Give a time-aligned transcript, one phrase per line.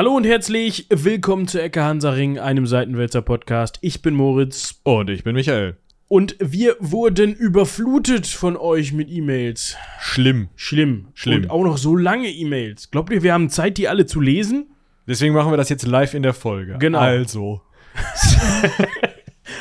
[0.00, 3.76] Hallo und herzlich willkommen zu Ecke Hansaring, einem Seitenwälzer Podcast.
[3.82, 5.76] Ich bin Moritz Und ich bin Michael.
[6.08, 9.76] und wir wurden überflutet von euch mit E-Mails.
[10.00, 10.48] Schlimm.
[10.56, 11.08] Schlimm.
[11.12, 11.42] Schlimm.
[11.42, 12.90] Und auch noch so lange E-Mails.
[12.90, 14.70] Glaubt ihr, wir haben Zeit, die alle zu lesen?
[15.06, 16.78] Deswegen machen wir das jetzt live in der Folge.
[16.78, 16.98] Genau.
[16.98, 17.60] Also.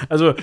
[0.07, 0.35] Also,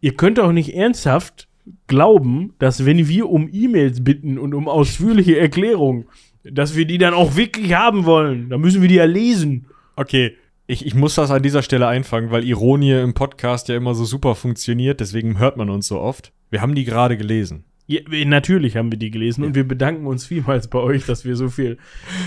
[0.00, 1.48] ihr könnt auch nicht ernsthaft
[1.86, 6.06] glauben, dass wenn wir um E-Mails bitten und um ausführliche Erklärungen,
[6.50, 8.50] dass wir die dann auch wirklich haben wollen.
[8.50, 9.66] Da müssen wir die ja lesen.
[9.96, 10.36] Okay.
[10.70, 14.04] Ich, ich muss das an dieser Stelle einfangen, weil Ironie im Podcast ja immer so
[14.04, 15.00] super funktioniert.
[15.00, 16.30] Deswegen hört man uns so oft.
[16.50, 17.64] Wir haben die gerade gelesen.
[17.86, 21.36] Ja, natürlich haben wir die gelesen und wir bedanken uns vielmals bei euch, dass wir
[21.36, 21.78] so viel,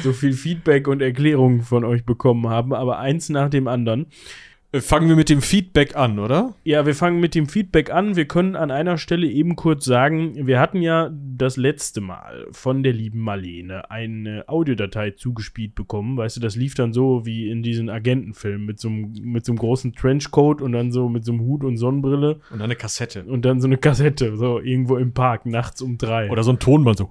[0.04, 4.08] so viel Feedback und Erklärungen von euch bekommen haben, aber eins nach dem anderen.
[4.74, 6.56] Äh, Fangen wir mit dem Feedback an, oder?
[6.64, 8.16] Ja, wir fangen mit dem Feedback an.
[8.16, 12.82] Wir können an einer Stelle eben kurz sagen, wir hatten ja das letzte Mal von
[12.84, 16.16] der lieben Marlene eine Audiodatei zugespielt bekommen.
[16.16, 19.52] Weißt du, das lief dann so wie in diesen Agentenfilmen mit so einem, mit so
[19.52, 23.24] einem großen Trenchcoat und dann so mit so einem Hut und Sonnenbrille Und eine Kassette.
[23.26, 26.30] und dann so eine Kassette, so irgendwo im Park, nachts um drei.
[26.30, 27.10] Oder so ein Tonband so.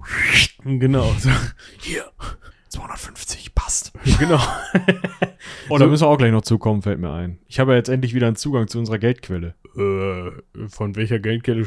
[0.65, 1.29] genau, so.
[1.81, 2.05] Hier.
[2.69, 3.93] 250 passt.
[4.19, 4.39] genau.
[5.69, 7.39] Oh, da müssen wir auch gleich noch zukommen, fällt mir ein.
[7.47, 9.55] Ich habe ja jetzt endlich wieder einen Zugang zu unserer Geldquelle.
[9.75, 11.65] Äh, von welcher Geldkelle,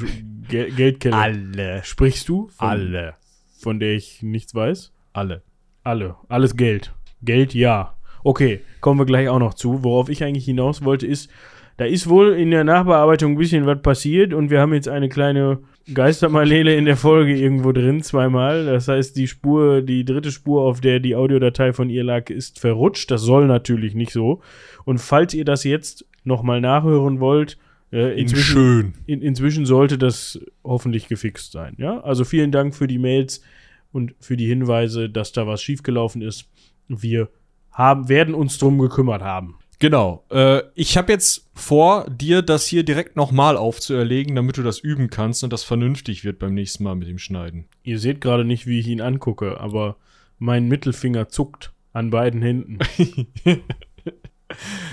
[0.49, 1.83] Gel Geldkelle Alle.
[1.83, 2.49] sprichst du?
[2.49, 3.15] Von, Alle.
[3.59, 4.93] Von der ich nichts weiß?
[5.13, 5.43] Alle.
[5.83, 6.17] Alle.
[6.29, 6.95] Alles Geld.
[7.23, 7.97] Geld, ja.
[8.23, 9.83] Okay, kommen wir gleich auch noch zu.
[9.83, 11.31] Worauf ich eigentlich hinaus wollte, ist,
[11.77, 15.09] da ist wohl in der Nachbearbeitung ein bisschen was passiert und wir haben jetzt eine
[15.09, 15.61] kleine
[15.93, 18.65] Geistermalele in der Folge irgendwo drin, zweimal.
[18.65, 22.59] Das heißt, die Spur, die dritte Spur, auf der die Audiodatei von ihr lag, ist
[22.59, 23.11] verrutscht.
[23.11, 24.41] Das soll natürlich nicht so.
[24.85, 27.59] Und falls ihr das jetzt nochmal nachhören wollt,
[27.93, 28.95] äh, inzwischen, Schön.
[29.07, 31.75] in, inzwischen sollte das hoffentlich gefixt sein.
[31.79, 33.43] Ja, also vielen Dank für die Mails
[33.93, 36.49] und für die Hinweise, dass da was schiefgelaufen ist.
[36.89, 37.29] Wir
[37.71, 39.59] haben, werden uns drum gekümmert haben.
[39.79, 40.25] Genau.
[40.31, 45.11] Äh, ich habe jetzt vor, dir das hier direkt nochmal aufzuerlegen, damit du das üben
[45.11, 47.67] kannst und das vernünftig wird beim nächsten Mal mit dem Schneiden.
[47.83, 49.97] Ihr seht gerade nicht, wie ich ihn angucke, aber
[50.39, 52.79] mein Mittelfinger zuckt an beiden Händen.
[53.47, 53.59] nee,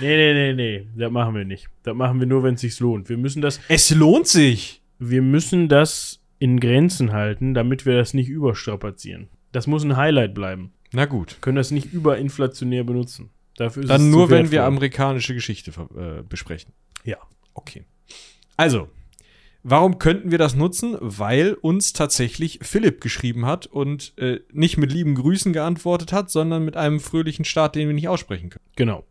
[0.00, 1.68] nee, nee, nee, das machen wir nicht.
[1.82, 3.08] Das machen wir nur, wenn es sich lohnt.
[3.08, 4.82] Wir müssen das, Es lohnt sich.
[4.98, 9.28] wir müssen das in Grenzen halten, damit wir das nicht überstrapazieren.
[9.52, 10.72] Das muss ein Highlight bleiben.
[10.92, 11.38] Na gut.
[11.40, 13.30] können das nicht überinflationär benutzen.
[13.56, 16.72] Dafür ist Dann es nur, wenn wir amerikanische Geschichte äh, besprechen.
[17.04, 17.18] Ja.
[17.54, 17.84] Okay.
[18.56, 18.88] Also,
[19.62, 20.96] warum könnten wir das nutzen?
[21.00, 26.64] Weil uns tatsächlich Philipp geschrieben hat und äh, nicht mit lieben Grüßen geantwortet hat, sondern
[26.64, 28.64] mit einem fröhlichen Start, den wir nicht aussprechen können.
[28.76, 29.04] Genau.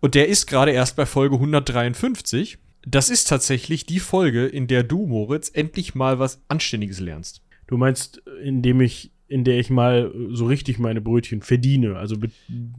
[0.00, 2.58] Und der ist gerade erst bei Folge 153.
[2.86, 7.42] Das ist tatsächlich die Folge, in der du, Moritz, endlich mal was Anständiges lernst.
[7.66, 11.96] Du meinst, indem ich, in der ich mal so richtig meine Brötchen verdiene.
[11.96, 12.30] Also Be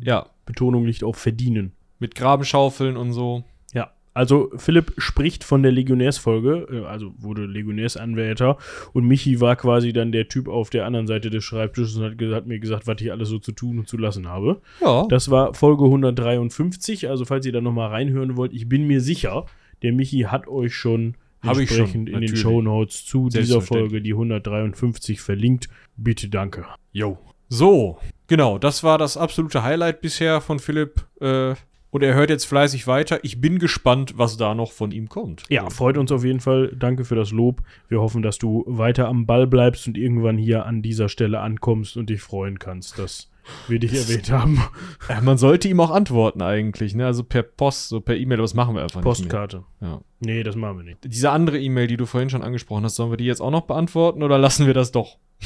[0.02, 0.28] Ja.
[0.46, 1.72] Betonung liegt auf verdienen.
[2.00, 3.44] Mit Grabenschaufeln und so.
[3.74, 3.92] Ja.
[4.14, 8.58] Also Philipp spricht von der Legionärsfolge, äh, also wurde Legionärsanwärter
[8.94, 12.34] und Michi war quasi dann der Typ auf der anderen Seite des Schreibtisches und hat,
[12.34, 14.62] hat mir gesagt, was ich alles so zu tun und zu lassen habe.
[14.82, 15.06] Ja.
[15.10, 19.46] Das war Folge 153, also falls ihr da nochmal reinhören wollt, ich bin mir sicher,
[19.82, 21.16] der Michi hat euch schon,
[21.48, 22.36] entsprechend in den.
[22.36, 23.62] Shownotes zu dieser.
[23.62, 25.70] Folge, die 153, verlinkt.
[25.98, 26.66] Bitte danke.
[26.92, 27.18] Jo.
[27.48, 31.06] So, genau, das war das absolute Highlight bisher von Philipp.
[31.22, 31.56] Äh,
[31.96, 33.24] und er hört jetzt fleißig weiter.
[33.24, 35.44] Ich bin gespannt, was da noch von ihm kommt.
[35.48, 36.76] Ja, Also, freut uns auf jeden Fall.
[36.78, 37.62] Danke für das Lob.
[37.88, 41.96] Wir hoffen, dass du weiter am Ball bleibst und irgendwann hier an dieser Stelle ankommst
[41.96, 43.32] und dich freuen kannst, dass
[43.70, 44.62] wir dich erwähnt haben.
[45.08, 47.06] äh, man sollte ihm auch antworten eigentlich, ne?
[47.06, 49.60] Also per Post, so per E-Mail, aber das machen wir einfach Postkarte.
[49.60, 49.90] nicht mehr.
[49.92, 50.02] Ja.
[50.20, 50.98] Nee, das machen wir nicht.
[51.06, 53.68] Diese andere E-Mail, die du vorhin schon angesprochen hast, sollen wir die jetzt auch noch
[53.68, 55.18] beantworten oder lassen wir das doch?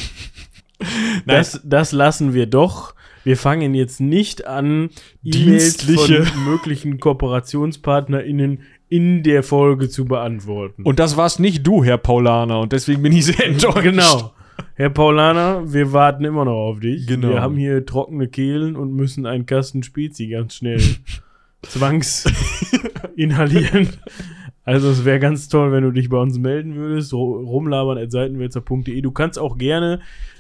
[1.25, 2.95] Das, das lassen wir doch.
[3.23, 4.89] Wir fangen jetzt nicht an,
[5.23, 6.23] E-Mails Dienstliche.
[6.23, 10.83] von möglichen KooperationspartnerInnen in der Folge zu beantworten.
[10.83, 13.83] Und das war's nicht du, Herr Paulaner, und deswegen bin ich sehr enttäuscht.
[13.83, 14.33] genau.
[14.75, 17.05] Herr Paulaner, wir warten immer noch auf dich.
[17.07, 17.29] Genau.
[17.29, 20.81] Wir haben hier trockene Kehlen und müssen einen Kasten Spezi ganz schnell
[21.63, 22.25] zwangs
[23.15, 23.89] inhalieren.
[24.63, 28.11] Also es wäre ganz toll, wenn du dich bei uns melden würdest, ru- rumlabern at
[28.11, 29.01] seitenwälzer.de.
[29.01, 29.99] Du kannst auch gerne,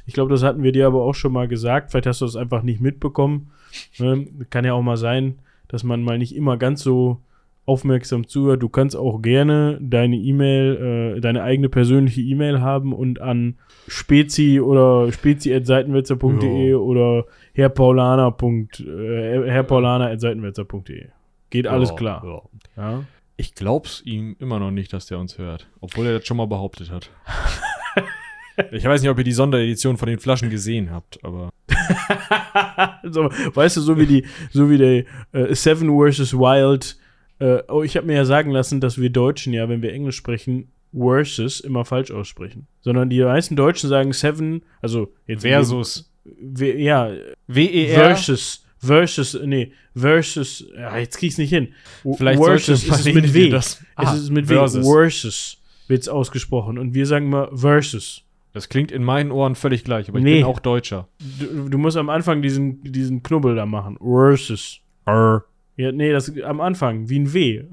[0.09, 2.35] ich glaube, das hatten wir dir aber auch schon mal gesagt, vielleicht hast du das
[2.35, 3.51] einfach nicht mitbekommen.
[3.99, 4.25] Ne?
[4.49, 7.19] Kann ja auch mal sein, dass man mal nicht immer ganz so
[7.67, 8.63] aufmerksam zuhört.
[8.63, 14.59] Du kannst auch gerne deine E-Mail, äh, deine eigene persönliche E-Mail haben und an spezi
[14.59, 18.35] oder spezi.seitenwetzer.de oder herrpaulaner.
[18.41, 21.09] Äh, herrpaulaner.seitenwetzer.de.
[21.51, 22.23] Geht alles Ja, klar.
[22.25, 22.41] ja.
[22.83, 23.03] Ja.
[23.37, 25.69] Ich glaub's ihm immer noch nicht, dass der uns hört.
[25.81, 27.11] Obwohl er das schon mal behauptet hat.
[28.71, 31.49] Ich weiß nicht, ob ihr die Sonderedition von den Flaschen gesehen habt, aber.
[33.03, 36.33] so, weißt du, so wie die, so wie der äh, Seven vs.
[36.33, 36.97] Wild.
[37.39, 40.17] Äh, oh, ich habe mir ja sagen lassen, dass wir Deutschen ja, wenn wir Englisch
[40.17, 42.67] sprechen, versus immer falsch aussprechen.
[42.81, 46.11] Sondern die meisten Deutschen sagen Seven, also jetzt Versus.
[46.25, 47.11] We, ja,
[47.47, 47.93] W-E-R.
[47.95, 48.65] versus.
[48.81, 51.73] Versus, nee, versus, ja, jetzt krieg's nicht hin.
[52.17, 53.49] Vielleicht versus ist es mit W.
[53.49, 54.53] das- es Ah, ist mit W.
[54.55, 54.85] versus.
[54.87, 55.57] Versus
[55.87, 56.77] wird's ausgesprochen.
[56.77, 58.23] Und wir sagen immer versus.
[58.53, 60.37] Das klingt in meinen Ohren völlig gleich, aber ich Nee.
[60.37, 61.07] bin auch Deutscher.
[61.39, 63.97] Du, du musst am Anfang diesen, diesen Knubbel da machen.
[64.01, 64.79] Versus.
[65.05, 65.43] Arr.
[65.77, 67.63] Ja, nee, das am Anfang, wie ein W.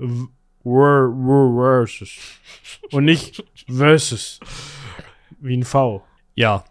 [0.62, 2.19] Versus.
[2.93, 4.40] Und nicht versus.
[5.40, 6.02] Wie ein V.
[6.34, 6.64] Ja.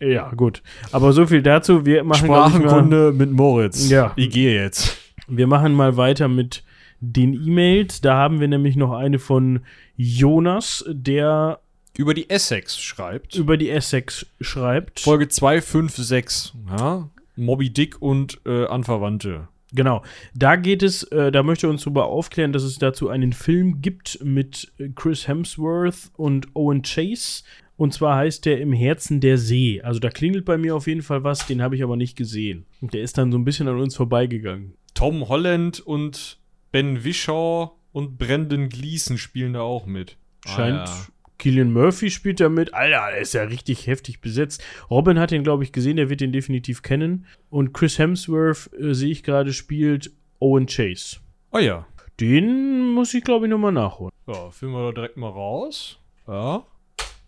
[0.00, 0.62] Ja, gut.
[0.90, 1.86] Aber so viel dazu.
[1.86, 3.88] Wir machen, ich, Sprachenkunde mit Moritz.
[3.88, 4.12] Ja.
[4.16, 4.98] Ich gehe jetzt.
[5.28, 6.64] wir machen mal weiter mit
[7.00, 8.00] den E-Mails.
[8.00, 9.60] Da haben wir nämlich noch eine von
[9.96, 11.60] Jonas, der
[11.96, 13.34] Über die Essex schreibt.
[13.34, 15.00] über die Essex schreibt.
[15.00, 16.54] Folge 256.
[16.70, 17.10] Ja?
[17.36, 19.48] Moby Dick und äh, Anverwandte.
[19.74, 20.02] Genau.
[20.34, 23.80] Da geht es, äh, da möchte er uns darüber aufklären, dass es dazu einen Film
[23.80, 27.42] gibt mit äh, Chris Hemsworth und Owen Chase.
[27.76, 29.80] Und zwar heißt der Im Herzen der See.
[29.82, 32.66] Also da klingelt bei mir auf jeden Fall was, den habe ich aber nicht gesehen.
[32.80, 34.74] Und der ist dann so ein bisschen an uns vorbeigegangen.
[34.94, 36.38] Tom Holland und
[36.70, 40.16] Ben Wishaw und Brendan Gleeson spielen da auch mit.
[40.46, 40.78] Scheint.
[40.80, 41.06] Ah, ja.
[41.42, 42.72] Killian Murphy spielt da mit.
[42.72, 44.62] Alter, der ist ja richtig heftig besetzt.
[44.88, 47.26] Robin hat den, glaube ich, gesehen, der wird den definitiv kennen.
[47.50, 51.16] Und Chris Hemsworth, äh, sehe ich gerade, spielt Owen Chase.
[51.50, 51.84] Oh ja.
[52.20, 54.12] Den muss ich, glaube ich, nochmal nachholen.
[54.28, 55.98] Ja, finden wir da direkt mal raus.
[56.28, 56.64] Ja.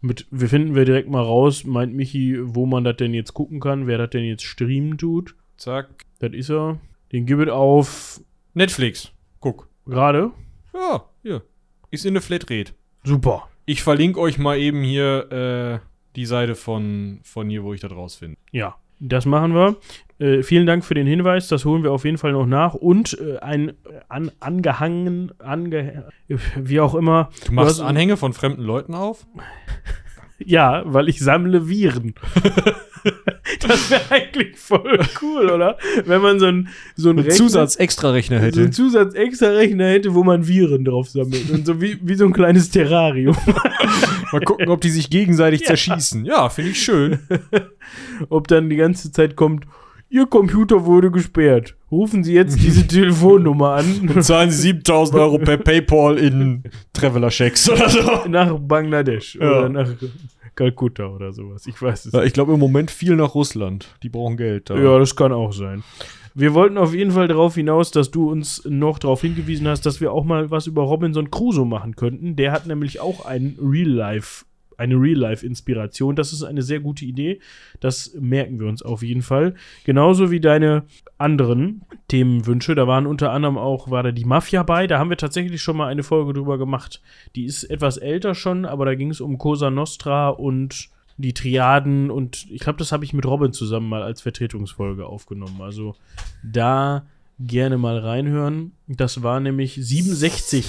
[0.00, 3.58] Mit, wir finden wir direkt mal raus, meint Michi, wo man das denn jetzt gucken
[3.58, 5.34] kann, wer das denn jetzt streamen tut.
[5.56, 5.88] Zack.
[6.20, 6.78] Das ist er.
[7.10, 8.20] Den gibt es auf
[8.52, 9.10] Netflix.
[9.40, 9.68] Guck.
[9.86, 10.30] gerade.
[10.72, 11.42] Ja, hier.
[11.90, 12.74] Ist in der Flatrate.
[13.02, 13.48] Super.
[13.66, 17.92] Ich verlinke euch mal eben hier äh, die Seite von, von hier, wo ich das
[17.92, 18.36] rausfinde.
[18.52, 19.76] Ja, das machen wir.
[20.18, 22.74] Äh, vielen Dank für den Hinweis, das holen wir auf jeden Fall noch nach.
[22.74, 23.74] Und äh, ein äh,
[24.08, 26.08] an, angehangen, ange,
[26.56, 27.30] wie auch immer.
[27.46, 29.26] Du machst hast- Anhänge von fremden Leuten auf?
[30.38, 32.14] Ja, weil ich sammle Viren.
[33.66, 35.76] das wäre eigentlich voll cool, oder?
[36.06, 40.84] Wenn man so ein, so ein Rechner- Zusatz-Extra-Rechner so einen Zusatz-Extra-Rechner hätte, wo man Viren
[40.84, 41.50] drauf sammelt.
[41.50, 43.36] Und so wie, wie so ein kleines Terrarium.
[44.32, 45.66] Mal gucken, ob die sich gegenseitig Ja.
[45.68, 46.24] zerschießen.
[46.24, 47.18] Ja, finde ich schön.
[48.30, 49.64] Ob dann die ganze Zeit kommt,
[50.10, 51.74] Ihr Computer wurde gesperrt.
[51.90, 54.22] Rufen Sie jetzt diese Telefonnummer an.
[54.22, 56.62] Zahlen Sie 7000 Euro per Paypal in
[56.92, 58.00] Traveler-Checks oder so.
[58.28, 59.58] nach Bangladesch Ja.
[59.58, 59.88] oder nach
[60.54, 61.66] Kalkutta oder sowas.
[61.66, 63.94] Ich weiß es Ja, ich glaube im Moment viel nach Russland.
[64.02, 64.70] Die brauchen Geld.
[64.70, 64.76] Da.
[64.76, 65.82] Ja, das kann auch sein.
[66.36, 70.00] Wir wollten auf jeden Fall darauf hinaus, dass du uns noch darauf hingewiesen hast, dass
[70.00, 72.34] wir auch mal was über Robinson Crusoe machen könnten.
[72.34, 74.44] Der hat nämlich auch ein Real-Life,
[74.78, 76.16] eine Real-Life-Inspiration.
[76.16, 77.40] Das ist eine sehr gute Idee.
[77.80, 79.54] Das merken wir uns auf jeden Fall.
[79.84, 80.84] Genauso wie deine
[81.18, 82.74] anderen Themenwünsche.
[82.74, 84.86] Da waren unter anderem auch, war da die Mafia bei.
[84.86, 87.02] Da haben wir tatsächlich schon mal eine Folge drüber gemacht.
[87.34, 92.10] Die ist etwas älter schon, aber da ging es um Cosa Nostra und die Triaden
[92.10, 95.60] und ich glaube, das habe ich mit Robin zusammen mal als Vertretungsfolge aufgenommen.
[95.60, 95.94] Also
[96.42, 97.06] da
[97.38, 98.72] gerne mal reinhören.
[98.86, 100.66] Das war nämlich 67.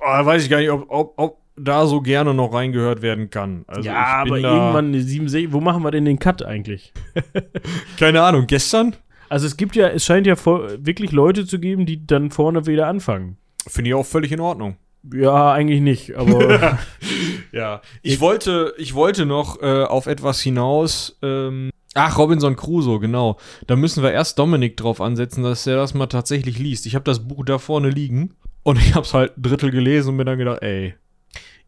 [0.00, 3.64] Ah, weiß ich gar nicht, ob, ob, ob da so gerne noch reingehört werden kann.
[3.66, 5.52] Also ja, ich aber irgendwann eine 67.
[5.52, 6.92] Wo machen wir denn den Cut eigentlich?
[7.98, 8.94] Keine Ahnung, gestern?
[9.28, 12.86] Also es gibt ja, es scheint ja wirklich Leute zu geben, die dann vorne wieder
[12.86, 13.38] anfangen.
[13.66, 14.76] Finde ich auch völlig in Ordnung.
[15.12, 16.78] Ja, eigentlich nicht, aber
[17.52, 17.80] Ja.
[18.02, 21.18] Ich wollte, ich wollte noch äh, auf etwas hinaus.
[21.22, 23.38] Ähm, ach, Robinson Crusoe, genau.
[23.66, 26.86] Da müssen wir erst Dominik drauf ansetzen, dass er das mal tatsächlich liest.
[26.86, 30.10] Ich habe das Buch da vorne liegen und ich habe es halt ein Drittel gelesen
[30.10, 30.94] und mir dann gedacht, ey.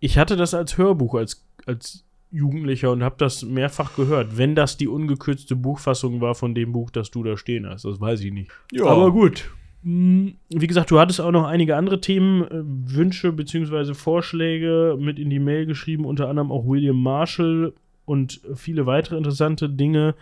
[0.00, 4.36] Ich hatte das als Hörbuch als, als Jugendlicher und habe das mehrfach gehört.
[4.36, 8.00] Wenn das die ungekürzte Buchfassung war von dem Buch, das du da stehen hast, das
[8.00, 8.50] weiß ich nicht.
[8.72, 8.84] Ja.
[8.86, 9.50] Aber gut.
[9.82, 12.62] Hm, Wie gesagt, du hattest auch noch einige andere Themen, äh,
[12.94, 13.94] Wünsche bzw.
[13.94, 17.72] Vorschläge mit in die Mail geschrieben, unter anderem auch William Marshall
[18.04, 20.14] und viele weitere interessante Dinge.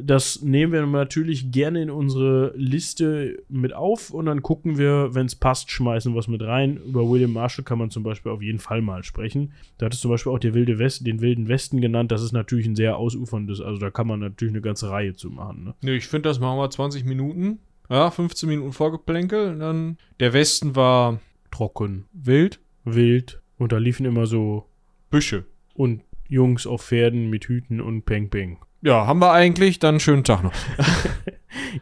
[0.00, 5.26] Das nehmen wir natürlich gerne in unsere Liste mit auf und dann gucken wir, wenn
[5.26, 6.78] es passt, schmeißen wir es mit rein.
[6.78, 9.52] Über William Marshall kann man zum Beispiel auf jeden Fall mal sprechen.
[9.76, 12.12] Da hattest du zum Beispiel auch der Wilde West, den Wilden Westen genannt.
[12.12, 15.28] Das ist natürlich ein sehr ausuferndes, also da kann man natürlich eine ganze Reihe zu
[15.28, 15.64] machen.
[15.64, 15.74] Ne?
[15.82, 17.58] Nee, ich finde, das machen wir 20 Minuten.
[17.90, 19.58] Ja, 15 Minuten Vorgeplänkel.
[19.58, 22.58] Dann der Westen war Trocken, wild.
[22.84, 24.64] wild und da liefen immer so
[25.10, 25.44] Büsche.
[25.74, 28.58] und Jungs auf Pferden mit Hüten und Peng Peng.
[28.84, 29.78] Ja, haben wir eigentlich.
[29.78, 30.52] Dann schönen Tag noch.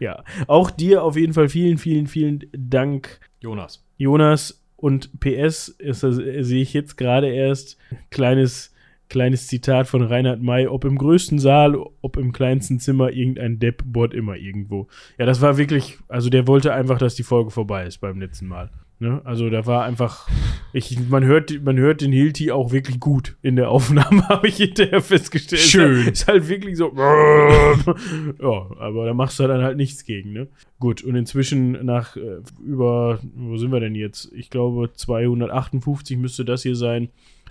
[0.01, 3.85] Ja, auch dir auf jeden Fall vielen, vielen, vielen Dank, Jonas.
[3.97, 4.63] Jonas.
[4.77, 7.79] Und PS, ist das, äh, sehe ich jetzt gerade erst,
[8.11, 8.73] kleines,
[9.13, 13.83] Kleines Zitat von Reinhard May, ob im größten Saal, ob im kleinsten Zimmer, irgendein Depp
[13.85, 14.89] bohrt immer irgendwo.
[15.19, 18.47] Ja, das war wirklich, also der wollte einfach, dass die Folge vorbei ist beim letzten
[18.47, 18.71] Mal.
[19.03, 19.21] Ne?
[19.25, 20.29] Also da war einfach,
[20.73, 24.59] ich, man, hört, man hört den Hilti auch wirklich gut in der Aufnahme, habe ich
[24.59, 25.61] hinterher festgestellt.
[25.61, 26.07] Schön.
[26.07, 30.47] Ist halt wirklich so, ja, aber da machst du dann halt nichts gegen, ne?
[30.79, 34.31] Gut, und inzwischen nach äh, über, wo sind wir denn jetzt?
[34.37, 37.09] Ich glaube 258 müsste das hier sein.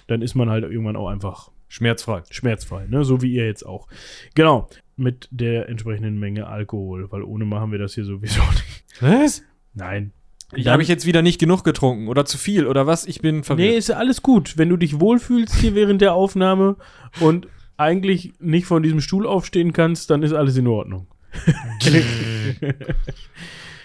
[0.08, 2.24] Dann ist man halt irgendwann auch einfach Schmerzfrei.
[2.31, 3.03] schmerzfrei, ne?
[3.03, 3.89] So wie ihr jetzt auch.
[4.36, 8.86] Genau, mit der entsprechenden Menge Alkohol, weil ohne machen wir das hier sowieso nicht.
[9.01, 9.43] Was?
[9.74, 10.13] Nein.
[10.58, 13.05] Da habe ich jetzt wieder nicht genug getrunken oder zu viel oder was?
[13.05, 13.75] Ich bin Nee, verwirrt.
[13.75, 14.58] ist ja alles gut.
[14.58, 16.75] Wenn du dich wohlfühlst hier während der Aufnahme
[17.20, 21.08] und eigentlich nicht von diesem Stuhl aufstehen kannst, dann ist alles in Ordnung.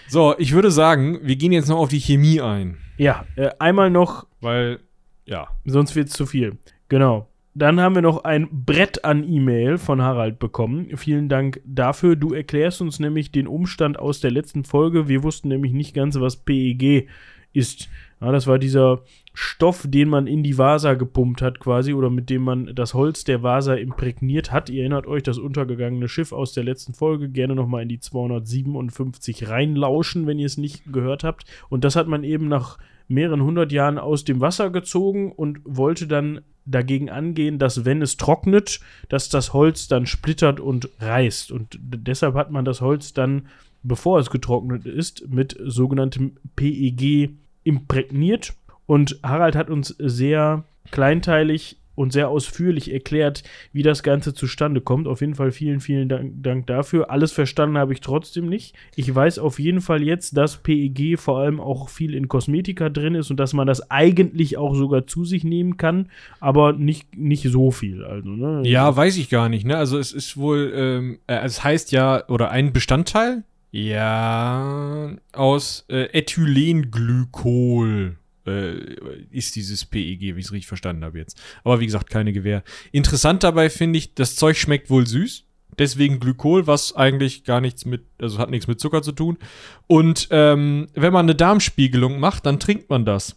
[0.09, 2.77] So, ich würde sagen, wir gehen jetzt noch auf die Chemie ein.
[2.97, 4.79] Ja, äh, einmal noch, Weil,
[5.25, 5.49] ja.
[5.65, 6.57] sonst wird es zu viel.
[6.87, 7.27] Genau.
[7.57, 10.95] Dann haben wir noch ein Brett an E-Mail von Harald bekommen.
[10.95, 12.15] Vielen Dank dafür.
[12.15, 15.07] Du erklärst uns nämlich den Umstand aus der letzten Folge.
[15.07, 17.07] Wir wussten nämlich nicht ganz, was PEG
[17.53, 17.89] ist.
[18.21, 19.01] Ja, das war dieser
[19.39, 23.23] Stoff, den man in die Vasa gepumpt hat quasi oder mit dem man das Holz
[23.23, 24.67] der Vasa imprägniert hat.
[24.71, 27.29] Ihr erinnert euch, das untergegangene Schiff aus der letzten Folge.
[27.29, 31.45] Gerne nochmal in die 257 reinlauschen, wenn ihr es nicht gehört habt.
[31.69, 36.07] Und das hat man eben nach mehreren hundert Jahren aus dem Wasser gezogen und wollte
[36.07, 41.51] dann dagegen angehen, dass wenn es trocknet, dass das Holz dann splittert und reißt.
[41.51, 43.49] Und deshalb hat man das Holz dann,
[43.83, 47.29] bevor es getrocknet ist, mit sogenanntem PEG
[47.63, 48.55] imprägniert.
[48.87, 55.07] Und Harald hat uns sehr kleinteilig und sehr ausführlich erklärt, wie das Ganze zustande kommt.
[55.07, 57.09] Auf jeden Fall vielen, vielen Dank, dafür.
[57.09, 58.75] Alles verstanden habe ich trotzdem nicht.
[58.95, 63.15] Ich weiß auf jeden Fall jetzt, dass PEG vor allem auch viel in Kosmetika drin
[63.15, 67.49] ist und dass man das eigentlich auch sogar zu sich nehmen kann, aber nicht, nicht
[67.49, 68.03] so viel.
[68.03, 68.61] Also, ne?
[68.63, 69.75] Ja, weiß ich gar nicht, ne?
[69.75, 76.03] Also es ist wohl, ähm, äh, es heißt ja, oder ein Bestandteil, ja, aus äh,
[76.13, 78.95] Ethylenglykol äh,
[79.31, 81.41] ist dieses PEG, wie ich es richtig verstanden habe jetzt.
[81.63, 82.63] Aber wie gesagt, keine Gewähr.
[82.91, 85.43] Interessant dabei finde ich, das Zeug schmeckt wohl süß.
[85.77, 89.37] Deswegen Glykol, was eigentlich gar nichts mit, also hat nichts mit Zucker zu tun.
[89.85, 93.35] Und ähm, wenn man eine Darmspiegelung macht, dann trinkt man das.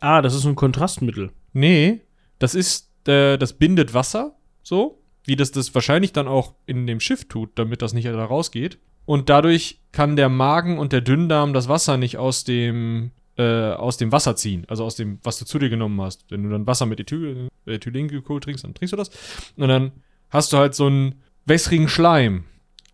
[0.00, 1.30] Ah, das ist ein Kontrastmittel.
[1.52, 2.00] Nee,
[2.38, 6.98] das ist, äh, das bindet Wasser, so, wie das das wahrscheinlich dann auch in dem
[6.98, 8.78] Schiff tut, damit das nicht da rausgeht.
[9.04, 13.10] Und dadurch kann der Magen und der Dünndarm das Wasser nicht aus dem,
[13.42, 16.24] äh, aus dem Wasser ziehen, also aus dem, was du zu dir genommen hast.
[16.30, 19.10] Wenn du dann Wasser mit Ethyl, Ethylenglykol trinkst, dann trinkst du das.
[19.56, 19.92] Und dann
[20.30, 22.44] hast du halt so einen wässrigen Schleim.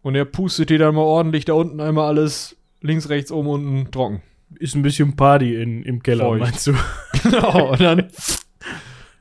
[0.03, 3.91] Und der pustet dir dann mal ordentlich da unten einmal alles links, rechts, oben, unten
[3.91, 4.23] trocken.
[4.59, 6.41] Ist ein bisschen Party in, im Keller, Feucht.
[6.41, 6.75] meinst du?
[7.23, 8.09] Genau, und dann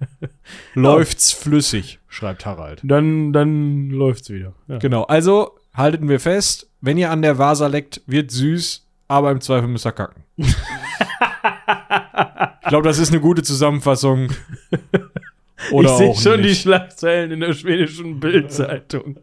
[0.76, 2.82] läuft's flüssig, schreibt Harald.
[2.84, 4.54] Dann, dann läuft's wieder.
[4.68, 4.78] Ja.
[4.78, 9.42] Genau, also halten wir fest, wenn ihr an der Vasa leckt, wird süß, aber im
[9.42, 10.24] Zweifel müsst ihr kacken.
[11.68, 14.30] ich glaube, das ist eine gute Zusammenfassung.
[15.72, 16.62] Oder ich sehe schon die nicht.
[16.62, 19.18] Schlagzeilen in der schwedischen Bildzeitung.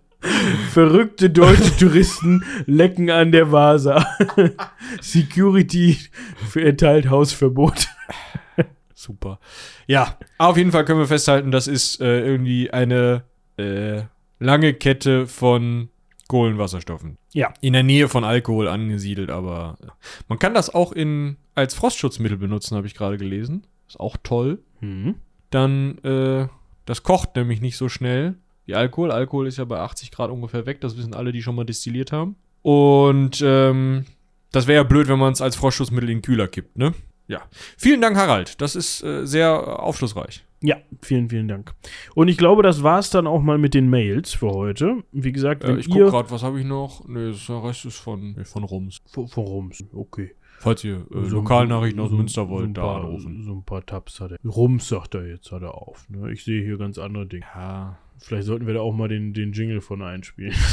[0.71, 4.07] Verrückte deutsche Touristen lecken an der Vasa.
[5.01, 5.99] Security
[6.55, 7.89] erteilt Hausverbot.
[8.95, 9.39] Super.
[9.87, 13.25] Ja, auf jeden Fall können wir festhalten, das ist äh, irgendwie eine
[13.59, 14.03] äh,
[14.39, 15.91] lange Kette von
[16.29, 17.19] Kohlenwasserstoffen.
[17.33, 17.53] Ja.
[17.61, 19.77] In der Nähe von Alkohol angesiedelt, aber
[20.29, 23.67] man kann das auch in, als Frostschutzmittel benutzen, habe ich gerade gelesen.
[23.89, 24.63] Ist auch toll.
[24.81, 25.17] Mhm.
[25.51, 26.49] Dann, äh,
[26.85, 29.11] das kocht nämlich nicht so schnell wie Alkohol.
[29.13, 32.13] Alkohol ist ja bei 80 Grad ungefähr weg, das wissen alle, die schon mal destilliert
[32.13, 32.37] haben.
[32.63, 34.07] Und ähm,
[34.53, 36.95] das wäre ja blöd, wenn man es als Frostschutzmittel in den Kühler kippt, ne?
[37.27, 37.43] Ja.
[37.79, 38.61] Vielen Dank, Harald.
[38.61, 40.45] Das ist äh, sehr aufschlussreich.
[40.63, 41.75] Ja, vielen, vielen Dank.
[42.15, 45.03] Und ich glaube, das war's dann auch mal mit den Mails für heute.
[45.13, 47.07] Wie gesagt, wenn Äh, ich gucke gerade, was habe ich noch?
[47.07, 49.03] Ne, das der Rest ist von, nee, von Rums.
[49.15, 49.73] Warum?
[49.93, 50.35] Okay.
[50.65, 53.45] Falls ihr äh, So- Lokalnachrichten aus so- Münster wollt, so ein da paar, anrufen.
[53.45, 54.39] So ein paar Tabs hat er.
[54.45, 56.09] Rums sagt er jetzt, hat er auf.
[56.09, 56.33] Ne?
[56.33, 57.45] Ich sehe hier ganz andere Dinge.
[57.55, 57.99] Ja.
[58.19, 60.55] Vielleicht sollten wir da auch mal den, den Jingle von einspielen.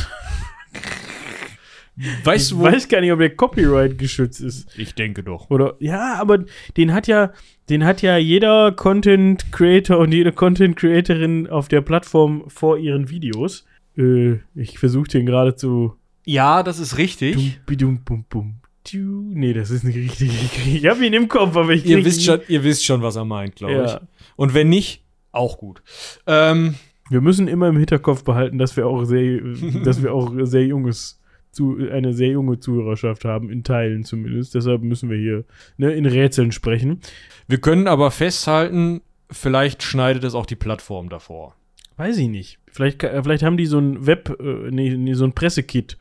[2.23, 2.63] Weißt ich du, wo?
[2.63, 4.77] weiß gar nicht, ob der Copyright geschützt ist.
[4.79, 5.49] ich denke doch.
[5.49, 6.45] Oder ja, aber
[6.77, 7.31] den hat ja,
[7.69, 13.09] den hat ja jeder Content Creator und jede Content Creatorin auf der Plattform vor ihren
[13.09, 13.65] Videos.
[13.97, 15.95] Äh, ich versuche den gerade zu.
[16.25, 17.35] Ja, das ist richtig.
[17.35, 18.55] Dum, bidum, bum, bum.
[18.93, 20.31] Nee, das ist nicht richtig.
[20.67, 23.25] Ich habe ihn im Kopf, aber ich Ihr wisst, schon, ihr wisst schon, was er
[23.25, 23.85] meint, glaube Ja.
[23.85, 23.93] ich.
[24.35, 25.81] Und wenn nicht, auch gut.
[26.27, 26.75] Ähm,
[27.09, 29.39] Wir müssen immer im Hinterkopf behalten, dass wir auch sehr,
[29.83, 31.19] dass wir auch sehr junges,
[31.51, 34.55] zu, eine sehr junge Zuhörerschaft haben, in Teilen zumindest.
[34.55, 35.43] Deshalb müssen wir hier
[35.77, 37.01] ne, in Rätseln sprechen.
[37.47, 41.55] wir können aber festhalten, vielleicht schneidet es auch die Plattform davor.
[41.97, 42.57] Weiß ich nicht.
[42.71, 45.97] Vielleicht, äh, vielleicht haben die so ein Web, äh, nee, nee, so ein Pressekit,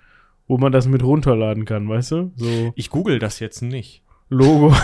[0.50, 2.32] wo man das mit runterladen kann, weißt du?
[2.34, 4.02] So Ich google das jetzt nicht.
[4.30, 4.74] Logo.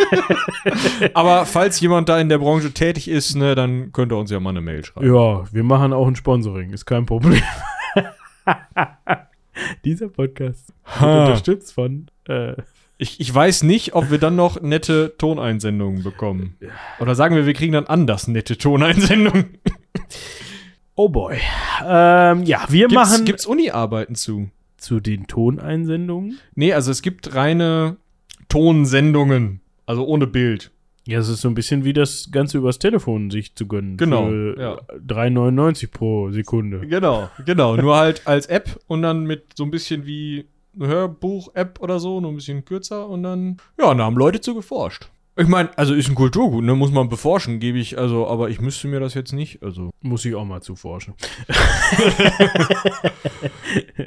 [1.14, 4.40] Aber falls jemand da in der Branche tätig ist, ne, dann könnt ihr uns ja
[4.40, 5.06] mal eine Mail schreiben.
[5.06, 7.42] ja, wir machen auch ein Sponsoring, ist kein Problem.
[9.86, 12.52] Dieser Podcast wird unterstützt von äh,
[12.98, 16.58] Ich, ich weiß nicht, ob wir dann noch nette Toneinsendungen bekommen.
[17.00, 19.56] Oder sagen wir, wir kriegen dann anders nette Toneinsendungen.
[20.94, 21.38] Oh boy.
[21.86, 24.50] Ähm, ja, wir Gibt's, machen gibt's Uni-Arbeiten zu?
[24.76, 26.38] Zu den Toneinsendungen.
[26.54, 27.96] Nee, also es gibt reine
[28.48, 29.60] Tonsendungen.
[29.86, 30.72] Also ohne Bild.
[31.06, 33.96] Ja, es ist so ein bisschen wie das Ganze übers Telefon sich zu gönnen.
[33.96, 34.96] Genau, Für ja.
[35.06, 36.80] 3,99 pro Sekunde.
[36.80, 37.76] Genau, genau.
[37.76, 42.20] Nur halt als App und dann mit so ein bisschen wie eine Hörbuch-App oder so,
[42.20, 45.08] nur ein bisschen kürzer und dann, ja, da haben Leute zu geforscht.
[45.38, 48.60] Ich meine, also ist ein Kulturgut, ne, muss man beforschen, gebe ich, also, aber ich
[48.60, 49.90] müsste mir das jetzt nicht, also.
[50.00, 51.14] Muss ich auch mal zu forschen.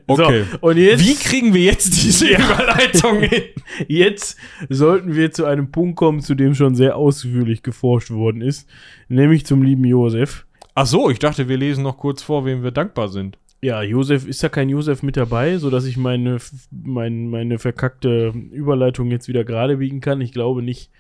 [0.08, 0.46] Okay.
[0.52, 3.44] So, und jetzt, Wie kriegen wir jetzt diese Überleitung hin?
[3.88, 4.38] jetzt
[4.70, 8.68] sollten wir zu einem Punkt kommen, zu dem schon sehr ausführlich geforscht worden ist,
[9.08, 10.46] nämlich zum lieben Josef.
[10.74, 13.38] Ach so, ich dachte, wir lesen noch kurz vor, wem wir dankbar sind.
[13.62, 16.38] Ja, Josef, ist da kein Josef mit dabei, sodass ich meine,
[16.72, 20.22] mein, meine verkackte Überleitung jetzt wieder gerade biegen kann?
[20.22, 20.92] Ich glaube nicht.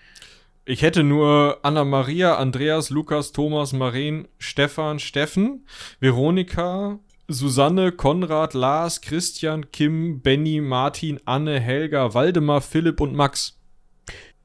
[0.66, 5.66] Ich hätte nur Anna-Maria, Andreas, Lukas, Thomas, Maren, Stefan, Steffen,
[6.00, 7.00] Veronika,
[7.30, 13.58] Susanne, Konrad, Lars, Christian, Kim, Benny, Martin, Anne, Helga, Waldemar, Philipp und Max.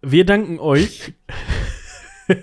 [0.03, 1.15] Wir danken euch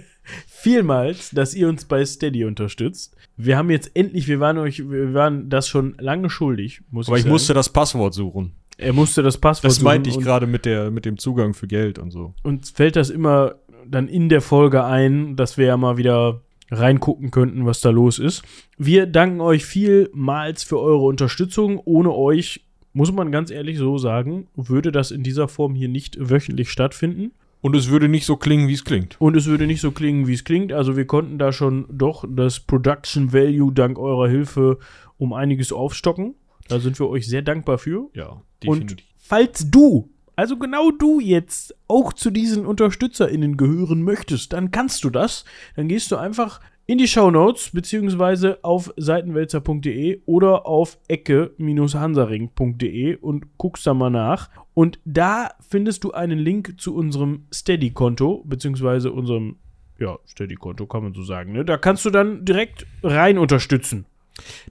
[0.48, 3.16] vielmals, dass ihr uns bei Steady unterstützt.
[3.44, 7.18] Wir haben jetzt endlich, wir waren euch, wir waren das schon lange schuldig, muss Aber
[7.18, 7.32] ich sagen.
[7.34, 8.54] musste das Passwort suchen.
[8.78, 11.68] er musste das Passwort Das meinte ich suchen gerade mit, der- mit dem Zugang für
[11.68, 12.34] Geld und so.
[12.44, 13.56] und uns fällt das immer
[13.88, 18.18] dann in der Folge ein, dass wir ja mal wieder reingucken könnten, was da los
[18.20, 18.44] ist.
[18.78, 21.80] Wir danken euch vielmals für eure Unterstützung.
[21.84, 26.18] Ohne euch, muss man ganz ehrlich so sagen, würde das in dieser Form hier nicht
[26.20, 27.32] wöchentlich stattfinden.
[27.62, 29.20] Und es würde nicht so klingen, wie es klingt.
[29.22, 30.74] Und es würde nicht so klingen, wie es klingt.
[30.74, 34.80] Also wir konnten da schon doch das Production Value dank eurer Hilfe
[35.18, 36.36] um einiges aufstocken.
[36.68, 38.10] Da sind wir euch sehr dankbar für.
[38.16, 44.72] Ja, Und falls du, also genau du jetzt auch zu diesen UnterstützerInnen gehören möchtest, dann
[44.72, 45.46] kannst du das.
[45.76, 53.88] Dann gehst du einfach in die Shownotes beziehungsweise auf seitenwälzer.de oder auf ecke-hansaring.de und guckst
[53.88, 54.50] da mal nach.
[54.74, 59.56] Und da findest du einen Link zu unserem Steady-Konto beziehungsweise unserem
[60.00, 61.54] ja, Steady-Konto kann man so sagen.
[61.54, 61.64] Ne?
[61.64, 64.06] Da kannst du dann direkt rein unterstützen.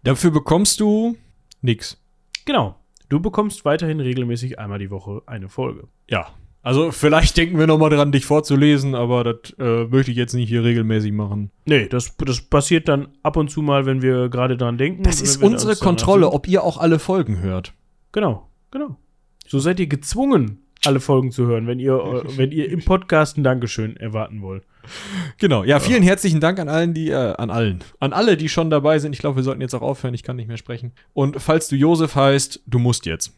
[0.02, 1.16] Dafür bekommst du
[1.62, 1.98] nix.
[2.44, 2.76] Genau.
[3.08, 5.88] Du bekommst weiterhin regelmäßig einmal die Woche eine Folge.
[6.10, 6.34] Ja.
[6.62, 10.34] Also vielleicht denken wir noch mal dran, dich vorzulesen, aber das äh, möchte ich jetzt
[10.34, 11.50] nicht hier regelmäßig machen.
[11.64, 15.02] Nee, das, das passiert dann ab und zu mal, wenn wir gerade dran denken.
[15.02, 16.34] Das ist unsere uns danach Kontrolle, sind.
[16.34, 17.72] ob ihr auch alle Folgen hört.
[18.12, 18.96] Genau, genau.
[19.46, 23.38] So seid ihr gezwungen, alle Folgen zu hören, wenn ihr, äh, wenn ihr im Podcast
[23.38, 24.64] ein Dankeschön erwarten wollt.
[25.38, 25.64] Genau.
[25.64, 27.82] Ja, vielen herzlichen Dank an allen, die, äh, an allen.
[28.00, 29.14] An alle, die schon dabei sind.
[29.14, 30.14] Ich glaube, wir sollten jetzt auch aufhören.
[30.14, 30.92] Ich kann nicht mehr sprechen.
[31.14, 33.34] Und falls du Josef heißt, du musst jetzt.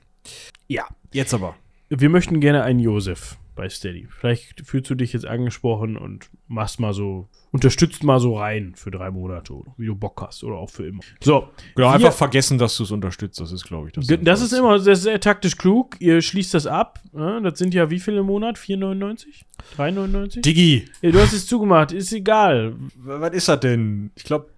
[0.66, 0.86] Ja.
[1.12, 1.54] Jetzt aber.
[2.00, 4.08] Wir möchten gerne einen Josef bei Steady.
[4.18, 8.90] Vielleicht fühlst du dich jetzt angesprochen und machst mal so, unterstützt mal so rein für
[8.90, 11.00] drei Monate, wie du Bock hast oder auch für immer.
[11.20, 13.38] So, Genau, Wir- einfach vergessen, dass du es unterstützt.
[13.40, 14.06] Das ist, glaube ich, das.
[14.06, 15.96] Das ist immer sehr, sehr taktisch klug.
[16.00, 16.98] Ihr schließt das ab.
[17.12, 17.40] Ne?
[17.42, 18.56] Das sind ja wie viele im Monat?
[18.56, 19.42] 4,99?
[19.76, 20.40] 3,99?
[20.40, 20.86] Digi.
[21.02, 21.92] Du hast es zugemacht.
[21.92, 22.74] Ist egal.
[22.96, 24.12] Was ist das denn?
[24.16, 24.48] Ich glaube,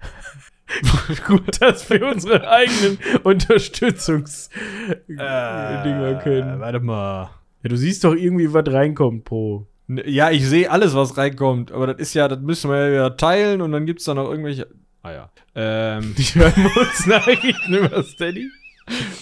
[1.26, 4.60] Gut, dass wir unsere eigenen Unterstützungsdinger.
[5.08, 7.30] Äh, Warte mal.
[7.62, 9.66] Ja, du siehst doch irgendwie, was reinkommt pro.
[9.88, 13.10] N- Ja, ich sehe alles, was reinkommt, aber das ist ja, das müssen wir ja
[13.10, 14.66] teilen und dann gibt es da noch irgendwelche.
[15.02, 15.30] Ah ja.
[15.54, 18.50] Ähm, Die schreiben uns Nachrichten über Steady.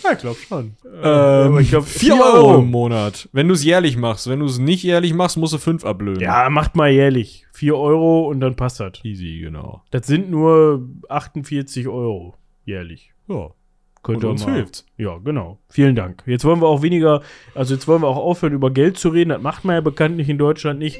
[0.03, 0.72] Ja, ich glaube schon.
[1.03, 2.59] ähm, ich glaub, 4 vier Euro Euro.
[2.61, 3.29] im Monat.
[3.33, 4.29] Wenn du es jährlich machst.
[4.29, 6.22] Wenn du es nicht jährlich machst, musst du 5 ablösen.
[6.22, 7.46] Ja, macht mal jährlich.
[7.53, 8.92] 4 Euro und dann passt das.
[9.05, 9.83] Easy, genau.
[9.90, 13.12] Das sind nur 48 Euro jährlich.
[13.29, 13.51] Ja.
[14.03, 14.57] Könnt Und uns mal.
[14.57, 14.85] hilft's.
[14.96, 15.59] Ja, genau.
[15.68, 16.25] Vielen Dank.
[16.27, 17.22] Jetzt wollen wir auch weniger,
[17.55, 19.29] also jetzt wollen wir auch aufhören, über Geld zu reden.
[19.29, 20.98] Das macht man ja bekanntlich in Deutschland nicht.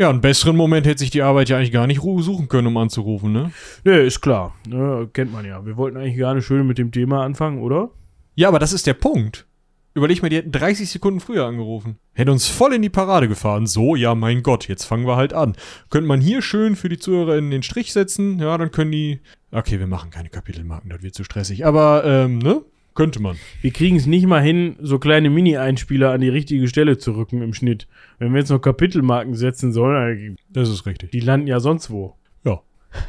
[0.00, 2.76] Ja, einen besseren Moment hätte sich die Arbeit ja eigentlich gar nicht suchen können, um
[2.78, 3.52] anzurufen, ne?
[3.84, 4.54] Nee, ist klar.
[4.66, 5.66] Ne, kennt man ja.
[5.66, 7.90] Wir wollten eigentlich gar nicht schön mit dem Thema anfangen, oder?
[8.34, 9.46] Ja, aber das ist der Punkt.
[9.92, 11.98] Überleg mal, die hätten 30 Sekunden früher angerufen.
[12.14, 13.66] Hätte uns voll in die Parade gefahren.
[13.66, 15.54] So, ja, mein Gott, jetzt fangen wir halt an.
[15.90, 18.38] Könnte man hier schön für die ZuhörerInnen den Strich setzen.
[18.38, 19.20] Ja, dann können die.
[19.50, 21.66] Okay, wir machen keine Kapitelmarken, das wird zu stressig.
[21.66, 22.62] Aber, ähm, ne?
[23.00, 23.36] Könnte man.
[23.62, 27.40] Wir kriegen es nicht mal hin, so kleine Mini-Einspieler an die richtige Stelle zu rücken
[27.40, 27.88] im Schnitt.
[28.18, 31.10] Wenn wir jetzt noch Kapitelmarken setzen sollen, Das ist richtig.
[31.10, 32.14] die landen ja sonst wo.
[32.44, 32.60] Ja.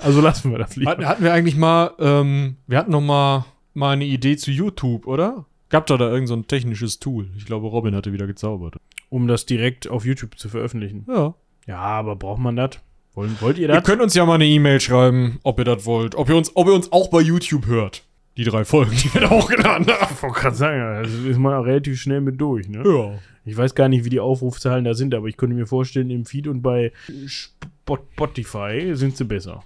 [0.00, 0.90] Also lassen wir das lieber.
[0.90, 5.06] Hatten, hatten wir eigentlich mal, ähm, wir hatten noch mal, mal eine Idee zu YouTube,
[5.06, 5.46] oder?
[5.70, 7.30] Gab da da irgend so ein technisches Tool?
[7.36, 8.76] Ich glaube, Robin hatte wieder gezaubert.
[9.08, 11.04] Um das direkt auf YouTube zu veröffentlichen.
[11.08, 11.34] Ja.
[11.66, 12.78] Ja, aber braucht man das?
[13.14, 13.82] Wollen, wollt ihr Ihr das?
[13.84, 16.14] könnt uns ja mal eine E-Mail schreiben, ob ihr das wollt.
[16.14, 18.04] Ob ihr, uns, ob ihr uns auch bei YouTube hört.
[18.38, 20.14] Die drei Folgen, die wir da hochgeladen haben.
[20.14, 22.82] Ich wollte gerade sagen, also ist man auch relativ schnell mit durch, ne?
[22.86, 23.18] Ja.
[23.44, 26.24] Ich weiß gar nicht, wie die Aufrufzahlen da sind, aber ich könnte mir vorstellen, im
[26.24, 26.92] Feed und bei
[27.26, 29.64] Spot- Spotify sind sie besser.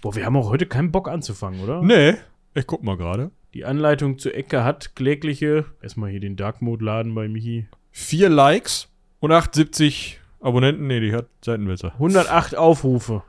[0.00, 1.82] Boah, wir haben auch heute keinen Bock anzufangen, oder?
[1.82, 2.14] Nee.
[2.54, 3.30] Ich guck mal gerade.
[3.52, 7.66] Die Anleitung zur Ecke hat klägliche, erstmal hier den Dark Mode laden bei Michi.
[7.90, 8.88] Vier Likes
[9.20, 10.86] und 78 Abonnenten.
[10.86, 11.92] Nee, die hat Seitenwälzer.
[11.94, 13.22] 108 Aufrufe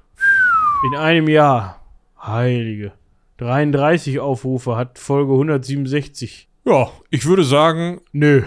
[0.92, 1.82] in einem Jahr.
[2.22, 2.92] Heilige.
[3.38, 6.48] 33 Aufrufe hat Folge 167.
[6.66, 8.44] Ja, ich würde sagen, Nö.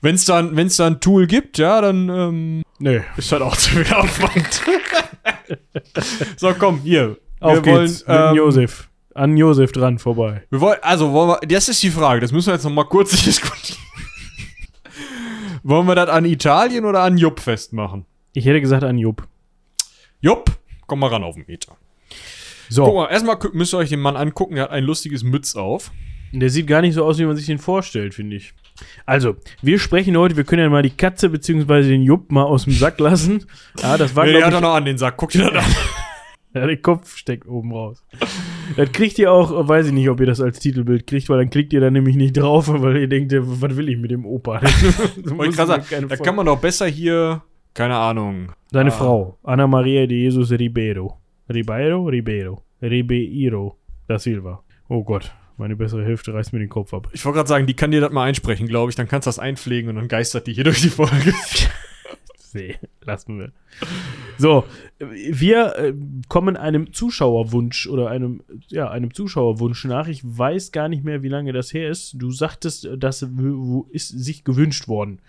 [0.00, 3.00] wenn es da, wenn's da ein Tool gibt, ja, dann ähm, Nö.
[3.16, 4.62] ist das auch zu viel Aufwand.
[6.36, 7.18] so, komm, hier.
[7.40, 8.88] Auf wir geht's wollen, mit ähm, Josef.
[9.14, 10.42] An Josef dran vorbei.
[10.50, 12.84] Wir wollen, also, wollen wir, das ist die Frage, das müssen wir jetzt noch mal
[12.84, 13.78] kurz diskutieren.
[15.62, 18.06] wollen wir das an Italien oder an Jupp festmachen?
[18.32, 19.28] Ich hätte gesagt an Jupp.
[20.20, 20.50] Jupp,
[20.86, 21.76] komm mal ran auf den Meter.
[22.68, 22.84] So.
[22.84, 25.90] Guck mal, erstmal müsst ihr euch den Mann angucken, der hat ein lustiges Mütz auf.
[26.32, 28.52] Der sieht gar nicht so aus, wie man sich den vorstellt, finde ich.
[29.06, 31.82] Also, wir sprechen heute, wir können ja mal die Katze bzw.
[31.88, 33.46] den Jupp mal aus dem Sack lassen.
[33.82, 35.70] Ja, das war, Nee, der hat er noch an den Sack, guck dir das an.
[36.54, 38.04] ja, der Kopf steckt oben raus.
[38.76, 41.48] Das kriegt ihr auch, weiß ich nicht, ob ihr das als Titelbild kriegt, weil dann
[41.50, 44.60] klickt ihr da nämlich nicht drauf, weil ihr denkt, was will ich mit dem Opa?
[45.16, 47.42] Da kann man doch besser hier,
[47.74, 48.52] keine Ahnung.
[48.70, 48.94] Seine Ah.
[48.94, 51.16] Frau, Ana Maria de Jesus Ribeiro.
[51.48, 52.04] Ribeiro?
[52.06, 52.62] Ribeiro.
[52.82, 54.62] Ribeiro da Silva.
[54.88, 57.08] Oh Gott, meine bessere Hälfte reißt mir den Kopf ab.
[57.12, 58.96] Ich wollte gerade sagen, die kann dir das mal einsprechen, glaube ich.
[58.96, 61.32] Dann kannst du das einpflegen und dann geistert die hier durch die Folge.
[62.54, 63.52] Nee, lassen wir.
[64.38, 64.64] So,
[64.98, 65.94] wir äh,
[66.28, 70.08] kommen einem Zuschauerwunsch oder einem, ja, einem Zuschauerwunsch nach.
[70.08, 72.14] Ich weiß gar nicht mehr, wie lange das her ist.
[72.16, 75.20] Du sagtest, das w- w- ist sich gewünscht worden.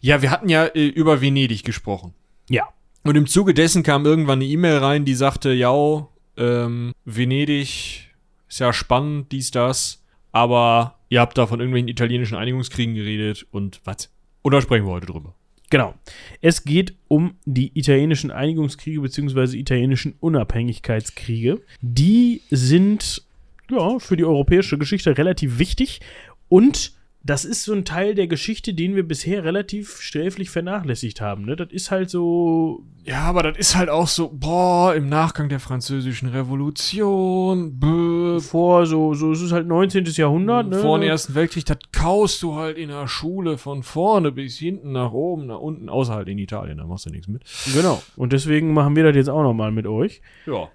[0.00, 2.14] ja, wir hatten ja äh, über Venedig gesprochen.
[2.48, 2.66] Ja.
[3.04, 8.14] Und im Zuge dessen kam irgendwann eine E-Mail rein, die sagte, ja, ähm, Venedig
[8.48, 13.80] ist ja spannend, dies, das, aber ihr habt da von irgendwelchen italienischen Einigungskriegen geredet und
[13.84, 14.10] was?
[14.42, 15.34] Und da sprechen wir heute drüber.
[15.70, 15.94] Genau.
[16.40, 19.56] Es geht um die italienischen Einigungskriege bzw.
[19.56, 21.60] italienischen Unabhängigkeitskriege.
[21.80, 23.22] Die sind
[23.70, 26.00] ja für die europäische Geschichte relativ wichtig
[26.48, 26.92] und
[27.26, 31.46] das ist so ein Teil der Geschichte, den wir bisher relativ sträflich vernachlässigt haben.
[31.46, 31.56] Ne?
[31.56, 32.84] Das ist halt so.
[33.06, 38.86] Ja, aber das ist halt auch so, boah, im Nachgang der französischen Revolution, bäh, Vor
[38.86, 40.04] so, so es ist halt 19.
[40.04, 40.78] Jahrhundert, ne?
[40.78, 44.92] vor dem Ersten Weltkrieg, das kaust du halt in der Schule von vorne bis hinten,
[44.92, 47.42] nach oben, nach unten, außer halt in Italien, da machst du nichts mit.
[47.74, 48.02] Genau.
[48.16, 50.22] Und deswegen machen wir das jetzt auch nochmal mit euch.
[50.46, 50.68] Ja.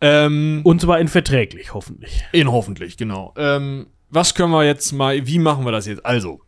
[0.00, 2.24] Ähm, Und zwar in verträglich, hoffentlich.
[2.32, 3.32] In hoffentlich, genau.
[3.36, 6.04] Ähm, was können wir jetzt mal, wie machen wir das jetzt?
[6.04, 6.40] Also,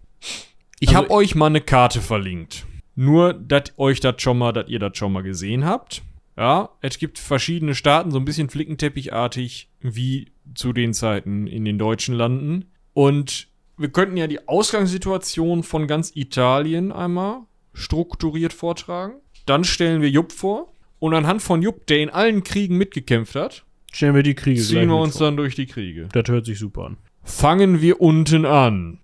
[0.78, 2.66] ich Also- habe euch mal eine Karte verlinkt.
[2.96, 6.02] Nur, dass euch das schon mal, dass ihr das schon mal gesehen habt.
[6.36, 11.78] Ja, es gibt verschiedene Staaten, so ein bisschen flickenteppichartig, wie zu den Zeiten in den
[11.78, 12.66] deutschen Landen.
[12.92, 17.40] Und wir könnten ja die Ausgangssituation von ganz Italien einmal
[17.72, 19.14] strukturiert vortragen.
[19.46, 20.72] Dann stellen wir Jupp vor.
[20.98, 24.88] Und anhand von Jupp, der in allen Kriegen mitgekämpft hat, Stellen wir die Kriege ziehen
[24.88, 25.26] wir uns vor.
[25.26, 26.08] dann durch die Kriege.
[26.12, 26.96] Das hört sich super an.
[27.22, 28.98] Fangen wir unten an.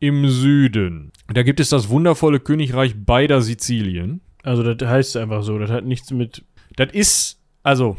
[0.00, 1.12] Im Süden.
[1.32, 4.20] Da gibt es das wundervolle Königreich beider Sizilien.
[4.44, 6.44] Also das heißt einfach so, das hat nichts mit.
[6.76, 7.96] Das ist, also,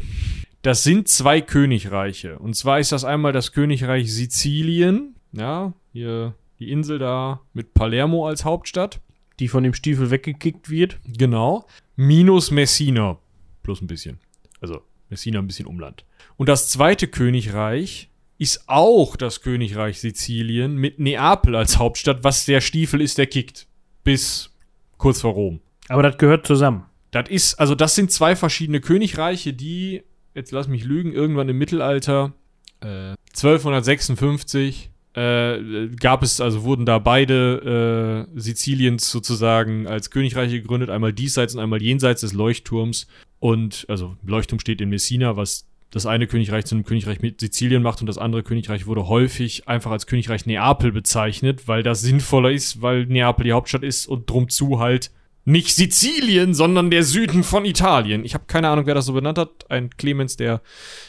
[0.62, 2.38] das sind zwei Königreiche.
[2.38, 5.14] Und zwar ist das einmal das Königreich Sizilien.
[5.32, 9.00] Ja, hier die Insel da mit Palermo als Hauptstadt.
[9.38, 10.98] die von dem Stiefel weggekickt wird.
[11.06, 11.66] Genau.
[11.96, 13.18] Minus Messina.
[13.62, 14.18] Plus ein bisschen.
[14.60, 16.04] Also, Messina ein bisschen Umland.
[16.36, 18.09] Und das zweite Königreich
[18.40, 23.66] ist auch das Königreich Sizilien mit Neapel als Hauptstadt, was der Stiefel ist, der kickt.
[24.02, 24.50] Bis
[24.96, 25.60] kurz vor Rom.
[25.88, 26.86] Aber das gehört zusammen.
[27.10, 31.58] Das ist, also das sind zwei verschiedene Königreiche, die, jetzt lass mich lügen, irgendwann im
[31.58, 32.32] Mittelalter,
[32.80, 40.88] äh, 1256, äh, gab es, also wurden da beide äh, Siziliens sozusagen als Königreiche gegründet,
[40.88, 43.06] einmal diesseits und einmal jenseits des Leuchtturms.
[43.38, 47.82] Und, also Leuchtturm steht in Messina, was das eine Königreich zu einem Königreich mit Sizilien
[47.82, 52.52] macht und das andere Königreich wurde häufig einfach als Königreich Neapel bezeichnet, weil das sinnvoller
[52.52, 55.10] ist, weil Neapel die Hauptstadt ist und drum zu halt
[55.44, 58.24] nicht Sizilien, sondern der Süden von Italien.
[58.24, 59.70] Ich habe keine Ahnung, wer das so benannt hat.
[59.70, 60.60] Ein Clemens der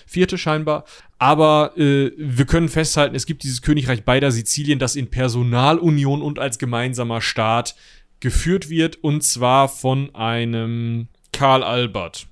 [0.08, 0.86] Vierte scheinbar.
[1.20, 6.40] Aber äh, wir können festhalten, es gibt dieses Königreich beider Sizilien, das in Personalunion und
[6.40, 7.76] als gemeinsamer Staat
[8.20, 9.04] geführt wird.
[9.04, 12.28] Und zwar von einem Karl Albert.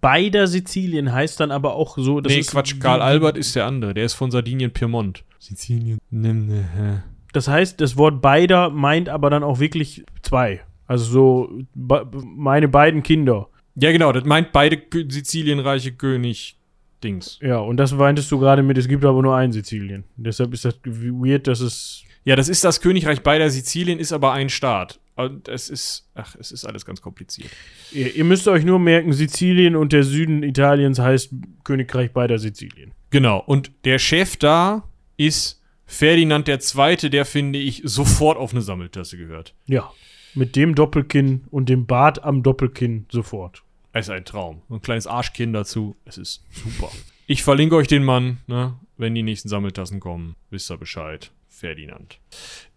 [0.00, 2.20] Beider Sizilien heißt dann aber auch so.
[2.20, 3.94] Das nee, ist Quatsch, Karl Albert ist der andere.
[3.94, 5.24] Der ist von Sardinien Piemont.
[5.38, 5.98] Sizilien.
[6.10, 7.02] Nimm ne, hä.
[7.32, 10.60] Das heißt, das Wort beider meint aber dann auch wirklich zwei.
[10.86, 13.48] Also so be- meine beiden Kinder.
[13.74, 16.56] Ja, genau, das meint beide Sizilienreiche König
[17.02, 17.38] Dings.
[17.42, 20.04] Ja, und das meintest du gerade mit, es gibt aber nur ein Sizilien.
[20.16, 22.02] Deshalb ist das weird, dass es.
[22.24, 25.00] Ja, das ist das Königreich beider Sizilien, ist aber ein Staat.
[25.16, 27.50] Und es ist, ach, es ist alles ganz kompliziert.
[27.92, 31.30] Ihr, ihr müsst euch nur merken, Sizilien und der Süden Italiens heißt
[31.62, 32.92] Königreich beider Sizilien.
[33.10, 39.16] Genau, und der Chef da ist Ferdinand II., der, finde ich, sofort auf eine Sammeltasse
[39.16, 39.54] gehört.
[39.66, 39.92] Ja.
[40.34, 43.62] Mit dem Doppelkinn und dem Bart am Doppelkinn sofort.
[43.92, 44.62] Es ist ein Traum.
[44.68, 45.94] Ein kleines Arschkinn dazu.
[46.04, 46.90] Es ist super.
[47.28, 48.74] Ich verlinke euch den Mann, ne?
[48.96, 51.30] Wenn die nächsten Sammeltassen kommen, wisst ihr Bescheid.
[51.48, 52.18] Ferdinand.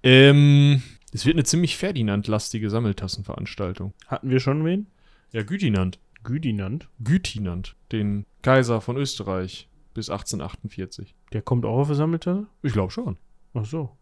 [0.04, 0.84] Ähm,
[1.17, 3.93] es wird eine ziemlich Ferdinand-lastige Sammeltassenveranstaltung.
[4.06, 4.86] Hatten wir schon wen?
[5.32, 5.99] Ja, Gütinand.
[6.23, 6.89] Güdinand.
[6.99, 11.15] Gütinand, den Kaiser von Österreich bis 1848.
[11.34, 12.45] Der kommt auch auf der Sammeltasse?
[12.62, 13.17] Ich glaube schon.
[13.56, 13.97] Ach so.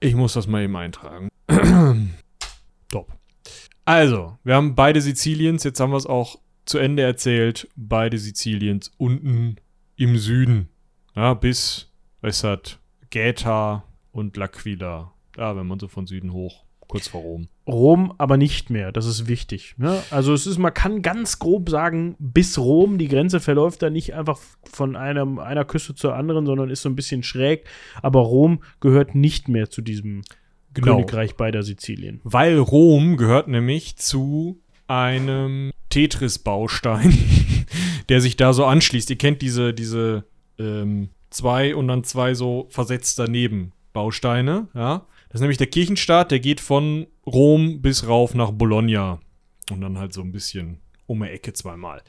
[0.00, 1.28] Ich muss das mal eben eintragen.
[2.90, 3.16] Top.
[3.84, 7.68] Also, wir haben beide Siziliens, jetzt haben wir es auch zu Ende erzählt.
[7.76, 9.54] Beide Siziliens unten
[9.94, 10.68] im Süden.
[11.14, 11.92] Ja, bis,
[12.22, 15.13] es hat Gaeta und L'Aquila.
[15.36, 17.48] Ja, wenn man so von Süden hoch, kurz vor Rom.
[17.66, 19.74] Rom aber nicht mehr, das ist wichtig.
[19.78, 20.02] Ne?
[20.10, 24.14] Also es ist, man kann ganz grob sagen, bis Rom, die Grenze verläuft da nicht
[24.14, 27.64] einfach von einem, einer Küste zur anderen, sondern ist so ein bisschen schräg.
[28.02, 30.22] Aber Rom gehört nicht mehr zu diesem
[30.74, 30.96] Genau.
[30.96, 32.20] Königreich beider Sizilien.
[32.24, 37.16] Weil Rom gehört nämlich zu einem Tetris-Baustein,
[38.08, 39.08] der sich da so anschließt.
[39.10, 40.24] Ihr kennt diese, diese
[40.58, 45.06] ähm, zwei und dann zwei so versetzt daneben Bausteine, ja.
[45.34, 49.18] Das ist nämlich der Kirchenstaat, der geht von Rom bis rauf nach Bologna.
[49.68, 52.04] Und dann halt so ein bisschen um die Ecke zweimal.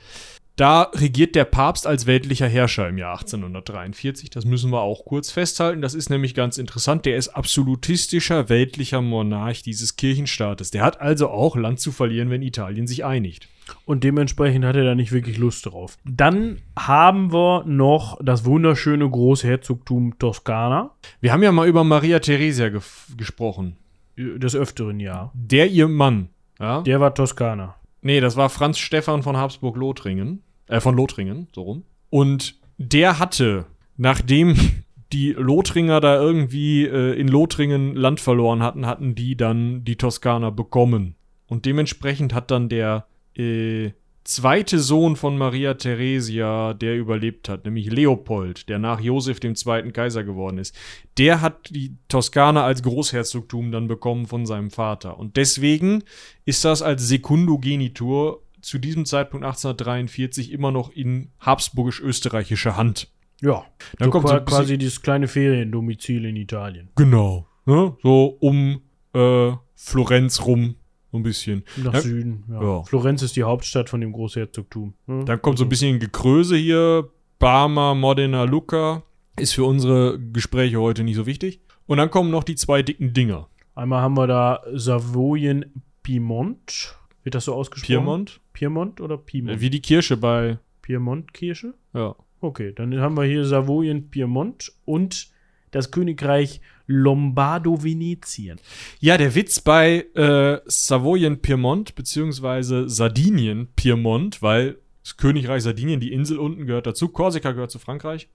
[0.56, 4.30] Da regiert der Papst als weltlicher Herrscher im Jahr 1843.
[4.30, 5.82] Das müssen wir auch kurz festhalten.
[5.82, 7.06] Das ist nämlich ganz interessant.
[7.06, 10.72] Der ist absolutistischer weltlicher Monarch dieses Kirchenstaates.
[10.72, 13.50] Der hat also auch Land zu verlieren, wenn Italien sich einigt.
[13.84, 15.98] Und dementsprechend hat er da nicht wirklich Lust drauf.
[16.06, 20.92] Dann haben wir noch das wunderschöne Großherzogtum Toskana.
[21.20, 22.70] Wir haben ja mal über Maria Theresia
[23.18, 23.76] gesprochen.
[24.16, 25.32] Des Öfteren ja.
[25.34, 26.30] Der ihr Mann.
[26.60, 26.82] Ja?
[26.84, 27.76] Der war Toskana.
[28.02, 30.44] Nee, das war Franz Stephan von Habsburg-Lothringen.
[30.68, 31.84] Äh, von Lothringen, so rum.
[32.10, 33.66] Und der hatte,
[33.98, 34.56] nachdem
[35.14, 40.50] die Lothringer da irgendwie äh, in Lothringen Land verloren hatten, hatten die dann die Toskana
[40.50, 41.16] bekommen.
[41.48, 43.06] Und dementsprechend hat dann der
[43.38, 43.92] äh,
[44.24, 49.94] zweite Sohn von Maria Theresia, der überlebt hat, nämlich Leopold, der nach Josef dem zweiten
[49.94, 50.76] Kaiser geworden ist,
[51.20, 55.20] der hat die Toskana als Großherzogtum dann bekommen von seinem Vater.
[55.20, 56.04] Und deswegen
[56.44, 63.10] ist das als Sekundogenitur zu diesem Zeitpunkt 1843 immer noch in habsburgisch-österreichischer Hand.
[63.42, 63.66] Ja.
[64.00, 66.90] Dann so kommt qua- so quasi dieses kleine Feriendomizil in Italien.
[66.96, 67.48] Genau.
[67.66, 67.96] Ne?
[68.02, 68.82] So um
[69.14, 70.76] äh, Florenz rum,
[71.12, 71.64] so ein bisschen.
[71.78, 72.02] Nach Ja.
[72.02, 72.44] Süden.
[72.50, 72.62] Ja.
[72.62, 72.84] Ja.
[72.84, 74.94] Florenz ist die Hauptstadt von dem Großherzogtum.
[75.08, 75.26] ne?
[75.26, 77.10] Dann kommt so ein bisschen Gekröse hier.
[77.40, 79.04] Parma, Modena, Lucca.
[79.38, 81.60] Ist für unsere Gespräche heute nicht so wichtig.
[81.88, 83.50] Und dann kommen noch die zwei dicken Dinger.
[83.76, 86.96] Einmal haben wir da Savoyen Piemont.
[87.26, 87.88] Wird das so ausgesprochen?
[87.88, 88.40] Piemont.
[88.54, 89.58] Piemont oder Piemont?
[89.58, 90.60] Äh, Wie die Kirsche bei.
[90.84, 91.74] Piemont-Kirche?
[91.96, 92.16] Ja.
[92.40, 95.30] Okay, dann haben wir hier Savoyen Piemont und
[95.72, 98.60] das Königreich Lombardo-Venetien.
[99.00, 106.14] Ja, der Witz bei äh, Savoyen Piemont beziehungsweise Sardinien Piemont, weil das Königreich Sardinien, die
[106.14, 108.30] Insel unten gehört dazu, Korsika gehört zu Frankreich,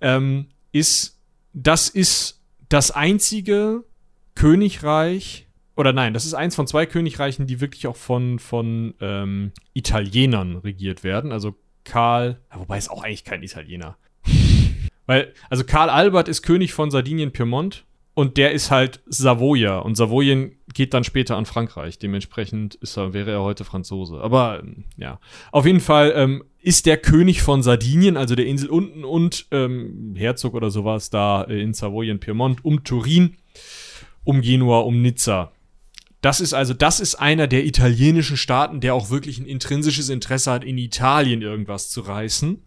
[0.00, 1.20] ähm, ist,
[1.52, 3.82] das ist das einzige
[4.36, 9.52] Königreich, oder nein, das ist eins von zwei Königreichen, die wirklich auch von, von ähm,
[9.72, 11.32] Italienern regiert werden.
[11.32, 13.96] Also Karl, ja, wobei ist auch eigentlich kein Italiener.
[15.06, 17.84] Weil, also Karl Albert ist König von Sardinien Piemont
[18.14, 21.98] und der ist halt Savoyer und Savoyen geht dann später an Frankreich.
[21.98, 24.20] Dementsprechend ist er, wäre er heute Franzose.
[24.20, 25.18] Aber ähm, ja,
[25.52, 30.14] auf jeden Fall ähm, ist der König von Sardinien, also der Insel unten und ähm,
[30.16, 33.36] Herzog oder sowas da äh, in Savoyen Piemont um Turin,
[34.24, 35.52] um Genua, um Nizza.
[36.24, 40.50] Das ist also, das ist einer der italienischen Staaten, der auch wirklich ein intrinsisches Interesse
[40.50, 42.62] hat, in Italien irgendwas zu reißen.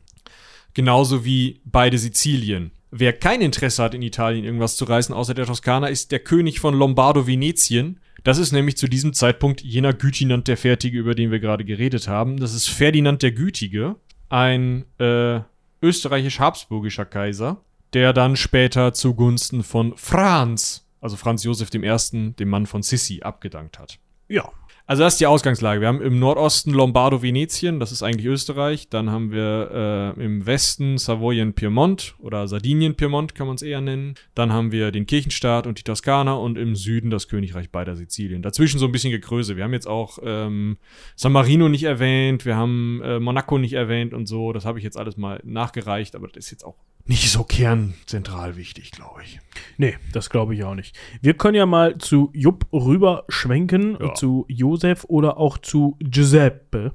[0.75, 2.69] Genauso wie beide Sizilien.
[2.91, 6.59] Wer kein Interesse hat, in Italien irgendwas zu reißen, außer der Toskana, ist der König
[6.59, 7.99] von Lombardo-Venetien.
[8.23, 12.07] Das ist nämlich zu diesem Zeitpunkt jener Gütinand der Fertige, über den wir gerade geredet
[12.07, 12.39] haben.
[12.39, 13.95] Das ist Ferdinand der Gütige,
[14.29, 15.39] ein äh,
[15.81, 22.83] österreichisch-habsburgischer Kaiser, der dann später zugunsten von Franz, also Franz Josef I., dem Mann von
[22.83, 23.99] Sissi, abgedankt hat.
[24.27, 24.51] Ja.
[24.89, 25.81] Also das ist die Ausgangslage.
[25.81, 28.87] Wir haben im Nordosten Lombardo Venetien, das ist eigentlich Österreich.
[28.87, 33.81] Dann haben wir äh, im Westen Savoyen Piemont oder Sardinien Piemont kann man es eher
[33.81, 34.15] nennen.
[34.33, 38.41] Dann haben wir den Kirchenstaat und die Toskana und im Süden das Königreich beider Sizilien.
[38.41, 39.57] Dazwischen so ein bisschen Gegröße.
[39.57, 40.77] Wir haben jetzt auch ähm,
[41.17, 44.53] San Marino nicht erwähnt, wir haben äh, Monaco nicht erwähnt und so.
[44.53, 48.55] Das habe ich jetzt alles mal nachgereicht, aber das ist jetzt auch nicht so kernzentral
[48.57, 49.39] wichtig, glaube ich.
[49.77, 50.95] Nee, das glaube ich auch nicht.
[51.21, 54.13] Wir können ja mal zu Jupp rüberschwenken, Ja.
[54.13, 56.93] zu Josef oder auch zu Giuseppe.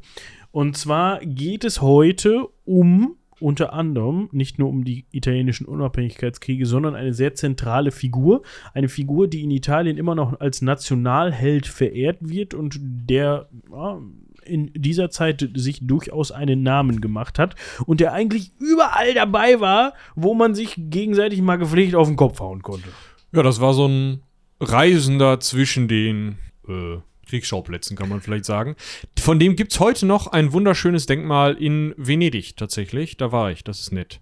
[0.51, 6.95] Und zwar geht es heute um unter anderem nicht nur um die italienischen Unabhängigkeitskriege, sondern
[6.95, 8.43] eine sehr zentrale Figur.
[8.73, 14.01] Eine Figur, die in Italien immer noch als Nationalheld verehrt wird und der ja,
[14.45, 17.55] in dieser Zeit sich durchaus einen Namen gemacht hat
[17.87, 22.41] und der eigentlich überall dabei war, wo man sich gegenseitig mal gepflegt auf den Kopf
[22.41, 22.89] hauen konnte.
[23.33, 24.23] Ja, das war so ein
[24.61, 28.77] Reisender zwischen den äh, Kriegsschauplätzen, kann man vielleicht sagen.
[29.19, 33.17] Von dem gibt's heute noch ein wunderschönes Denkmal in Venedig tatsächlich.
[33.17, 34.21] Da war ich, das ist nett.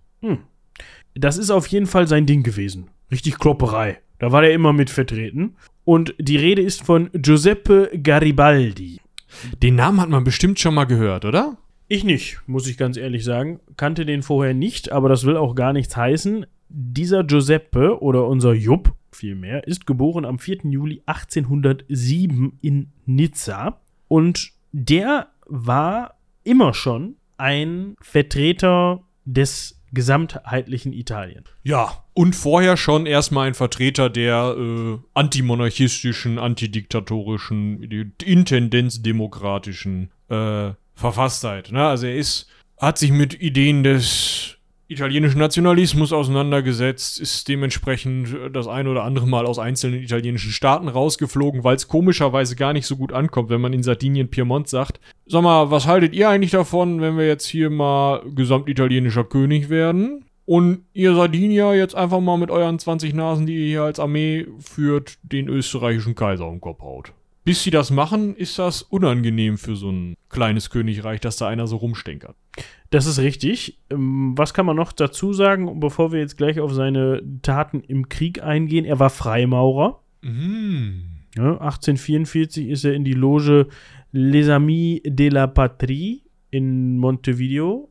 [1.14, 2.90] Das ist auf jeden Fall sein Ding gewesen.
[3.10, 4.00] Richtig Klopperei.
[4.18, 5.56] Da war er immer mit vertreten.
[5.84, 9.00] Und die Rede ist von Giuseppe Garibaldi.
[9.62, 11.56] Den Namen hat man bestimmt schon mal gehört, oder?
[11.88, 13.60] Ich nicht, muss ich ganz ehrlich sagen.
[13.76, 16.46] Kannte den vorher nicht, aber das will auch gar nichts heißen.
[16.68, 20.58] Dieser Giuseppe oder unser Jupp vielmehr ist geboren am 4.
[20.64, 26.14] Juli 1807 in Nizza und der war
[26.44, 31.44] immer schon ein Vertreter des gesamtheitlichen Italien.
[31.62, 37.82] Ja, und vorher schon erstmal ein Vertreter der äh, antimonarchistischen, antidiktatorischen,
[38.22, 41.72] intendenzdemokratischen äh, Verfasstheit.
[41.72, 41.84] Ne?
[41.86, 42.48] Also er ist,
[42.78, 44.56] hat sich mit Ideen des
[44.90, 51.62] italienischen Nationalismus auseinandergesetzt, ist dementsprechend das ein oder andere Mal aus einzelnen italienischen Staaten rausgeflogen,
[51.62, 55.00] weil es komischerweise gar nicht so gut ankommt, wenn man in Sardinien Piemont sagt.
[55.26, 60.24] Sag mal, was haltet ihr eigentlich davon, wenn wir jetzt hier mal gesamtitalienischer König werden?
[60.44, 64.48] Und ihr Sardinier jetzt einfach mal mit euren 20 Nasen, die ihr hier als Armee
[64.58, 67.12] führt, den österreichischen Kaiser um Kopf haut.
[67.44, 71.66] Bis sie das machen, ist das unangenehm für so ein kleines Königreich, dass da einer
[71.66, 72.36] so rumstenkert.
[72.90, 73.78] Das ist richtig.
[73.88, 78.08] Ähm, Was kann man noch dazu sagen, bevor wir jetzt gleich auf seine Taten im
[78.08, 78.84] Krieg eingehen?
[78.84, 80.02] Er war Freimaurer.
[80.22, 81.20] Mm.
[81.36, 83.68] Ja, 1844 ist er in die Loge
[84.12, 87.88] Les Amis de la Patrie in Montevideo.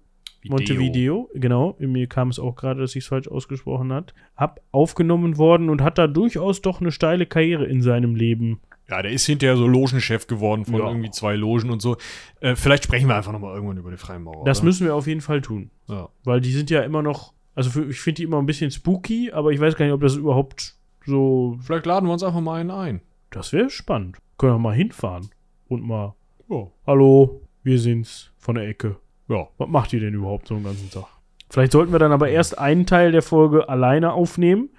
[0.47, 1.75] Montevideo, genau.
[1.79, 4.13] Mir kam es auch gerade, dass ich es falsch ausgesprochen hat.
[4.35, 8.59] Hab aufgenommen worden und hat da durchaus doch eine steile Karriere in seinem Leben.
[8.89, 10.87] Ja, der ist hinterher so Logenchef geworden von Ja.
[10.87, 11.97] irgendwie zwei Logen und so.
[12.39, 14.45] Äh, vielleicht sprechen wir einfach nochmal irgendwann über die Freimaurer.
[14.45, 14.65] Das oder?
[14.65, 15.69] müssen wir auf jeden Fall tun.
[15.87, 16.09] Ja.
[16.23, 19.31] Weil die sind ja immer noch, also für, ich finde die immer ein bisschen spooky,
[19.31, 20.75] aber ich weiß gar nicht, ob das überhaupt
[21.05, 21.57] so.
[21.61, 23.01] Vielleicht laden wir uns einfach mal einen ein.
[23.29, 24.17] Das wäre spannend.
[24.37, 25.29] Können wir mal hinfahren
[25.67, 26.15] und mal.
[26.49, 26.67] Ja.
[26.87, 28.97] Hallo, wir sind's von der Ecke.
[29.27, 29.47] Ja.
[29.59, 31.05] Was macht ihr denn überhaupt so einen ganzen Tag?
[31.51, 34.69] Vielleicht sollten wir dann aber erst einen Teil der Folge alleine aufnehmen,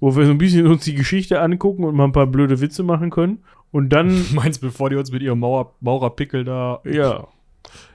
[0.00, 2.82] wo wir so ein bisschen uns die Geschichte angucken und mal ein paar blöde Witze
[2.82, 3.44] machen können.
[3.72, 6.80] Und dann, Meinst bevor die uns mit ihrem Mauer, Maurerpickel da.
[6.84, 7.26] ja,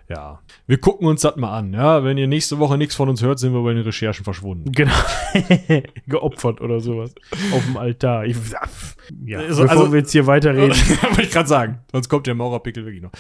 [0.10, 0.40] Ja.
[0.68, 2.04] Wir gucken uns das mal an, ja.
[2.04, 4.72] Wenn ihr nächste Woche nichts von uns hört, sind wir bei den Recherchen verschwunden.
[4.72, 4.94] genau,
[6.08, 7.14] geopfert oder sowas
[7.54, 8.26] auf dem Altar.
[8.26, 8.38] Ich,
[9.26, 10.72] ja, Also- bevor also- wir jetzt hier weiterreden.
[11.02, 11.80] Wollte ich gerade sagen.
[11.92, 13.12] Sonst kommt der Maurerpickel wirklich noch.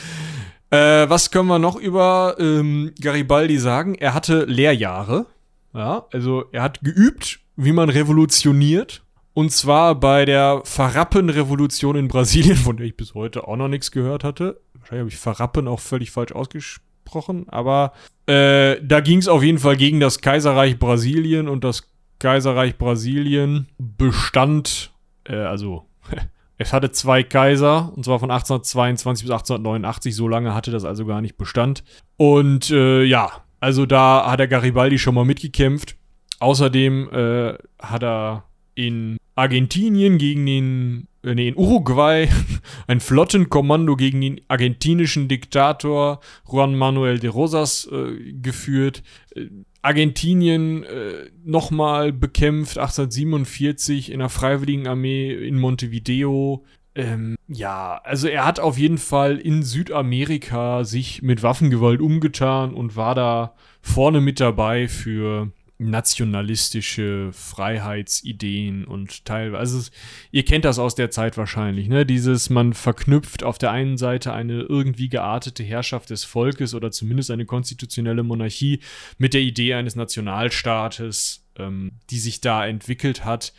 [0.72, 3.96] Äh, was können wir noch über ähm, Garibaldi sagen?
[3.96, 5.28] Er hatte Lehrjahre.
[5.74, 9.04] Ja, also er hat geübt, wie man revolutioniert.
[9.36, 13.92] Und zwar bei der Farrappen-Revolution in Brasilien, von der ich bis heute auch noch nichts
[13.92, 14.62] gehört hatte.
[14.76, 17.50] Wahrscheinlich habe ich Farrappen auch völlig falsch ausgesprochen.
[17.50, 17.92] Aber
[18.28, 21.50] äh, da ging es auf jeden Fall gegen das Kaiserreich Brasilien.
[21.50, 24.94] Und das Kaiserreich Brasilien bestand,
[25.26, 25.84] äh, also
[26.58, 30.16] es hatte zwei Kaiser, und zwar von 1822 bis 1889.
[30.16, 31.84] So lange hatte das also gar nicht Bestand.
[32.16, 35.98] Und äh, ja, also da hat der Garibaldi schon mal mitgekämpft.
[36.40, 38.46] Außerdem äh, hat er
[38.76, 42.30] in Argentinien gegen den, äh, nee, in Uruguay
[42.88, 46.20] ein Flottenkommando gegen den argentinischen Diktator
[46.50, 49.04] Juan Manuel de Rosas äh, geführt.
[49.36, 49.48] Äh,
[49.82, 56.66] Argentinien äh, nochmal bekämpft, 1847 in der Freiwilligen Armee in Montevideo.
[56.96, 62.96] Ähm, ja, also er hat auf jeden Fall in Südamerika sich mit Waffengewalt umgetan und
[62.96, 69.92] war da vorne mit dabei für nationalistische Freiheitsideen und teilweise, also
[70.32, 72.06] ihr kennt das aus der Zeit wahrscheinlich, ne?
[72.06, 77.30] Dieses, man verknüpft auf der einen Seite eine irgendwie geartete Herrschaft des Volkes oder zumindest
[77.30, 78.80] eine konstitutionelle Monarchie
[79.18, 83.54] mit der Idee eines Nationalstaates, ähm, die sich da entwickelt hat.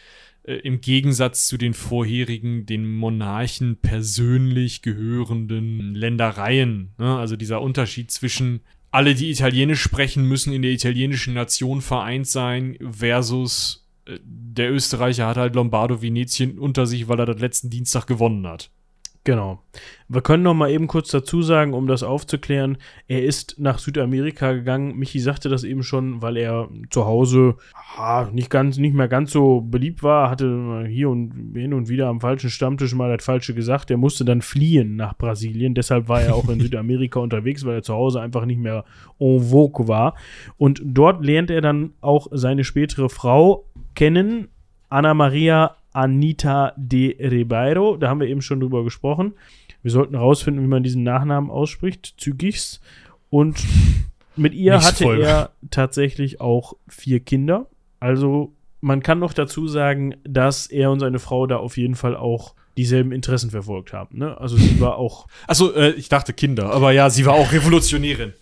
[0.46, 6.94] äh, im Gegensatz zu den vorherigen, den Monarchen persönlich gehörenden Ländereien.
[6.98, 7.18] Ne?
[7.18, 8.60] Also dieser Unterschied zwischen
[8.96, 15.26] alle, die Italienisch sprechen, müssen in der italienischen Nation vereint sein, versus äh, der Österreicher
[15.26, 18.70] hat halt Lombardo Venetien unter sich, weil er das letzten Dienstag gewonnen hat.
[19.26, 19.58] Genau.
[20.08, 24.52] Wir können noch mal eben kurz dazu sagen, um das aufzuklären, er ist nach Südamerika
[24.52, 24.96] gegangen.
[24.96, 27.56] Michi sagte das eben schon, weil er zu Hause
[27.96, 32.06] ah, nicht ganz, nicht mehr ganz so beliebt war, hatte hier und hin und wieder
[32.06, 33.90] am falschen Stammtisch mal das Falsche gesagt.
[33.90, 35.74] Er musste dann fliehen nach Brasilien.
[35.74, 38.84] Deshalb war er auch in Südamerika unterwegs, weil er zu Hause einfach nicht mehr
[39.18, 40.14] en vogue war.
[40.56, 43.64] Und dort lernt er dann auch seine spätere Frau
[43.96, 44.46] kennen,
[44.88, 47.96] Anna Maria Anita de Ribeiro.
[47.96, 49.32] Da haben wir eben schon drüber gesprochen.
[49.82, 52.80] Wir sollten herausfinden, wie man diesen Nachnamen ausspricht, zügigst.
[53.30, 53.64] Und
[54.36, 55.20] mit ihr Nicht hatte voll.
[55.22, 57.66] er tatsächlich auch vier Kinder.
[58.00, 62.14] Also man kann noch dazu sagen, dass er und seine Frau da auf jeden Fall
[62.16, 64.18] auch dieselben Interessen verfolgt haben.
[64.18, 64.38] Ne?
[64.38, 68.34] Also sie war auch, Achso, äh, ich dachte Kinder, aber ja, sie war auch Revolutionärin.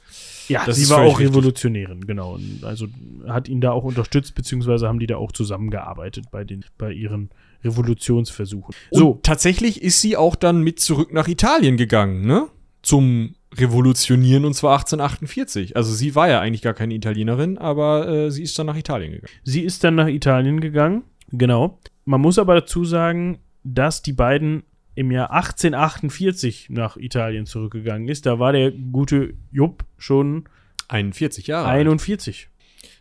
[0.49, 1.29] ja, Das sie war auch richtig.
[1.29, 2.35] Revolutionärin, genau.
[2.35, 2.89] Und Also
[3.29, 7.31] hat ihn da auch unterstützt, beziehungsweise haben die da auch zusammengearbeitet bei den, bei ihren
[7.65, 8.75] Revolutionsversuchen.
[8.91, 12.49] So, So, tatsächlich ist sie auch dann mit zurück nach Italien gegangen, ne?
[12.83, 15.77] Zum Revolutionieren und zwar 1848.
[15.77, 19.13] Also sie war ja eigentlich gar keine Italienerin, aber äh, sie ist dann nach Italien
[19.13, 19.33] gegangen.
[19.43, 21.79] Sie ist dann nach Italien gegangen, genau.
[22.05, 24.65] Man muss aber dazu sagen, dass die beiden
[24.97, 28.27] im Jahr 1848 nach Italien zurückgegangen ist.
[28.27, 30.45] Da war der gute Jupp schon
[30.89, 31.69] 41 Jahre.
[31.69, 31.81] alt.
[31.81, 32.49] 41.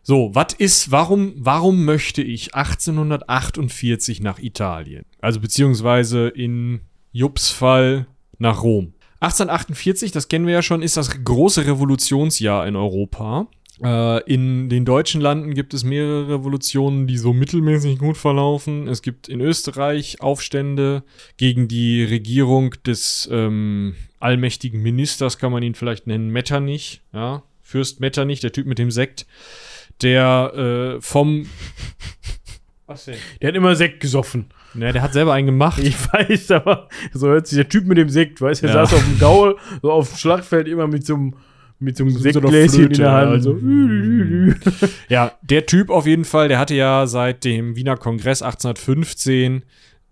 [0.05, 5.05] So, was ist, warum, warum möchte ich 1848 nach Italien?
[5.21, 6.81] Also beziehungsweise in
[7.13, 8.93] Jupps Fall nach Rom.
[9.21, 13.47] 1848, das kennen wir ja schon, ist das große Revolutionsjahr in Europa.
[13.81, 18.89] Äh, in den deutschen Landen gibt es mehrere Revolutionen, die so mittelmäßig gut verlaufen.
[18.89, 21.03] Es gibt in Österreich Aufstände
[21.37, 28.01] gegen die Regierung des ähm, allmächtigen Ministers, kann man ihn vielleicht nennen, Metternich, ja, Fürst
[28.01, 29.25] Metternich, der Typ mit dem Sekt,
[30.01, 31.47] der äh, vom
[32.87, 33.15] Was denn?
[33.41, 34.47] Der hat immer Sekt gesoffen.
[34.73, 35.79] Ne, der hat selber einen gemacht.
[35.83, 38.85] Ich weiß, aber so hört sich der Typ mit dem Sekt, weißt du, der Ja.
[38.85, 41.35] saß auf dem Gaul, so auf dem Schlachtfeld immer mit so einem
[41.79, 43.31] mit so einem Sektgläschen in der Hand.
[43.33, 43.39] ja.
[43.39, 43.57] So.
[45.09, 49.63] Ja, der Typ auf jeden Fall, der hatte ja seit dem Wiener Kongress 1815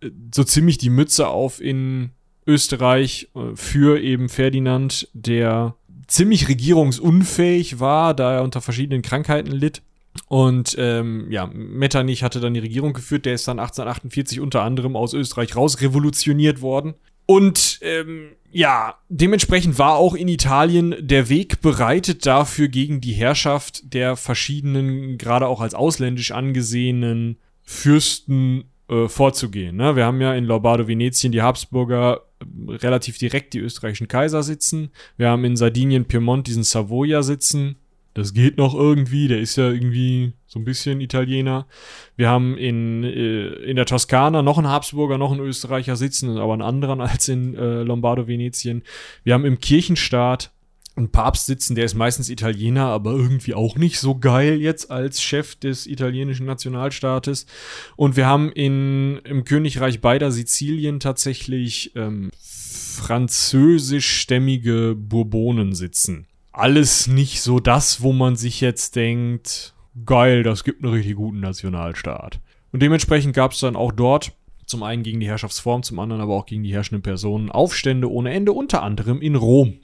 [0.01, 2.09] äh, so ziemlich die Mütze auf in
[2.45, 5.75] Österreich äh, für eben Ferdinand, der
[6.11, 9.81] ziemlich regierungsunfähig war, da er unter verschiedenen Krankheiten litt.
[10.27, 14.97] Und ähm, ja, Metternich hatte dann die Regierung geführt, der ist dann 1848 unter anderem
[14.97, 16.95] aus Österreich rausrevolutioniert worden.
[17.25, 23.93] Und ähm, ja, dementsprechend war auch in Italien der Weg bereitet dafür, gegen die Herrschaft
[23.93, 29.77] der verschiedenen, gerade auch als ausländisch angesehenen Fürsten äh, vorzugehen.
[29.77, 29.95] Ne?
[29.95, 32.23] Wir haben ja in Lombardo Venetien die Habsburger
[32.67, 34.91] relativ direkt die österreichischen Kaiser sitzen.
[35.17, 37.77] Wir haben in Sardinien Piemont diesen Savoia sitzen.
[38.13, 41.65] Das geht noch irgendwie, der ist ja irgendwie so ein bisschen Italiener.
[42.17, 46.53] Wir haben in, äh, in der Toskana noch einen Habsburger, noch einen Österreicher sitzen, aber
[46.53, 48.83] einen anderen als in äh, Lombardo Venetien.
[49.23, 50.51] Wir haben im Kirchenstaat
[51.01, 55.21] einen Papst sitzen, der ist meistens Italiener, aber irgendwie auch nicht so geil jetzt als
[55.21, 57.45] Chef des italienischen Nationalstaates.
[57.95, 66.27] Und wir haben in, im Königreich beider Sizilien tatsächlich ähm, französischstämmige Bourbonen sitzen.
[66.51, 69.73] Alles nicht so das, wo man sich jetzt denkt,
[70.05, 72.39] geil, das gibt einen richtig guten Nationalstaat.
[72.71, 74.31] Und dementsprechend gab es dann auch dort
[74.71, 78.31] zum einen gegen die Herrschaftsform, zum anderen aber auch gegen die herrschenden Personen Aufstände ohne
[78.31, 79.80] Ende, unter anderem in Rom.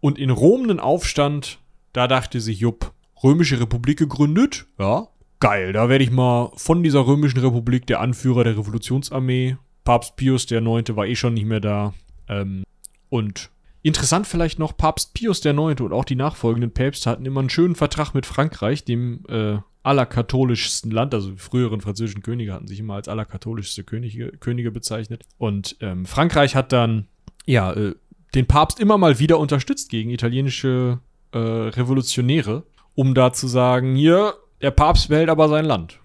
[0.00, 1.58] Und in Rom einen Aufstand,
[1.92, 2.92] da dachte sich Jupp,
[3.22, 5.08] Römische Republik gegründet, ja,
[5.40, 10.48] geil, da werde ich mal von dieser Römischen Republik der Anführer der Revolutionsarmee, Papst Pius
[10.50, 11.94] Neunte war eh schon nicht mehr da,
[12.28, 12.62] ähm,
[13.08, 13.50] und
[13.82, 15.80] Interessant vielleicht noch, Papst Pius IX.
[15.80, 20.90] und auch die nachfolgenden Päpste hatten immer einen schönen Vertrag mit Frankreich, dem äh, allerkatholischsten
[20.90, 25.22] Land, also die früheren französischen Könige hatten sich immer als allerkatholischste Könige, Könige bezeichnet.
[25.38, 27.06] Und ähm, Frankreich hat dann,
[27.46, 27.94] ja, äh,
[28.34, 31.00] den Papst immer mal wieder unterstützt gegen italienische
[31.32, 32.64] äh, Revolutionäre,
[32.94, 36.00] um da zu sagen, hier, der Papst behält aber sein Land.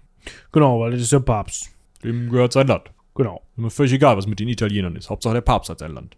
[0.52, 1.70] Genau, weil das ist der Papst.
[2.02, 2.90] Dem gehört sein Land.
[3.14, 3.42] Genau.
[3.52, 5.10] Ist mir völlig egal, was mit den Italienern ist.
[5.10, 6.16] Hauptsache der Papst hat sein Land.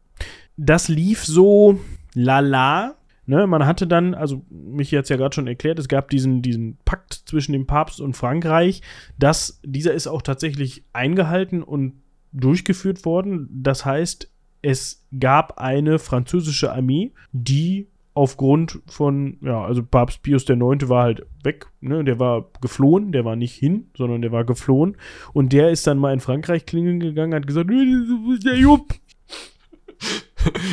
[0.57, 1.79] Das lief so
[2.15, 2.97] lala.
[3.29, 6.79] Ne, man hatte dann, also mich jetzt ja gerade schon erklärt, es gab diesen, diesen
[6.85, 8.83] Pakt zwischen dem Papst und Frankreich.
[9.19, 11.95] Das, dieser ist auch tatsächlich eingehalten und
[12.33, 13.49] durchgeführt worden.
[13.51, 14.31] Das heißt,
[14.63, 20.89] es gab eine französische Armee, die aufgrund von, ja, also Papst Pius IX.
[20.89, 22.03] war halt weg, ne?
[22.03, 24.97] Der war geflohen, der war nicht hin, sondern der war geflohen.
[25.35, 28.95] Und der ist dann mal in Frankreich klingeln gegangen, hat gesagt, "Wo ist der Jupp,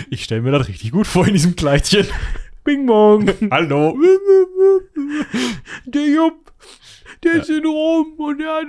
[0.09, 2.05] Ich stelle mir das richtig gut vor in diesem Kleidchen.
[2.63, 3.29] Bing Bong.
[3.51, 3.97] Hallo.
[5.86, 6.53] Der Jupp,
[7.23, 8.67] der ist in Rom und der hat.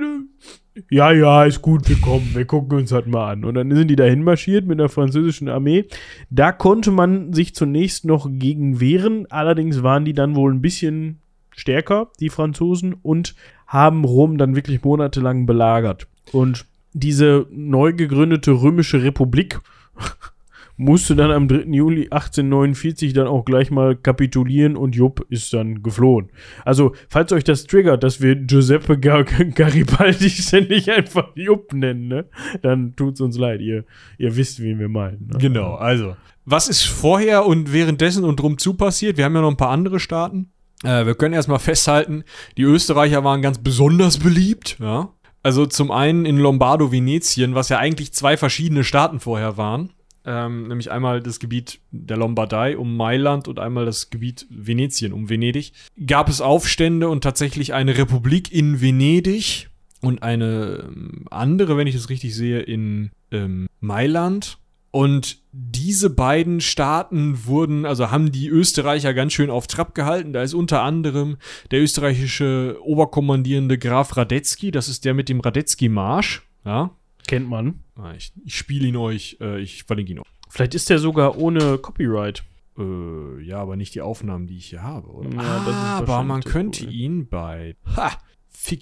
[0.91, 3.45] Ja, ja, ist gut, wir kommen, wir gucken uns das mal an.
[3.45, 5.87] Und dann sind die dahin marschiert mit der französischen Armee.
[6.31, 11.21] Da konnte man sich zunächst noch gegen wehren, allerdings waren die dann wohl ein bisschen
[11.53, 13.35] stärker, die Franzosen, und
[13.67, 16.09] haben Rom dann wirklich monatelang belagert.
[16.33, 19.61] Und diese neu gegründete Römische Republik
[20.77, 21.65] musste dann am 3.
[21.73, 26.31] Juli 1849 dann auch gleich mal kapitulieren und Jupp ist dann geflohen.
[26.65, 32.27] Also, falls euch das triggert, dass wir Giuseppe Gar Garibaldi ständig einfach Jupp nennen, ne?
[32.63, 33.61] dann tut's uns leid.
[33.61, 33.85] Ihr,
[34.19, 35.29] ihr wisst, wen wir meinen.
[35.33, 35.39] Ne?
[35.39, 36.17] Genau, also.
[36.45, 39.17] Was ist vorher und währenddessen und drum zu passiert?
[39.17, 40.51] Wir haben ja noch ein paar andere Staaten.
[40.83, 42.25] Äh, wir können erstmal festhalten,
[42.57, 45.11] die Österreicher waren ganz besonders beliebt, ja.
[45.43, 49.91] Also zum einen in Lombardo, Venetien, was ja eigentlich zwei verschiedene Staaten vorher waren.
[50.27, 55.29] Ähm, nämlich einmal das Gebiet der Lombardei um Mailand und einmal das Gebiet Venetien um
[55.29, 55.73] Venedig.
[56.07, 59.69] Gab es Aufstände und tatsächlich eine Republik in Venedig
[60.01, 64.59] und eine ähm, andere, wenn ich es richtig sehe, in ähm, Mailand.
[64.91, 70.33] Und diese beiden Staaten wurden, also haben die Österreicher ganz schön auf Trab gehalten.
[70.33, 71.37] Da ist unter anderem
[71.73, 76.43] der österreichische Oberkommandierende Graf Radetzky, das ist der mit dem Radetzky-Marsch.
[76.65, 76.93] Ja,
[77.27, 77.84] Kennt man.
[77.97, 80.25] Ah, Ich, ich spiele ihn euch, äh, ich verlinke ihn auch.
[80.49, 82.45] Vielleicht ist der sogar ohne Copyright.
[82.79, 85.31] Äh, ja, aber nicht die Aufnahmen, die ich hier habe, oder?
[85.31, 87.01] Ja, ist aber man könnte Problem.
[87.01, 88.13] ihn bei ha,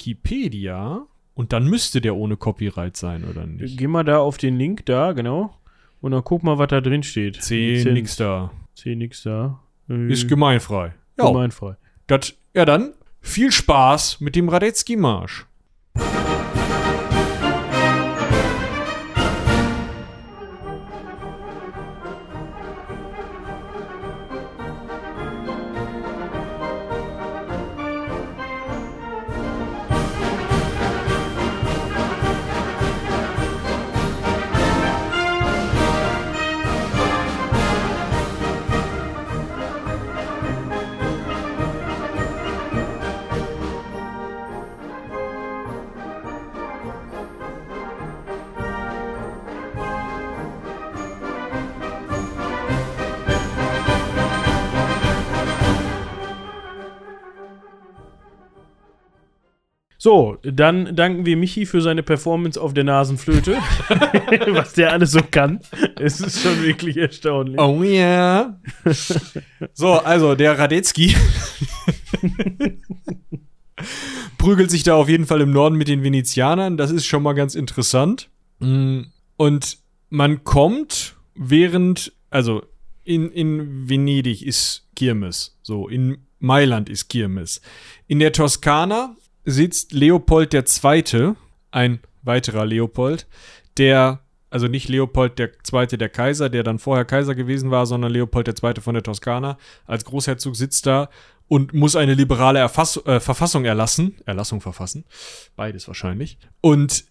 [0.07, 3.79] Wikipedia und dann müsste der ohne Copyright sein, oder nicht?
[3.79, 5.55] Geh mal da auf den Link da, genau.
[6.01, 7.43] Und dann guck mal, was da drin steht.
[7.43, 8.51] C, nix da.
[8.75, 9.61] C, nix da.
[9.89, 10.95] Äh, Ist gemeinfrei.
[11.19, 11.77] Ja, gemeinfrei.
[12.07, 15.47] das, ja dann, viel Spaß mit dem Radetzky-Marsch.
[60.03, 63.53] So, dann danken wir Michi für seine Performance auf der Nasenflöte.
[64.49, 65.61] Was der alles so kann.
[65.95, 67.61] Es ist schon wirklich erstaunlich.
[67.61, 68.59] Oh yeah.
[69.75, 71.15] so, also der Radetzky
[74.39, 76.77] prügelt sich da auf jeden Fall im Norden mit den Venezianern.
[76.77, 78.29] Das ist schon mal ganz interessant.
[78.59, 79.03] Mm,
[79.37, 79.79] Und
[80.11, 82.65] man kommt während, also
[83.05, 87.61] in, in Venedig ist Kirmes, so in Mailand ist Kirmes.
[88.09, 91.35] In der Toskana sitzt Leopold II.,
[91.71, 93.27] ein weiterer Leopold,
[93.79, 94.21] der,
[94.51, 98.81] also nicht Leopold II., der Kaiser, der dann vorher Kaiser gewesen war, sondern Leopold II.
[98.81, 101.09] von der Toskana, als Großherzog sitzt da
[101.49, 105.05] und muss eine liberale Erfass äh, Verfassung erlassen, Erlassung verfassen,
[105.57, 106.39] beides wahrscheinlich.
[106.61, 107.05] Und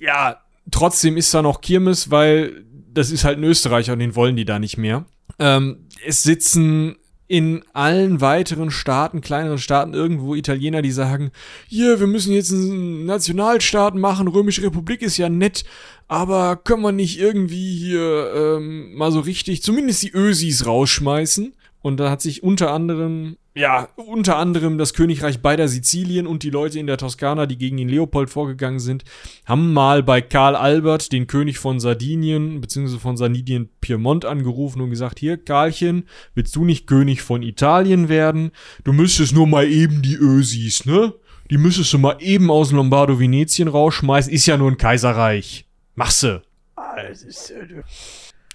[0.00, 0.40] ja,
[0.70, 4.44] trotzdem ist da noch Kirmes, weil das ist halt ein Österreicher und den wollen die
[4.44, 5.04] da nicht mehr.
[5.38, 6.96] Ähm, es sitzen
[7.30, 11.30] in allen weiteren Staaten, kleineren Staaten, irgendwo Italiener, die sagen,
[11.68, 15.64] hier, wir müssen jetzt einen Nationalstaat machen, Römische Republik ist ja nett,
[16.08, 21.54] aber können wir nicht irgendwie hier ähm, mal so richtig, zumindest die Ösis rausschmeißen?
[21.82, 26.50] Und da hat sich unter anderem, ja, unter anderem das Königreich beider Sizilien und die
[26.50, 29.04] Leute in der Toskana, die gegen den Leopold vorgegangen sind,
[29.44, 34.90] haben mal bei Karl Albert, den König von Sardinien, beziehungsweise von Sardinien Piemont angerufen und
[34.90, 38.52] gesagt, hier, Karlchen, willst du nicht König von Italien werden?
[38.84, 41.14] Du müsstest nur mal eben die Ösis, ne?
[41.50, 45.66] Die müsstest du mal eben aus Lombardo Venetien rausschmeißen, ist ja nur ein Kaiserreich.
[45.96, 46.42] Machste.
[46.76, 47.14] Äh,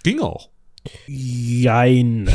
[0.02, 0.48] Ging auch.
[1.06, 2.30] Jein.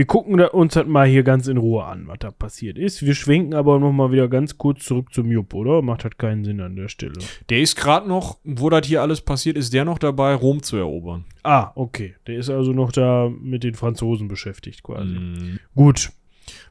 [0.00, 3.04] Wir gucken uns das mal hier ganz in Ruhe an, was da passiert ist.
[3.04, 5.82] Wir schwenken aber noch mal wieder ganz kurz zurück zum Jupp, oder?
[5.82, 7.20] Macht halt keinen Sinn an der Stelle.
[7.50, 10.78] Der ist gerade noch, wo das hier alles passiert, ist der noch dabei, Rom zu
[10.78, 11.26] erobern.
[11.42, 12.14] Ah, okay.
[12.26, 15.18] Der ist also noch da mit den Franzosen beschäftigt quasi.
[15.18, 15.58] Mhm.
[15.74, 16.12] Gut.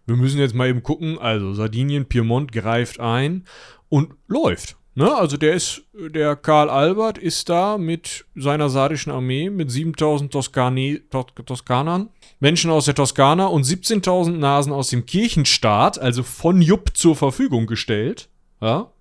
[0.08, 1.20] Wir müssen jetzt mal eben gucken.
[1.20, 3.44] Also Sardinien, Piemont greift ein
[3.90, 4.76] und läuft.
[5.00, 10.30] Ne, also der ist, der Karl Albert ist da mit seiner sardischen Armee mit 7000
[10.30, 12.10] Toskani, Tos Toskanern,
[12.42, 17.66] Menschen aus der Toskana und 17.000 Nasen aus dem Kirchenstaat, also von Jupp zur Verfügung
[17.66, 18.28] gestellt.
[18.60, 18.92] Ja.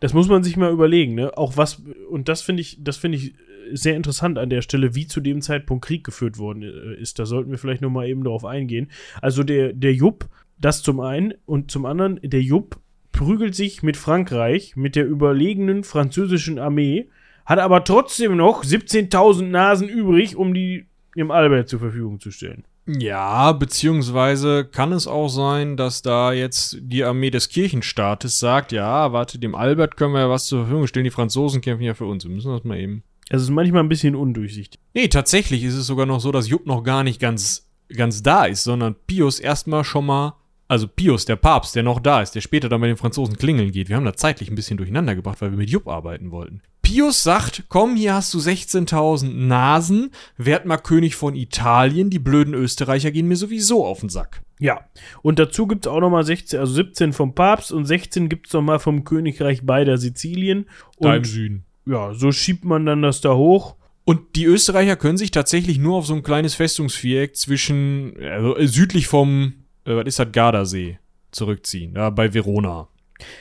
[0.00, 1.34] Das muss man sich mal überlegen, ne?
[1.38, 1.80] Auch was,
[2.10, 3.32] und das finde ich, das finde ich
[3.72, 7.18] sehr interessant an der Stelle, wie zu dem Zeitpunkt Krieg geführt worden äh, ist.
[7.18, 8.90] Da sollten wir vielleicht noch mal eben darauf eingehen.
[9.22, 10.28] Also der, der Jupp,
[10.58, 12.78] das zum einen und zum anderen, der Jupp
[13.16, 17.08] prügelt sich mit Frankreich, mit der überlegenen französischen Armee,
[17.44, 20.86] hat aber trotzdem noch 17.000 Nasen übrig, um die
[21.16, 22.64] dem Albert zur Verfügung zu stellen.
[22.86, 29.12] Ja, beziehungsweise kann es auch sein, dass da jetzt die Armee des Kirchenstaates sagt, ja,
[29.12, 32.04] warte, dem Albert können wir ja was zur Verfügung stellen, die Franzosen kämpfen ja für
[32.04, 33.02] uns, wir müssen das mal eben.
[33.28, 34.78] Es ist manchmal ein bisschen undurchsichtig.
[34.94, 38.44] Nee, tatsächlich ist es sogar noch so, dass Jupp noch gar nicht ganz, ganz da
[38.44, 40.34] ist, sondern Pius erstmal schon mal,
[40.68, 43.72] also Pius, der Papst, der noch da ist, der später dann bei den Franzosen klingeln
[43.72, 43.88] geht.
[43.88, 46.60] Wir haben da zeitlich ein bisschen durcheinander gebracht, weil wir mit Jupp arbeiten wollten.
[46.82, 52.54] Pius sagt, komm, hier hast du 16.000 Nasen, werd mal König von Italien, die blöden
[52.54, 54.42] Österreicher gehen mir sowieso auf den Sack.
[54.60, 54.86] Ja,
[55.22, 58.52] und dazu gibt es auch nochmal 16, also 17 vom Papst und 16 gibt es
[58.52, 60.66] nochmal vom Königreich beider Sizilien.
[60.96, 61.64] Und Da im Süden.
[61.86, 63.74] ja, so schiebt man dann das da hoch.
[64.04, 69.08] Und die Österreicher können sich tatsächlich nur auf so ein kleines Festungsviereck zwischen, also südlich
[69.08, 69.54] vom,
[69.86, 70.98] äh, was ist das, Gardasee
[71.30, 72.88] zurückziehen, da bei Verona.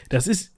[0.09, 0.53] Das ist,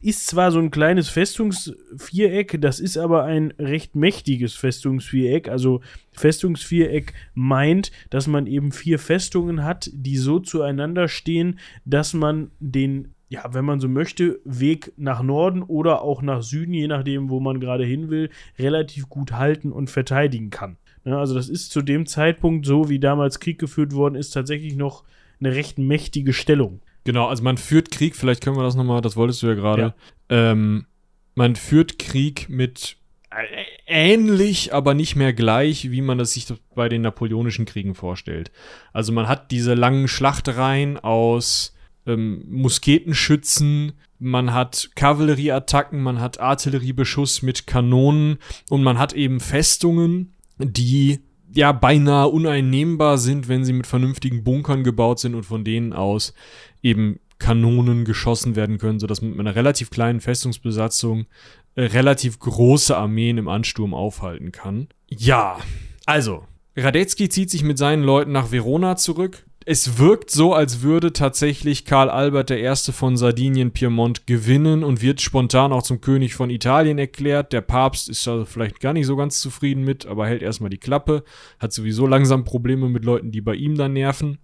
[0.00, 5.48] ist zwar so ein kleines Festungsviereck, das ist aber ein recht mächtiges Festungsviereck.
[5.48, 5.80] Also
[6.12, 13.14] Festungsviereck meint, dass man eben vier Festungen hat, die so zueinander stehen, dass man den,
[13.28, 17.40] ja, wenn man so möchte, Weg nach Norden oder auch nach Süden, je nachdem, wo
[17.40, 20.76] man gerade hin will, relativ gut halten und verteidigen kann.
[21.04, 24.74] Ja, also das ist zu dem Zeitpunkt, so wie damals Krieg geführt worden ist, tatsächlich
[24.74, 25.04] noch
[25.40, 26.80] eine recht mächtige Stellung.
[27.04, 29.94] Genau, also man führt Krieg, vielleicht können wir das nochmal, das wolltest du ja gerade.
[30.30, 30.52] Ja.
[30.52, 30.86] Ähm,
[31.34, 32.96] man führt Krieg mit
[33.30, 38.50] äh, ähnlich, aber nicht mehr gleich, wie man das sich bei den napoleonischen Kriegen vorstellt.
[38.92, 41.74] Also man hat diese langen Schlachtreihen aus
[42.06, 48.38] ähm, Musketenschützen, man hat Kavallerieattacken, man hat Artilleriebeschuss mit Kanonen
[48.70, 51.20] und man hat eben Festungen, die
[51.52, 56.34] ja beinahe uneinnehmbar sind, wenn sie mit vernünftigen Bunkern gebaut sind und von denen aus
[56.82, 61.26] eben Kanonen geschossen werden können, sodass man mit einer relativ kleinen Festungsbesatzung
[61.74, 64.88] äh, relativ große Armeen im Ansturm aufhalten kann.
[65.10, 65.58] Ja,
[66.06, 66.44] also,
[66.76, 69.46] Radetzky zieht sich mit seinen Leuten nach Verona zurück.
[69.66, 72.74] Es wirkt so, als würde tatsächlich Karl Albert I.
[72.92, 77.54] von Sardinien-Piemont gewinnen und wird spontan auch zum König von Italien erklärt.
[77.54, 80.78] Der Papst ist also vielleicht gar nicht so ganz zufrieden mit, aber hält erstmal die
[80.78, 81.24] Klappe.
[81.58, 84.36] Hat sowieso langsam Probleme mit Leuten, die bei ihm dann nerven.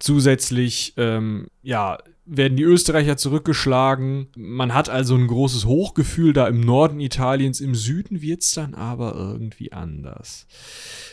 [0.00, 4.28] Zusätzlich, ähm, ja, werden die Österreicher zurückgeschlagen.
[4.36, 7.60] Man hat also ein großes Hochgefühl da im Norden Italiens.
[7.60, 10.46] Im Süden wird's dann aber irgendwie anders.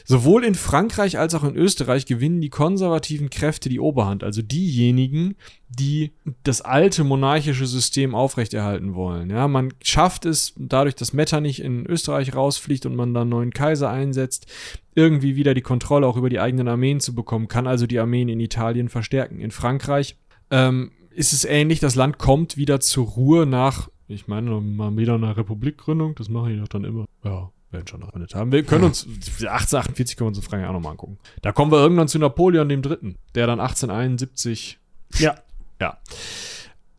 [0.05, 5.35] Sowohl in Frankreich als auch in Österreich gewinnen die konservativen Kräfte die Oberhand, also diejenigen,
[5.69, 9.29] die das alte monarchische System aufrechterhalten wollen.
[9.29, 13.89] Ja, man schafft es dadurch, dass Metternich in Österreich rausfliegt und man dann neuen Kaiser
[13.89, 14.45] einsetzt,
[14.93, 18.29] irgendwie wieder die Kontrolle auch über die eigenen Armeen zu bekommen, kann also die Armeen
[18.29, 19.39] in Italien verstärken.
[19.39, 20.15] In Frankreich
[20.49, 25.15] ähm, ist es ähnlich, das Land kommt wieder zur Ruhe nach, ich meine, mal wieder
[25.15, 27.05] eine Republikgründung, das mache ich doch dann immer.
[27.23, 28.51] Ja, werden schon noch eine haben.
[28.51, 31.17] Wir können uns, 1848 können wir uns in Frankreich auch nochmal angucken.
[31.41, 34.77] Da kommen wir irgendwann zu Napoleon dem Dritten, der dann 1871
[35.17, 35.35] Ja,
[35.81, 35.97] ja.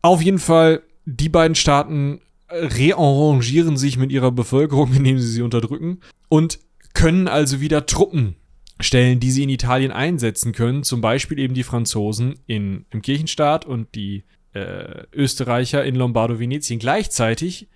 [0.01, 6.01] Auf jeden Fall, die beiden Staaten rearrangieren sich mit ihrer Bevölkerung, indem sie sie unterdrücken
[6.27, 6.59] und
[6.93, 8.35] können also wieder Truppen
[8.79, 10.83] stellen, die sie in Italien einsetzen können.
[10.83, 14.23] Zum Beispiel eben die Franzosen in, im Kirchenstaat und die
[14.53, 16.79] äh, Österreicher in Lombardo-Venetien.
[16.79, 17.67] Gleichzeitig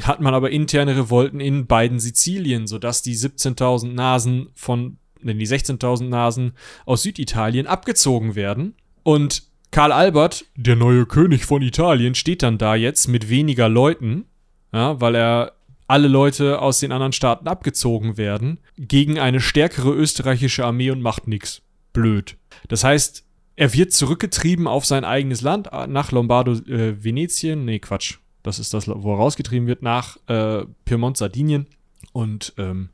[0.00, 5.46] hat man aber interne Revolten in beiden Sizilien, sodass die 17.000 Nasen von, denn die
[5.46, 6.52] 16.000 Nasen
[6.86, 8.74] aus Süditalien abgezogen werden.
[9.02, 14.24] Und Karl Albert, der neue König von Italien, steht dann da jetzt mit weniger Leuten,
[14.72, 15.52] ja, weil er
[15.90, 21.26] alle Leute aus den anderen Staaten abgezogen werden, gegen eine stärkere österreichische Armee und macht
[21.26, 21.62] nix.
[21.92, 22.36] Blöd.
[22.68, 23.24] Das heißt,
[23.56, 27.64] er wird zurückgetrieben auf sein eigenes Land, äh, nach Lombardo, äh, Venetien.
[27.64, 28.18] Nee, Quatsch.
[28.44, 31.66] Das ist das, wo er rausgetrieben wird, nach äh, Piemont, Sardinien.
[32.12, 32.90] Und ähm,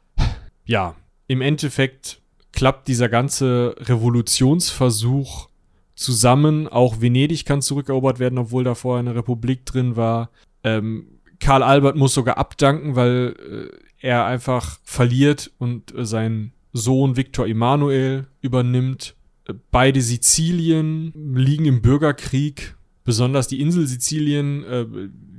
[0.64, 0.96] ja,
[1.28, 2.20] im Endeffekt
[2.52, 5.50] klappt dieser ganze Revolutionsversuch
[5.94, 6.66] zusammen.
[6.66, 10.30] Auch Venedig kann zurückerobert werden, obwohl da vorher eine Republik drin war.
[10.64, 17.16] Ähm, Karl Albert muss sogar abdanken, weil äh, er einfach verliert und äh, sein Sohn
[17.16, 19.14] Viktor Emanuel übernimmt.
[19.46, 22.76] Äh, Beide Sizilien liegen im Bürgerkrieg.
[23.04, 24.86] Besonders die Insel Sizilien äh,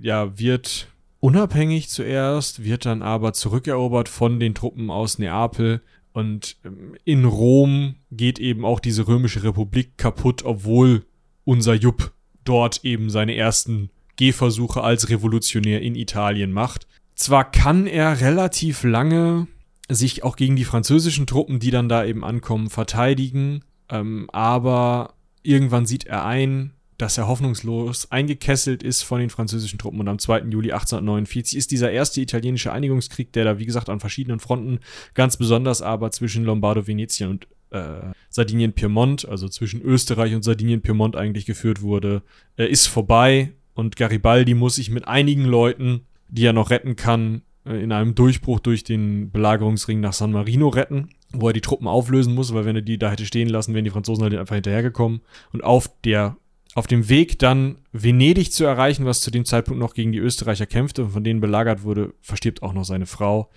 [0.02, 0.88] ja, wird
[1.20, 5.82] unabhängig zuerst, wird dann aber zurückerobert von den Truppen aus Neapel.
[6.14, 11.04] Und ähm, in Rom geht eben auch diese römische Republik kaputt, obwohl
[11.44, 16.88] unser Jupp dort eben seine ersten Gehversuche als Revolutionär in Italien macht.
[17.16, 19.48] Zwar kann er relativ lange
[19.90, 25.14] sich auch gegen die französischen Truppen, die dann da eben ankommen, verteidigen, ähm, aber
[25.44, 30.20] irgendwann sieht er ein, dass er hoffnungslos eingekesselt ist von den französischen Truppen und am
[30.20, 30.42] 2.
[30.50, 34.80] Juli 1849 ist dieser erste italienische Einigungskrieg, der da wie gesagt an verschiedenen Fronten,
[35.14, 41.46] ganz besonders aber zwischen Lombardo, Venetien und äh, Sardinien-Piemont, also zwischen Österreich und Sardinien-Piemont eigentlich
[41.46, 42.24] geführt wurde,
[42.58, 47.44] äh, ist vorbei und Garibaldi muss sich mit einigen Leuten, die er noch retten kann,
[47.64, 51.88] äh, in einem Durchbruch durch den Belagerungsring nach San Marino retten, wo er die Truppen
[51.88, 54.56] auflösen muss, weil wenn er die da hätte stehen lassen, wären die Franzosen halt einfach
[54.56, 55.22] hinterhergekommen.
[55.54, 56.38] Und auf der
[56.74, 60.66] auf dem Weg dann Venedig zu erreichen, was zu dem Zeitpunkt noch gegen die Österreicher
[60.66, 63.50] kämpfte und von denen belagert wurde, verstirbt auch noch seine Frau.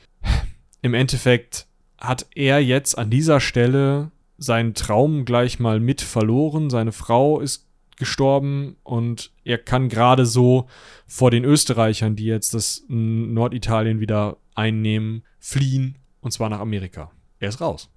[0.83, 1.67] Im Endeffekt
[1.97, 6.69] hat er jetzt an dieser Stelle seinen Traum gleich mal mit verloren.
[6.69, 7.70] Seine Frau ist
[8.01, 10.67] gestorben und er kann gerade so
[11.07, 17.13] vor den Österreichern, die jetzt das Norditalien wieder einnehmen, fliehen und zwar nach Amerika.
[17.39, 17.89] Er ist raus.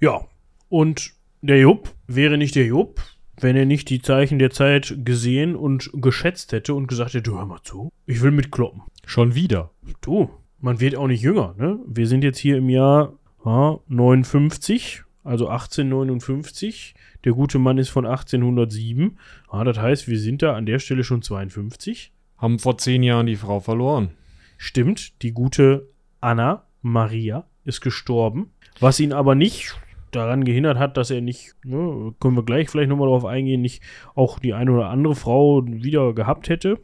[0.00, 0.26] Ja,
[0.68, 1.12] und
[1.42, 3.00] der Jupp wäre nicht der Jupp,
[3.38, 7.38] wenn er nicht die Zeichen der Zeit gesehen und geschätzt hätte und gesagt hätte, du
[7.38, 8.82] hör mal zu, ich will mitkloppen.
[9.04, 9.70] Schon wieder.
[10.00, 11.78] Du, man wird auch nicht jünger, ne?
[11.86, 13.12] Wir sind jetzt hier im Jahr
[13.44, 16.94] ja, 59, also 1859.
[17.24, 19.18] Der gute Mann ist von 1807.
[19.52, 22.12] Ja, das heißt, wir sind da an der Stelle schon 52.
[22.38, 24.10] Haben vor zehn Jahren die Frau verloren.
[24.56, 25.88] Stimmt, die gute
[26.20, 28.50] Anna Maria ist gestorben.
[28.80, 29.74] Was ihn aber nicht
[30.12, 33.82] daran gehindert hat, dass er nicht, ne, können wir gleich vielleicht nochmal darauf eingehen, nicht
[34.14, 36.78] auch die eine oder andere Frau wieder gehabt hätte.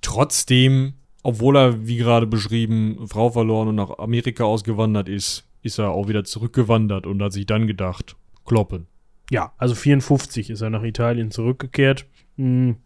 [0.00, 5.90] Trotzdem, obwohl er, wie gerade beschrieben, Frau verloren und nach Amerika ausgewandert ist, ist er
[5.90, 8.86] auch wieder zurückgewandert und hat sich dann gedacht, kloppen.
[9.30, 12.06] Ja, also 54 ist er nach Italien zurückgekehrt.
[12.36, 12.76] Hm,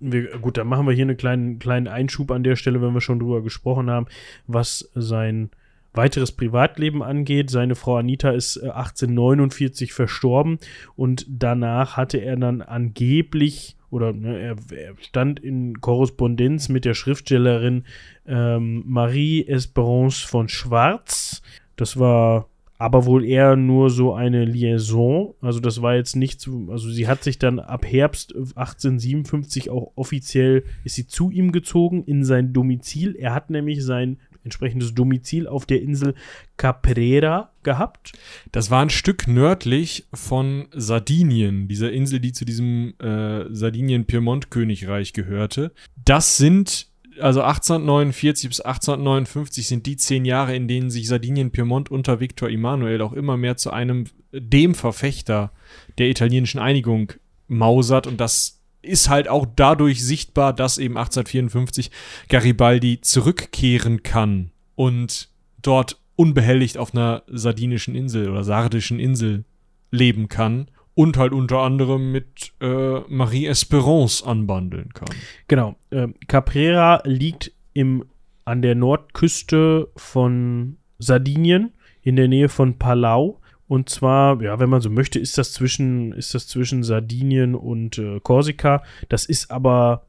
[0.00, 3.00] wir, gut, dann machen wir hier einen kleinen, kleinen Einschub an der Stelle, wenn wir
[3.00, 4.06] schon drüber gesprochen haben,
[4.46, 5.50] was sein
[5.94, 7.50] weiteres Privatleben angeht.
[7.50, 10.58] Seine Frau Anita ist 1849 äh, verstorben
[10.94, 16.94] und danach hatte er dann angeblich oder ne, er, er, stand in Korrespondenz mit der
[16.94, 17.84] Schriftstellerin
[18.26, 21.42] ähm, Marie Esperance von Schwarz.
[21.78, 25.34] Das war aber wohl eher nur so eine Liaison.
[25.40, 30.64] Also das war jetzt nichts, also sie hat sich dann ab Herbst 1857 auch offiziell,
[30.84, 33.16] ist sie zu ihm gezogen in sein Domizil.
[33.16, 36.14] Er hat nämlich sein entsprechendes Domizil auf der Insel
[36.56, 38.12] Caprera gehabt.
[38.52, 45.72] Das war ein Stück nördlich von Sardinien, dieser Insel, die zu diesem äh, Sardinien-Piemont-Königreich gehörte.
[46.04, 46.88] Das sind
[47.20, 53.02] also 1849 bis 1859 sind die zehn Jahre, in denen sich Sardinien-Piemont unter Viktor Emanuel
[53.02, 55.52] auch immer mehr zu einem dem Verfechter
[55.98, 57.12] der italienischen Einigung
[57.46, 58.06] mausert.
[58.06, 61.90] Und das ist halt auch dadurch sichtbar, dass eben 1854
[62.28, 65.28] Garibaldi zurückkehren kann und
[65.60, 69.44] dort unbehelligt auf einer sardinischen Insel oder sardischen Insel
[69.90, 70.68] leben kann
[70.98, 75.06] und halt unter anderem mit äh, Marie Esperance anbandeln kann.
[75.46, 75.76] Genau.
[75.90, 78.04] Äh, Caprera liegt im,
[78.44, 81.70] an der Nordküste von Sardinien
[82.02, 86.10] in der Nähe von Palau und zwar, ja, wenn man so möchte, ist das zwischen,
[86.14, 88.82] ist das zwischen Sardinien und äh, Korsika.
[89.08, 90.08] Das ist aber,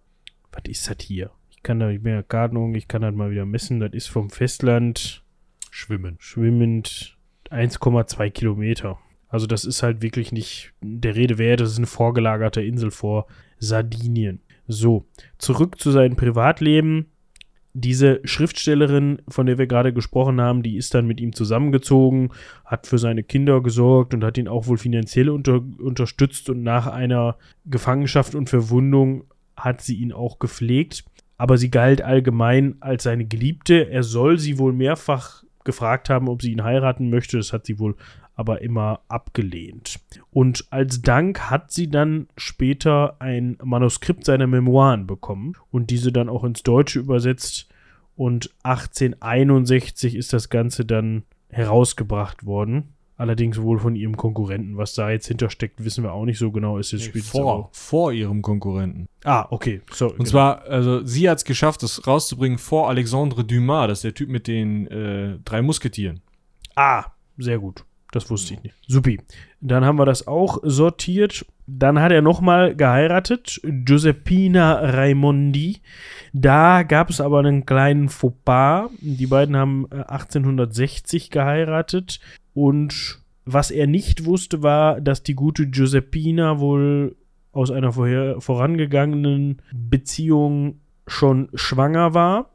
[0.52, 1.30] was ist das hier?
[1.52, 3.80] Ich kann da, ich bin ja Gartenung, ich kann das mal wieder messen.
[3.80, 5.24] Das ist vom Festland
[5.70, 6.16] schwimmen.
[6.20, 7.16] Schwimmend
[7.52, 8.98] 1,2 Kilometer.
[9.30, 11.62] Also das ist halt wirklich nicht der Rede wert.
[11.62, 13.28] Das ist eine vorgelagerte Insel vor
[13.60, 14.42] Sardinien.
[14.68, 15.06] So,
[15.38, 17.08] zurück zu seinem Privatleben
[17.74, 22.32] diese Schriftstellerin, von der wir gerade gesprochen haben, die ist dann mit ihm zusammengezogen,
[22.66, 26.88] hat für seine Kinder gesorgt und hat ihn auch wohl finanziell unter, unterstützt und nach
[26.88, 29.26] einer Gefangenschaft und Verwundung
[29.56, 31.06] hat sie ihn auch gepflegt.
[31.38, 33.90] Aber sie galt allgemein als seine Geliebte.
[33.90, 37.38] Er soll sie wohl mehrfach gefragt haben, ob sie ihn heiraten möchte.
[37.38, 37.96] Das hat sie wohl
[38.40, 40.00] aber immer abgelehnt.
[40.32, 46.30] Und als Dank hat sie dann später ein Manuskript seiner Memoiren bekommen und diese dann
[46.30, 47.68] auch ins Deutsche übersetzt.
[48.16, 52.94] Und 1861 ist das Ganze dann herausgebracht worden.
[53.18, 54.78] Allerdings wohl von ihrem Konkurrenten.
[54.78, 56.78] Was da jetzt hintersteckt, wissen wir auch nicht so genau.
[56.78, 59.10] Ist jetzt nee, vor, vor ihrem Konkurrenten.
[59.26, 59.82] Ah, okay.
[59.92, 60.30] So, Und genau.
[60.30, 63.90] zwar, also sie hat es geschafft, das rauszubringen vor Alexandre Dumas.
[63.90, 66.22] Das ist der Typ mit den äh, drei Musketieren.
[66.78, 67.04] Ah,
[67.38, 67.84] sehr gut.
[68.12, 68.76] Das wusste ich nicht.
[68.88, 69.20] Supi.
[69.62, 71.46] Dann haben wir das auch sortiert.
[71.68, 75.82] dann hat er nochmal geheiratet, Giuseppina Raimondi.
[76.34, 78.90] Da gab es aber einen kleinen Fauxpas.
[79.02, 82.20] Die beiden haben 1860 äh, geheiratet
[82.56, 87.16] und was er nicht wusste, war, dass die gute Giuseppina wohl
[87.52, 92.52] aus einer vorher, vorangegangenen Beziehung schon schwanger war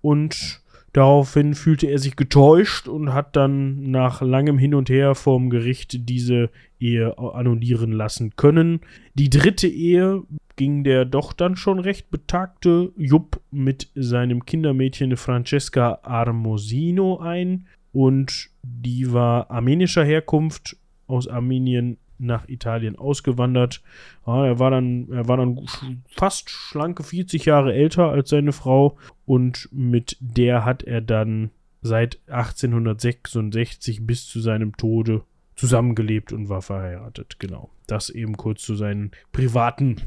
[0.00, 0.60] und
[0.94, 6.08] daraufhin fühlte er sich getäuscht und hat dann nach langem Hin und Her vorm Gericht
[6.08, 6.48] diese
[6.80, 8.80] Ehe annullieren lassen können.
[9.14, 10.22] Die dritte Ehe
[10.56, 18.50] ging der doch dann schon recht betagte Jupp mit seinem Kindermädchen Francesca Armosino ein und
[18.62, 20.76] die war armenischer Herkunft
[21.06, 23.82] aus Armenien nach Italien ausgewandert.
[24.26, 25.66] Ja, er war dann, er war dann
[26.08, 31.50] fast schlanke 40 Jahre älter als seine Frau und mit der hat er dann
[31.82, 35.22] seit 1866 bis zu seinem Tode
[35.56, 37.36] zusammengelebt und war verheiratet.
[37.38, 37.70] Genau.
[37.86, 40.00] Das eben kurz zu seinen privaten.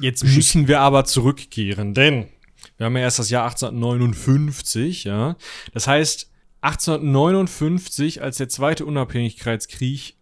[0.00, 2.26] Jetzt müssen wir aber zurückkehren, denn
[2.76, 5.36] wir haben ja erst das Jahr 1859, ja.
[5.72, 10.16] Das heißt, 1859, als der zweite Unabhängigkeitskrieg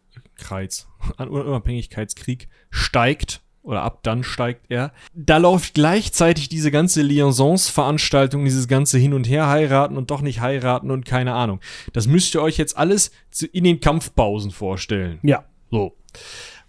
[1.16, 4.92] An Unabhängigkeitskrieg steigt oder ab dann steigt er.
[5.14, 10.40] Da läuft gleichzeitig diese ganze Liaisons-Veranstaltung, dieses ganze Hin und Her heiraten und doch nicht
[10.40, 11.60] heiraten und keine Ahnung.
[11.92, 13.10] Das müsst ihr euch jetzt alles
[13.52, 15.18] in den Kampfpausen vorstellen.
[15.22, 15.44] Ja.
[15.70, 15.96] So.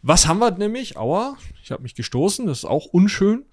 [0.02, 0.98] Was haben wir nämlich?
[0.98, 3.46] Aua, ich habe mich gestoßen, das ist auch unschön.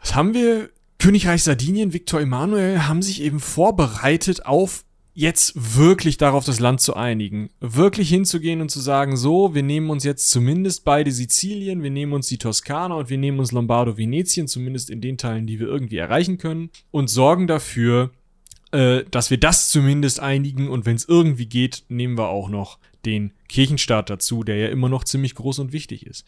[0.00, 0.70] Was haben wir?
[0.98, 4.84] Königreich Sardinien, Viktor Emanuel haben sich eben vorbereitet auf
[5.14, 7.50] jetzt wirklich darauf das Land zu einigen.
[7.60, 12.12] Wirklich hinzugehen und zu sagen, so, wir nehmen uns jetzt zumindest beide Sizilien, wir nehmen
[12.12, 15.98] uns die Toskana und wir nehmen uns Lombardo-Venetien, zumindest in den Teilen, die wir irgendwie
[15.98, 18.10] erreichen können, und sorgen dafür,
[18.72, 22.78] äh, dass wir das zumindest einigen und wenn es irgendwie geht, nehmen wir auch noch
[23.04, 26.24] den Kirchenstaat dazu, der ja immer noch ziemlich groß und wichtig ist.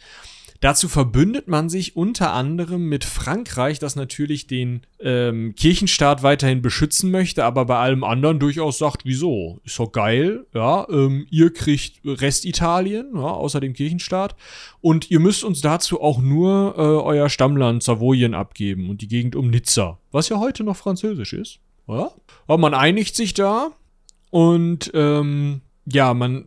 [0.64, 7.10] Dazu verbündet man sich unter anderem mit Frankreich, das natürlich den ähm, Kirchenstaat weiterhin beschützen
[7.10, 9.60] möchte, aber bei allem anderen durchaus sagt, wieso?
[9.64, 14.36] Ist doch geil, ja, ähm, ihr kriegt Restitalien, ja, außer dem Kirchenstaat,
[14.80, 19.36] und ihr müsst uns dazu auch nur äh, euer Stammland Savoyen abgeben und die Gegend
[19.36, 21.60] um Nizza, was ja heute noch französisch ist.
[21.86, 22.10] Ja?
[22.46, 23.72] Aber man einigt sich da
[24.30, 26.46] und ähm, ja, man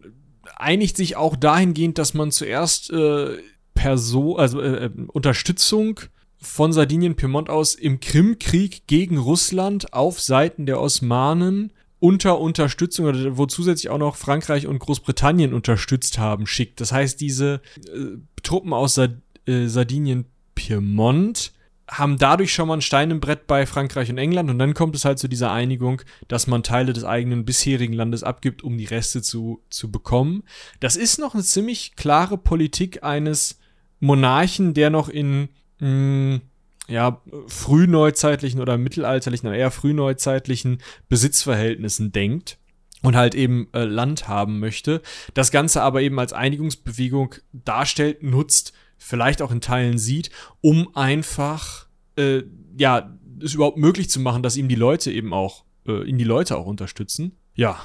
[0.56, 3.38] einigt sich auch dahingehend, dass man zuerst äh,
[3.78, 6.00] Person, also äh, äh, Unterstützung
[6.40, 13.38] von Sardinien Piemont aus im Krimkrieg gegen Russland auf Seiten der Osmanen unter Unterstützung oder
[13.38, 16.82] wo zusätzlich auch noch Frankreich und Großbritannien unterstützt haben, schickt.
[16.82, 19.14] Das heißt, diese äh, Truppen aus Sard
[19.46, 20.26] äh, Sardinien
[20.56, 21.54] Piemont
[21.90, 24.96] haben dadurch schon mal ein Stein im Brett bei Frankreich und England und dann kommt
[24.96, 28.86] es halt zu dieser Einigung, dass man Teile des eigenen bisherigen Landes abgibt, um die
[28.86, 30.44] Reste zu, zu bekommen.
[30.80, 33.60] Das ist noch eine ziemlich klare Politik eines
[34.00, 36.42] Monarchen, der noch in mh, mm,
[36.88, 42.58] ja, frühneuzeitlichen oder mittelalterlichen, eher frühneuzeitlichen Besitzverhältnissen denkt
[43.02, 45.02] und halt eben äh, Land haben möchte.
[45.34, 50.32] Das Ganze aber eben als Einigungsbewegung darstellt, nutzt, vielleicht auch in Teilen sieht,
[50.62, 52.44] um einfach, äh,
[52.78, 56.24] ja, es überhaupt möglich zu machen, dass ihm die Leute eben auch, äh, ihn die
[56.24, 57.34] Leute auch unterstützen.
[57.54, 57.80] Ja,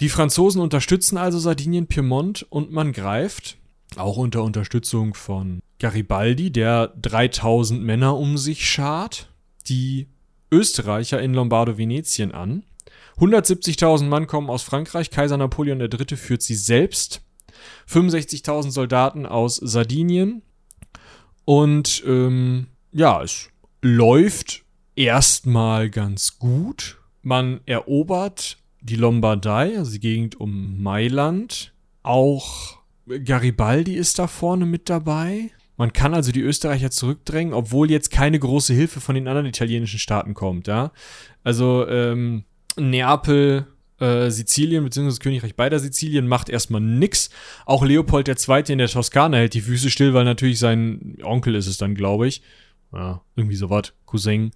[0.00, 3.58] die Franzosen unterstützen also Sardinien, Piemont und man greift
[3.96, 9.30] auch unter Unterstützung von Garibaldi, der 3000 Männer um sich schart,
[9.66, 10.08] die
[10.52, 12.64] Österreicher in Lombardo-Venetien an.
[13.18, 16.16] 170.000 Mann kommen aus Frankreich, Kaiser Napoleon III.
[16.16, 17.22] führt sie selbst.
[17.88, 20.42] 65.000 Soldaten aus Sardinien.
[21.44, 23.50] Und ähm, ja, es
[23.82, 24.62] läuft
[24.96, 26.98] erstmal ganz gut.
[27.22, 31.74] Man erobert die Lombardei, also die Gegend um Mailand.
[32.02, 32.79] Auch
[33.24, 35.50] Garibaldi ist da vorne mit dabei.
[35.76, 39.98] Man kann also die Österreicher zurückdrängen, obwohl jetzt keine große Hilfe von den anderen italienischen
[39.98, 40.92] Staaten kommt, ja.
[41.42, 42.44] Also ähm,
[42.76, 43.66] Neapel,
[43.98, 45.18] äh, Sizilien bzw.
[45.18, 47.30] Königreich beider Sizilien macht erstmal nix.
[47.66, 48.62] Auch Leopold II.
[48.68, 52.28] in der Toskana hält die Füße still, weil natürlich sein Onkel ist es dann, glaube
[52.28, 52.42] ich.
[52.92, 54.50] Ja, irgendwie sowas, Cousin.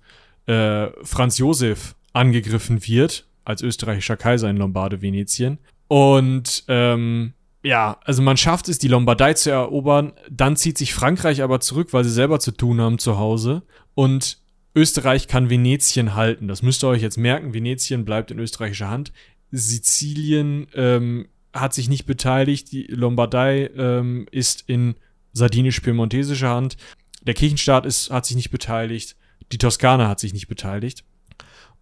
[0.46, 5.59] Äh, Franz Josef angegriffen wird als österreichischer Kaiser in Lombarde, Venetien.
[5.88, 7.34] Und ähm,
[7.64, 11.92] ja, also man schafft es, die Lombardei zu erobern, dann zieht sich Frankreich aber zurück,
[11.92, 13.62] weil sie selber zu tun haben zu Hause.
[13.94, 14.38] Und
[14.74, 16.46] Österreich kann Venetien halten.
[16.46, 17.54] Das müsst ihr euch jetzt merken.
[17.54, 19.12] Venetien bleibt in österreichischer Hand.
[19.50, 22.70] Sizilien ähm, hat sich nicht beteiligt.
[22.70, 24.96] Die Lombardei ähm, ist in
[25.32, 26.76] sardinisch-piemontesischer Hand.
[27.22, 29.16] Der Kirchenstaat ist, hat sich nicht beteiligt.
[29.52, 31.02] Die Toskana hat sich nicht beteiligt.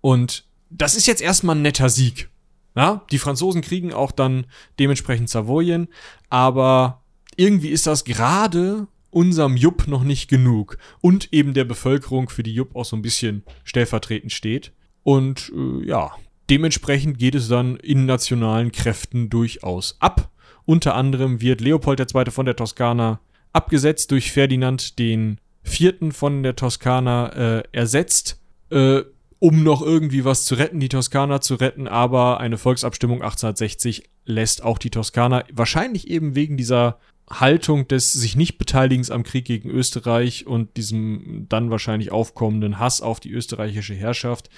[0.01, 2.29] Und das ist jetzt erstmal ein netter Sieg.
[2.75, 4.47] Ja, die Franzosen kriegen auch dann
[4.79, 5.89] dementsprechend Savoyen,
[6.31, 7.03] aber
[7.37, 12.55] irgendwie ist das gerade unserem Jupp noch nicht genug und eben der Bevölkerung, für die
[12.55, 14.73] Jupp auch so ein bisschen stellvertretend steht.
[15.03, 16.13] Und äh, ja,
[16.49, 20.31] dementsprechend geht es dann in nationalen Kräften durchaus ab.
[20.65, 22.31] Unter anderem wird Leopold II.
[22.31, 23.21] von der Toskana
[23.53, 29.03] abgesetzt durch Ferdinand den Vierten von der Toskana äh, ersetzt, äh,
[29.43, 34.63] um noch irgendwie was zu retten, die Toskana zu retten, aber eine Volksabstimmung 1860 lässt
[34.63, 39.69] auch die Toskana wahrscheinlich eben wegen dieser Haltung des sich nicht Beteiligens am Krieg gegen
[39.69, 44.49] Österreich und diesem dann wahrscheinlich aufkommenden Hass auf die österreichische Herrschaft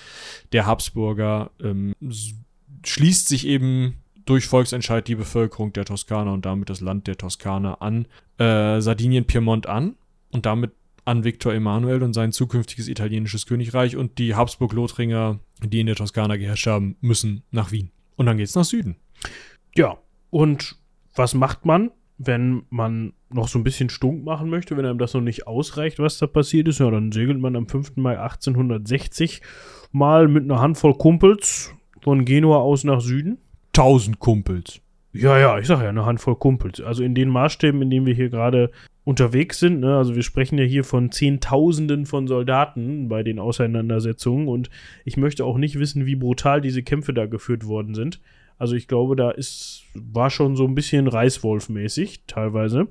[0.53, 1.95] der Habsburger ähm,
[2.85, 3.95] schließt sich eben
[4.26, 8.07] durch Volksentscheid die Bevölkerung der Toskana und damit das Land der Toskana an
[8.37, 9.97] äh, Sardinien-Piemont an
[10.30, 10.72] und damit
[11.05, 16.37] an Viktor Emanuel und sein zukünftiges italienisches Königreich und die Habsburg-Lothringer, die in der Toskana
[16.37, 17.91] geherrscht haben, müssen nach Wien.
[18.17, 18.97] Und dann geht's nach Süden.
[19.75, 19.99] Ja,
[20.31, 20.77] und
[21.15, 25.15] was macht man, wenn man noch so ein bisschen stunk machen möchte, wenn einem das
[25.15, 26.81] noch nicht ausreicht, was da passiert ist?
[26.81, 27.97] Ja, dann segelt man am 5.
[27.97, 29.43] Mai 1860
[29.93, 33.39] mal mit einer Handvoll Kumpels von Genua aus nach Süden.
[33.73, 34.81] Tausend Kumpels.
[35.13, 36.81] Ja, ja, ich sag ja, eine Handvoll Kumpels.
[36.81, 38.71] Also in den Maßstäben, in denen wir hier gerade
[39.05, 39.97] unterwegs sind, ne?
[39.97, 44.71] also wir sprechen ja hier von Zehntausenden von Soldaten bei den Auseinandersetzungen und
[45.05, 48.21] ich möchte auch nicht wissen, wie brutal diese Kämpfe da geführt worden sind.
[48.59, 52.89] Also ich glaube, da ist, war schon so ein bisschen Reißwolf-mäßig teilweise.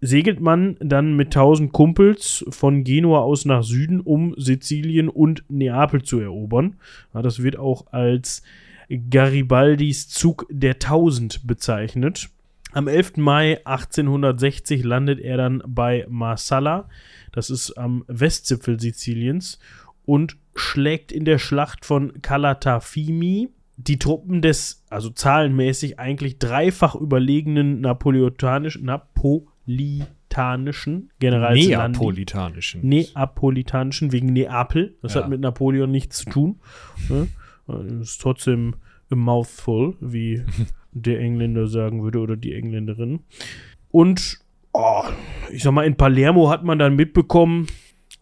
[0.00, 6.02] Segelt man dann mit 1000 Kumpels von Genua aus nach Süden, um Sizilien und Neapel
[6.02, 6.76] zu erobern.
[7.14, 8.42] Ja, das wird auch als
[8.88, 12.28] Garibaldis Zug der 1000 bezeichnet.
[12.74, 13.18] Am 11.
[13.18, 16.88] Mai 1860 landet er dann bei Marsala,
[17.32, 19.60] das ist am Westzipfel Siziliens,
[20.04, 27.80] und schlägt in der Schlacht von Calatafimi die Truppen des, also zahlenmäßig eigentlich dreifach überlegenen
[27.80, 32.86] napoleontanischen, napolitanischen Generals Neapolitanischen.
[32.88, 34.96] Neapolitanischen wegen Neapel.
[35.00, 35.22] Das Ja.
[35.22, 36.60] hat mit Napoleon nichts zu tun.
[37.08, 37.28] Ne?
[37.66, 38.74] Das ist trotzdem
[39.10, 40.44] a mouthful, wie
[40.94, 43.20] der Engländer sagen würde oder die Engländerin.
[43.90, 44.38] Und
[44.72, 45.02] oh,
[45.52, 47.66] ich sag mal, in Palermo hat man dann mitbekommen,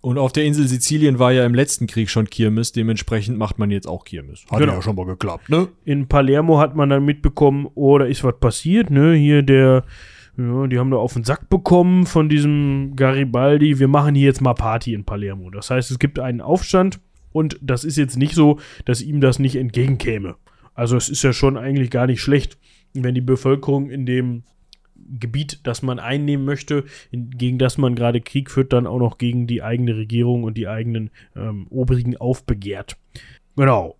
[0.00, 3.70] Und auf der Insel Sizilien war ja im letzten Krieg schon Kirmes, dementsprechend macht man
[3.70, 4.44] jetzt auch Kirmes.
[4.50, 4.74] Hat Genau.
[4.74, 5.68] ja schon mal geklappt, ne?
[5.84, 9.14] in Palermo hat man dann mitbekommen, oh, da ist was passiert, ne?
[9.14, 9.84] Hier der,
[10.36, 13.78] ja, die haben da auf den Sack bekommen von diesem Garibaldi.
[13.78, 15.50] Wir machen hier jetzt mal Party in Palermo.
[15.50, 16.98] Das heißt, es gibt einen Aufstand
[17.30, 20.34] und das ist jetzt nicht so, dass ihm das nicht entgegenkäme.
[20.74, 22.58] Also es ist ja schon eigentlich gar nicht schlecht,
[22.94, 24.44] wenn die Bevölkerung in dem
[25.18, 29.46] Gebiet, das man einnehmen möchte, gegen das man gerade Krieg führt, dann auch noch gegen
[29.46, 32.96] die eigene Regierung und die eigenen ähm, Obrigen aufbegehrt.
[33.56, 33.96] Genau.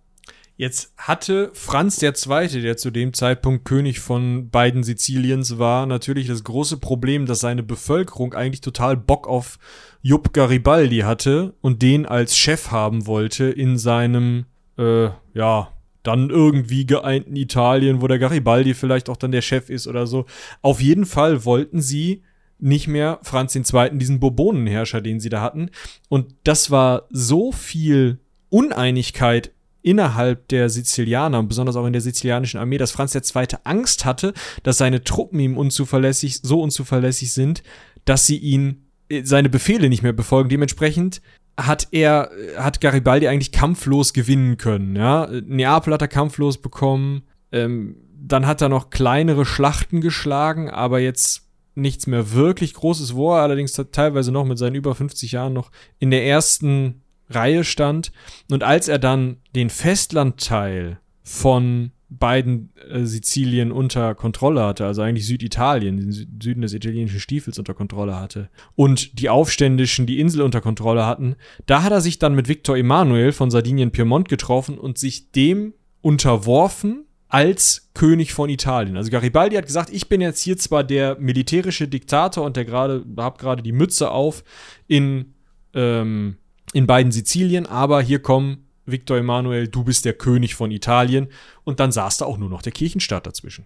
[0.55, 6.43] Jetzt hatte Franz II., der zu dem Zeitpunkt König von beiden Siziliens war, natürlich das
[6.43, 9.57] große Problem, dass seine Bevölkerung eigentlich total Bock auf
[10.03, 14.45] Jupp Garibaldi hatte und den als Chef haben wollte in seinem,
[14.77, 15.72] äh, ja,
[16.03, 20.25] dann irgendwie geeinten Italien, wo der Garibaldi vielleicht auch dann der Chef ist oder so.
[20.61, 22.23] Auf jeden Fall wollten sie
[22.59, 25.69] nicht mehr Franz II., diesen Bourbonenherrscher, den sie da hatten.
[26.09, 29.51] Und das war so viel Uneinigkeit
[29.81, 33.47] innerhalb der Sizilianer und besonders auch in der sizilianischen Armee, dass Franz II.
[33.65, 34.33] Angst hatte,
[34.63, 37.63] dass seine Truppen ihm unzuverlässig, so unzuverlässig sind,
[38.05, 40.49] dass sie ihn äh, seine Befehle nicht mehr befolgen.
[40.49, 41.21] Dementsprechend
[41.57, 44.95] hat er, hat Garibaldi eigentlich kampflos gewinnen können.
[44.95, 45.27] Ja?
[45.45, 47.23] Neapel hat er kampflos bekommen.
[47.51, 51.43] Ähm, dann hat er noch kleinere Schlachten geschlagen, aber jetzt
[51.75, 55.71] nichts mehr wirklich Großes, wo er allerdings teilweise noch mit seinen über 50 Jahren noch
[55.99, 58.11] in der ersten Reihe stand.
[58.51, 65.27] Und als er dann den Festlandteil von beiden äh, Sizilien unter Kontrolle hatte, also eigentlich
[65.27, 70.41] Süditalien, den Sü Süden des italienischen Stiefels unter Kontrolle hatte und die Aufständischen die Insel
[70.41, 71.35] unter Kontrolle hatten,
[71.65, 77.05] da hat er sich dann mit Victor Emanuel von Sardinien-Piemont getroffen und sich dem unterworfen
[77.29, 78.95] als König von Italien.
[78.95, 83.03] Also Garibaldi hat gesagt, ich bin jetzt hier zwar der militärische Diktator und der gerade,
[83.17, 84.43] hab gerade die Mütze auf
[84.87, 85.33] in,
[85.73, 86.37] ähm,
[86.73, 91.27] in beiden Sizilien, aber hier kommen Victor Emanuel, du bist der König von Italien.
[91.63, 93.65] Und dann saß da auch nur noch der Kirchenstaat dazwischen.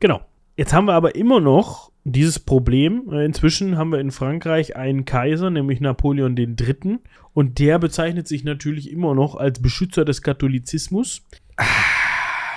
[0.00, 0.20] Genau.
[0.56, 3.08] Jetzt haben wir aber immer noch dieses Problem.
[3.12, 6.98] Äh, Inzwischen haben wir in Frankreich einen Kaiser, nämlich Napoleon III.
[7.32, 11.22] Und der bezeichnet sich natürlich immer noch als Beschützer des Katholizismus.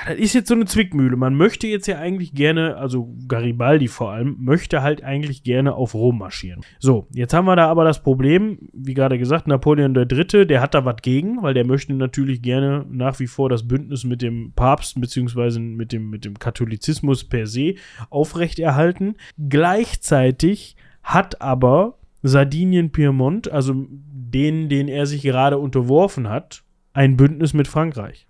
[0.05, 1.15] Das ist jetzt so eine Zwickmühle.
[1.15, 5.93] Man möchte jetzt ja eigentlich gerne, also Garibaldi vor allem, möchte halt eigentlich gerne auf
[5.93, 6.61] Rom marschieren.
[6.79, 10.73] So, jetzt haben wir da aber das Problem, wie gerade gesagt, Napoleon III., der hat
[10.73, 14.53] da was gegen, weil der möchte natürlich gerne nach wie vor das Bündnis mit dem
[14.55, 17.75] Papst beziehungsweise mit dem, mit dem Katholizismus per se
[18.09, 19.15] aufrechterhalten.
[19.49, 27.67] Gleichzeitig hat aber Sardinien-Piemont, also den, den er sich gerade unterworfen hat, ein Bündnis mit
[27.67, 28.27] Frankreich.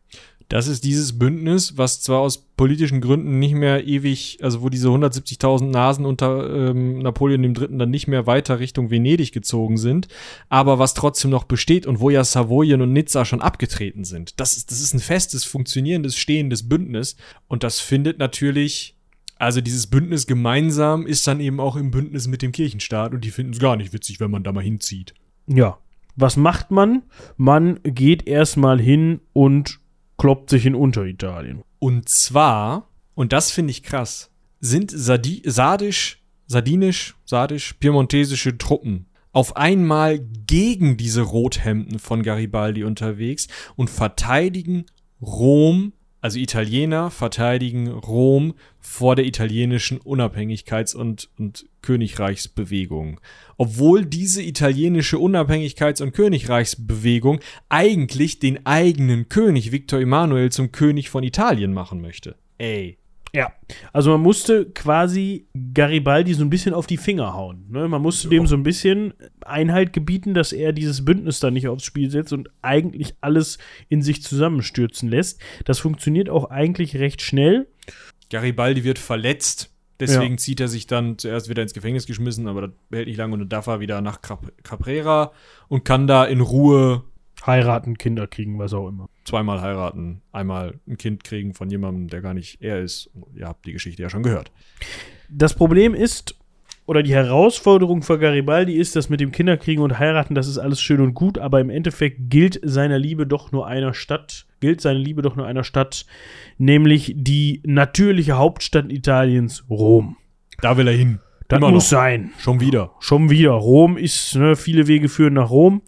[0.52, 4.90] Das ist dieses Bündnis, was zwar aus politischen Gründen nicht mehr ewig, also wo diese
[4.90, 7.78] 170.000 Nasen unter ähm, Napoleon III.
[7.78, 10.10] dann nicht mehr weiter Richtung Venedig gezogen sind,
[10.50, 14.42] aber was trotzdem noch besteht und wo ja Savoyen und Nizza schon abgetreten sind.
[14.42, 17.16] Das ist, das ist ein festes, funktionierendes, stehendes Bündnis
[17.48, 18.98] und das findet natürlich
[19.38, 23.32] also dieses Bündnis gemeinsam ist dann eben auch im Bündnis mit dem Kirchenstaat und die
[23.32, 25.14] finden es gar nicht witzig, wenn man da mal hinzieht.
[25.48, 25.78] Ja.
[26.18, 27.04] Was macht man?
[27.38, 29.81] Man geht erstmal hin und
[30.22, 31.64] kloppt sich in Unteritalien.
[31.80, 39.58] Und zwar, und das finde ich krass, sind Sadi sardisch, sardinisch, sardisch, piemontesische Truppen auf
[39.58, 44.86] einmal gegen diese Rothemden von Garibaldi unterwegs und verteidigen
[45.24, 53.20] Rom also Italiener verteidigen Rom vor der italienischen Unabhängigkeits- und, und Königreichsbewegung.
[53.58, 61.24] Obwohl diese italienische Unabhängigkeits- und Königreichsbewegung eigentlich den eigenen König Victor Emanuel zum König von
[61.24, 62.36] Italien machen möchte.
[62.58, 62.98] Ey,
[63.34, 63.54] ja,
[63.94, 67.66] also man musste quasi Garibaldi so ein bisschen auf die Finger hauen.
[67.70, 67.88] Ne?
[67.88, 69.14] Man musste dem so ein bisschen
[69.46, 73.58] Einhalt gebieten, dass er dieses Bündnis da nicht aufs Spiel setzt und eigentlich alles
[73.88, 75.42] in sich zusammenstürzen lässt.
[75.64, 77.68] Das funktioniert auch eigentlich recht schnell.
[78.30, 80.38] Garibaldi wird verletzt, deswegen ja.
[80.38, 83.40] zieht er sich dann zuerst wieder ins Gefängnis geschmissen, aber das hält nicht lange und
[83.40, 84.20] dann darf er wieder nach
[84.64, 85.32] Caprera
[85.70, 87.04] und kann da in Ruhe
[87.46, 89.10] Heiraten, Kinder kriegen, was auch immer.
[89.26, 93.10] Zweimal heiraten, einmal ein Kind kriegen von jemandem, der gar nicht er ist.
[93.36, 94.52] Ihr habt die Geschichte ja schon gehört.
[95.30, 96.36] Das Problem ist,
[96.86, 100.82] oder die Herausforderung für Garibaldi ist, dass mit dem Kinderkriegen und heiraten, das ist alles
[100.82, 105.00] schön und gut, aber im Endeffekt gilt seiner Liebe doch nur einer Stadt, gilt seine
[105.00, 106.06] Liebe doch nur einer Stadt,
[106.58, 110.18] nämlich die natürliche Hauptstadt Italiens, Rom.
[110.60, 111.20] Da will er hin.
[111.48, 112.00] Das Immer muss noch.
[112.00, 112.32] sein.
[112.40, 112.92] Schon wieder.
[113.00, 113.52] Schon wieder.
[113.52, 115.82] Rom ist, ne, viele Wege führen nach Rom.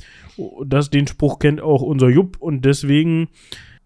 [0.66, 3.30] Das, den Spruch kennt auch unser Jupp und deswegen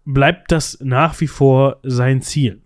[0.04, 2.62] bleibt das nach wie vor sein Ziel.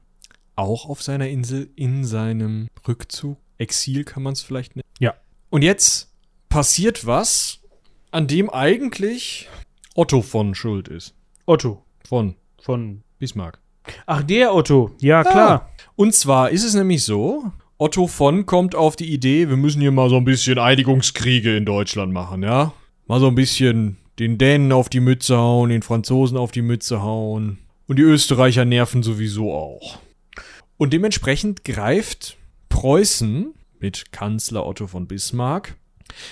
[0.54, 3.38] Auch auf seiner Insel in seinem Rückzug.
[3.58, 4.88] Exil kann man es vielleicht nennen.
[4.98, 5.14] Ja.
[5.50, 6.12] Und jetzt
[6.48, 7.60] passiert was,
[8.10, 9.48] an dem eigentlich
[9.94, 11.14] Otto von Schuld ist.
[11.46, 11.84] Otto.
[12.06, 12.36] Von.
[12.60, 13.60] Von Bismarck.
[14.06, 14.92] Ach, der Otto.
[15.00, 15.50] Ja, klar.
[15.50, 15.84] Ah.
[15.96, 19.90] Und zwar ist es nämlich so, Otto von kommt auf die Idee, wir müssen hier
[19.90, 22.72] mal so ein bisschen Einigungskriege in Deutschland machen, ja?
[23.12, 27.02] Mal so ein bisschen den Dänen auf die Mütze hauen, den Franzosen auf die Mütze
[27.02, 27.58] hauen.
[27.86, 29.98] Und die Österreicher nerven sowieso auch.
[30.78, 32.38] Und dementsprechend greift
[32.70, 35.76] Preußen mit Kanzler Otto von Bismarck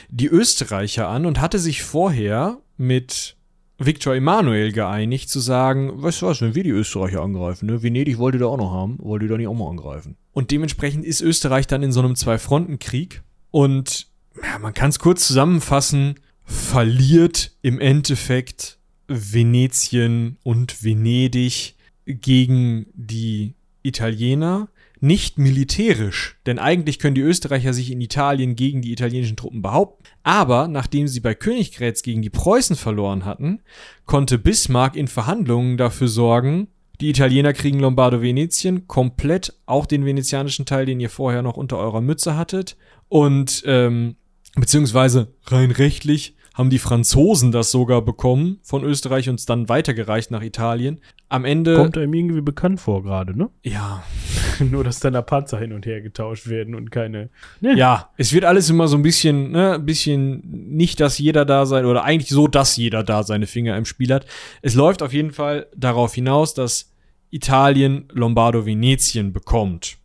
[0.09, 3.37] die Österreicher an und hatte sich vorher mit
[3.77, 7.83] Viktor Emanuel geeinigt, zu sagen, weißt du was, wenn wir die Österreicher angreifen, ne?
[7.83, 10.17] Venedig wollte da auch noch haben, wollte da nicht auch mal angreifen.
[10.33, 14.07] Und dementsprechend ist Österreich dann in so einem Zwei-Fronten-Krieg und
[14.43, 16.15] ja, man kann es kurz zusammenfassen,
[16.45, 18.79] verliert im Endeffekt
[19.09, 21.75] Venetien und Venedig
[22.07, 24.69] gegen die Italiener.
[25.03, 30.05] Nicht militärisch, denn eigentlich können die Österreicher sich in Italien gegen die italienischen Truppen behaupten.
[30.23, 33.61] Aber nachdem sie bei Königgrätz gegen die Preußen verloren hatten,
[34.05, 36.69] konnte Bismarck in Verhandlungen dafür sorgen,
[37.01, 42.03] die Italiener kriegen Lombardo-Venetien komplett, auch den venezianischen Teil, den ihr vorher noch unter eurer
[42.03, 42.77] Mütze hattet.
[43.09, 44.17] Und ähm,
[44.57, 50.31] beziehungsweise rein rechtlich haben die Franzosen das sogar bekommen von Österreich und es dann weitergereicht
[50.31, 51.01] nach Italien.
[51.29, 51.77] Am Ende.
[51.77, 53.49] Kommt einem irgendwie bekannt vor gerade, ne?
[53.63, 54.03] Ja.
[54.59, 57.31] Nur, dass dann da Panzer hin und her getauscht werden und keine.
[57.61, 57.77] Ne?
[57.77, 61.65] Ja, es wird alles immer so ein bisschen, ne, ein bisschen nicht, dass jeder da
[61.65, 64.27] sein, oder eigentlich so, dass jeder da seine Finger im Spiel hat.
[64.61, 66.93] Es läuft auf jeden Fall darauf hinaus, dass
[67.31, 70.00] Italien Lombardo Venetien bekommt.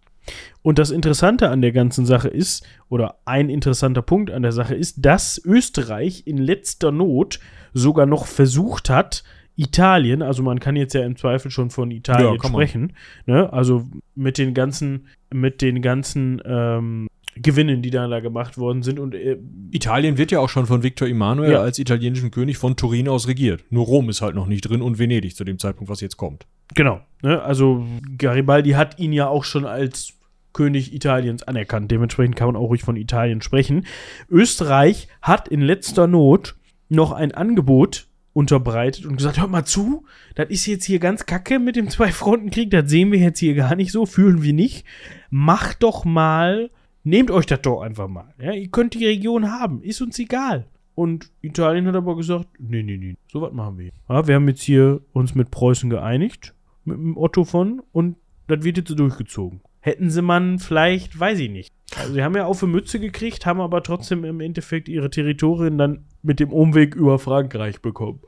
[0.66, 4.74] Und das Interessante an der ganzen Sache ist, oder ein interessanter Punkt an der Sache
[4.74, 7.40] ist, dass Österreich in letzter Not
[7.76, 9.24] sogar noch versucht hat,
[9.56, 12.94] Italien, also man kann jetzt ja im Zweifel schon von Italien ja, sprechen,
[13.28, 13.54] ne?
[13.54, 13.86] also
[14.16, 19.00] mit den ganzen, mit den ganzen ähm, Gewinnen, die da, da gemacht worden sind.
[19.00, 19.38] Und äh,
[19.70, 21.62] Italien wird ja auch schon von Viktor Emanuel ja.
[21.62, 23.64] als italienischen König von Turin aus regiert.
[23.70, 26.48] Nur Rom ist halt noch nicht drin und Venedig zu dem Zeitpunkt, was jetzt kommt.
[26.74, 27.02] Genau.
[27.22, 27.40] Ne?
[27.44, 27.86] Also
[28.18, 30.16] Garibaldi hat ihn ja auch schon als
[30.56, 31.92] König Italiens anerkannt.
[31.92, 33.86] Dementsprechend kann man auch ruhig von Italien sprechen.
[34.30, 36.56] Österreich hat in letzter Not
[36.88, 41.60] noch ein Angebot unterbreitet und gesagt, hört mal zu, das ist jetzt hier ganz kacke
[41.60, 44.86] mit dem Zwei-Fronten-Krieg, das sehen wir jetzt hier gar nicht so, fühlen wir nicht.
[45.30, 46.70] Macht doch mal,
[47.04, 48.34] nehmt euch das doch einfach mal.
[48.40, 50.68] Ja, ihr könnt die Region haben, ist uns egal.
[50.96, 53.92] Und Italien hat aber gesagt, nee, nee, nee, so was machen wir.
[54.08, 56.54] Ja, wir haben jetzt hier uns mit Preußen geeinigt,
[56.86, 58.16] mit dem Otto von, und
[58.48, 59.60] das wird jetzt so durchgezogen.
[59.86, 61.72] Hätten sie man vielleicht, weiß ich nicht.
[61.96, 65.78] Also sie haben ja auch für Mütze gekriegt, haben aber trotzdem im Endeffekt ihre Territorien
[65.78, 68.20] dann mit dem Umweg über Frankreich bekommen.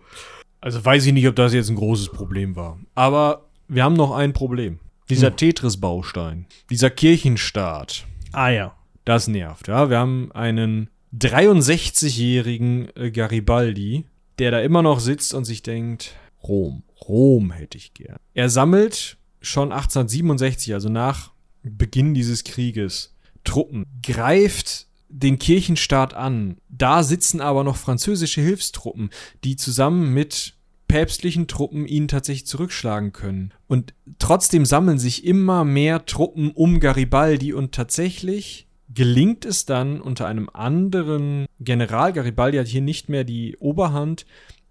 [0.62, 2.78] Also weiß ich nicht, ob das jetzt ein großes Problem war.
[2.94, 4.78] Aber wir haben noch ein Problem.
[5.10, 5.38] Dieser Hm.
[5.38, 8.76] Tetris-Baustein, dieser Kirchenstaat, Ah ja.
[9.04, 9.68] das nervt.
[9.68, 14.06] Ja, wir haben einen 63-jährigen äh, Garibaldi,
[14.38, 16.14] der da immer noch sitzt und sich denkt,
[16.44, 18.18] Rom, Rom hätte ich gern.
[18.36, 21.32] Er sammelt schon 1867, also nach
[21.68, 26.58] Beginn dieses Krieges, Truppen, greift den Kirchenstaat an.
[26.70, 29.10] Da sitzen aber noch französische Hilfstruppen,
[29.44, 30.54] die zusammen mit
[30.88, 33.54] päpstlichen Truppen ihn tatsächlich zurückschlagen können.
[33.68, 40.28] Und trotzdem sammeln sich immer mehr Truppen um Garibaldi und tatsächlich gelingt es dann unter
[40.28, 44.26] einem anderen General, Garibaldi hat hier nicht mehr die Oberhand,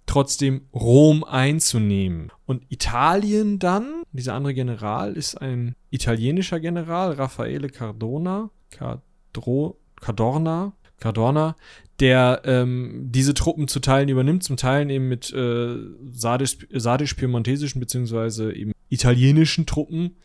[0.06, 2.30] trotzdem Rom einzunehmen.
[2.46, 11.56] Und Italien dann, dieser andere General ist ein italienischer General, Raffaele Cardona, Cadro, Cadorna, Cadorna,
[12.00, 15.76] der ähm, diese Truppen zu Teilen übernimmt, zum Teil eben mit äh,
[16.10, 20.16] sardisch- sardisch-piemontesischen beziehungsweise eben italienischen Truppen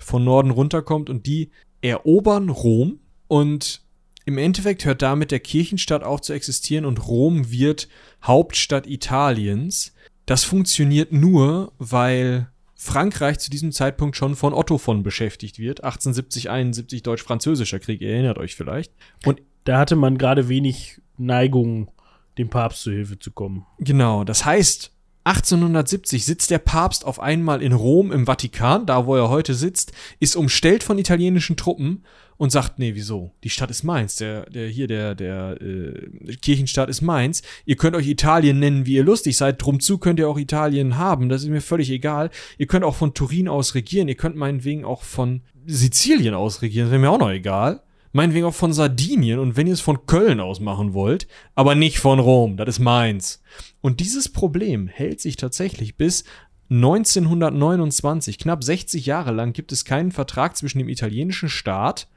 [0.00, 1.50] von Norden runterkommt und die
[1.80, 3.82] erobern Rom und
[4.24, 7.88] im Endeffekt hört damit der Kirchenstaat auf zu existieren und Rom wird
[8.22, 9.94] Hauptstadt Italiens.
[10.26, 15.84] Das funktioniert nur, weil Frankreich zu diesem Zeitpunkt schon von Otto von beschäftigt wird.
[15.84, 18.92] 1870, 71 Deutsch-Französischer Krieg, ihr erinnert euch vielleicht.
[19.26, 21.90] Und Da hatte man gerade wenig Neigung,
[22.38, 23.66] dem Papst zu Hilfe zu kommen.
[23.78, 24.92] Genau, das heißt,
[25.24, 29.92] 1870 sitzt der Papst auf einmal in Rom im Vatikan, da wo er heute sitzt,
[30.18, 32.04] ist umstellt von italienischen Truppen
[32.38, 33.32] und sagt, nee, wieso?
[33.44, 37.42] Die Stadt ist meins, der, der hier, der, der äh, Kirchenstaat ist meins.
[37.66, 40.96] Ihr könnt euch Italien nennen, wie ihr lustig seid, drum zu könnt ihr auch Italien
[40.96, 42.30] haben, das ist mir völlig egal.
[42.56, 46.86] Ihr könnt auch von Turin aus regieren, ihr könnt meinetwegen auch von Sizilien aus regieren,
[46.86, 47.82] das wäre mir auch noch egal.
[48.12, 51.98] Meinetwegen auch von Sardinien und wenn ihr es von Köln aus machen wollt, aber nicht
[52.00, 53.42] von Rom, das ist meins.
[53.80, 56.24] Und dieses Problem hält sich tatsächlich bis
[56.70, 62.08] 1929, knapp 60 Jahre lang, gibt es keinen Vertrag zwischen dem italienischen Staat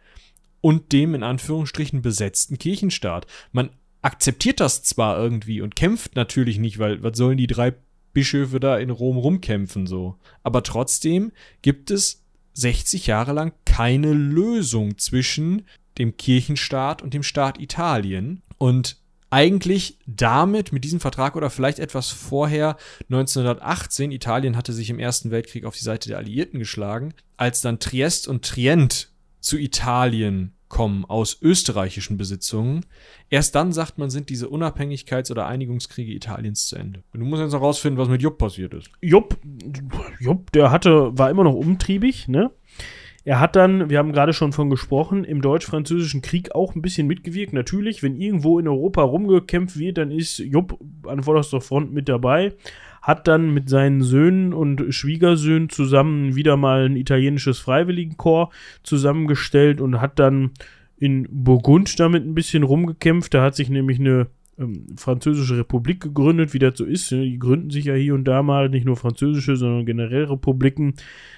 [0.61, 3.27] und dem in Anführungsstrichen besetzten Kirchenstaat.
[3.51, 3.69] Man
[4.01, 7.73] akzeptiert das zwar irgendwie und kämpft natürlich nicht, weil was sollen die drei
[8.13, 10.17] Bischöfe da in Rom rumkämpfen so.
[10.43, 15.65] Aber trotzdem gibt es 60 Jahre lang keine Lösung zwischen
[15.97, 18.41] dem Kirchenstaat und dem Staat Italien.
[18.57, 18.97] Und
[19.29, 22.77] eigentlich damit, mit diesem Vertrag oder vielleicht etwas vorher,
[23.09, 27.79] 1918, Italien hatte sich im Ersten Weltkrieg auf die Seite der Alliierten geschlagen, als dann
[27.79, 29.09] Triest und Trient
[29.39, 32.83] zu Italien kommen aus österreichischen Besitzungen.
[33.29, 37.03] Erst dann sagt man, sind diese Unabhängigkeits- oder Einigungskriege Italiens zu Ende.
[37.13, 38.89] Und du musst jetzt noch rausfinden, was mit Jupp passiert ist.
[38.99, 39.37] Jupp,
[40.19, 42.49] Jupp, der hatte, war immer noch umtriebig, ne?
[43.25, 47.07] Er hat dann, wir haben gerade schon von gesprochen, im Deutsch-Französischen Krieg auch ein bisschen
[47.07, 47.53] mitgewirkt.
[47.53, 50.77] Natürlich, wenn irgendwo in Europa rumgekämpft wird, dann ist Jupp
[51.07, 52.53] an vorderster Front mit dabei.
[53.01, 60.01] Hat dann mit seinen Söhnen und Schwiegersöhnen zusammen wieder mal ein italienisches Freiwilligenkorps zusammengestellt und
[60.01, 60.51] hat dann
[60.97, 63.33] in Burgund damit ein bisschen rumgekämpft.
[63.33, 64.27] Da hat sich nämlich eine
[64.57, 67.11] ähm, französische Republik gegründet, wie das so ist.
[67.11, 67.23] ne?
[67.23, 70.95] Die gründen sich ja hier und da mal, nicht nur französische, sondern generell Republiken.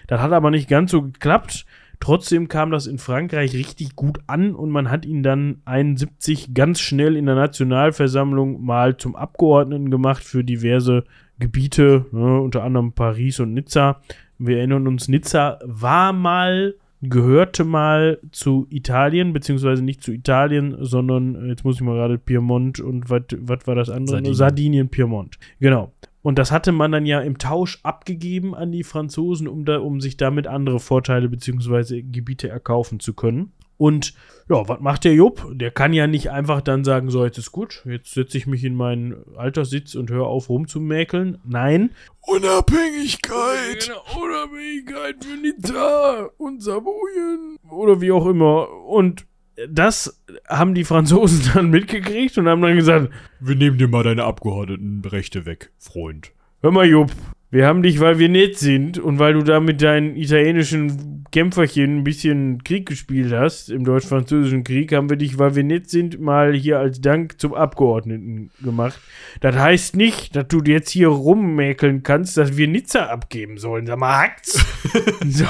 [0.08, 1.66] Das hat aber nicht ganz so geklappt.
[2.00, 6.80] Trotzdem kam das in Frankreich richtig gut an und man hat ihn dann 71 ganz
[6.80, 11.06] schnell in der Nationalversammlung mal zum Abgeordneten gemacht für diverse
[11.40, 14.02] Gebiete, ne, unter anderem Paris und Nizza.
[14.38, 21.36] Wir erinnern uns, Nizza war mal gehörte mal zu Italien, beziehungsweise nicht zu Italien, sondern
[21.36, 24.18] äh, jetzt muss ich mal gerade Piemont und was war das andere?
[24.18, 24.36] Sardinien.
[24.36, 25.38] Sardinien, Piemont.
[25.60, 25.92] Genau.
[26.22, 30.02] Und das hatte man dann ja im Tausch abgegeben an die Franzosen, um, da, um
[30.02, 33.52] sich damit andere Vorteile beziehungsweise Gebiete erkaufen zu können.
[33.78, 34.14] Und
[34.50, 35.48] ja, was macht der Jupp?
[35.54, 38.64] Der kann ja nicht einfach dann sagen, so, jetzt ist gut, jetzt setze ich mich
[38.64, 41.40] in meinen Alterssitz und höre auf rumzumäkeln.
[41.44, 41.92] Nein.
[42.22, 43.92] Unabhängigkeit!
[44.16, 48.70] Unabhängigkeit für Nizza und Savoyen oder wie auch immer.
[48.86, 49.26] Und
[49.70, 54.26] das haben die Franzosen dann mitgekriegt und haben dann gesagt, Wir nehmen dir mal deine
[54.26, 56.32] Abgeordnetenrechte weg, Freund.
[56.62, 57.12] Hör mal, Jupp,
[57.56, 62.00] Wir haben dich, weil wir nett sind und weil du da mit deinen italienischen Kämpferchen
[62.00, 66.20] ein bisschen Krieg gespielt hast, im deutsch-französischen Krieg, haben wir dich, weil wir nett sind,
[66.20, 69.00] mal hier als Dank zum Abgeordneten gemacht.
[69.40, 73.88] Das heißt nicht, dass du jetzt hier rummäkeln kannst, dass wir Nizza abgeben sollen.
[73.88, 74.62] Sag mal, hackt's?
[75.26, 75.48] so.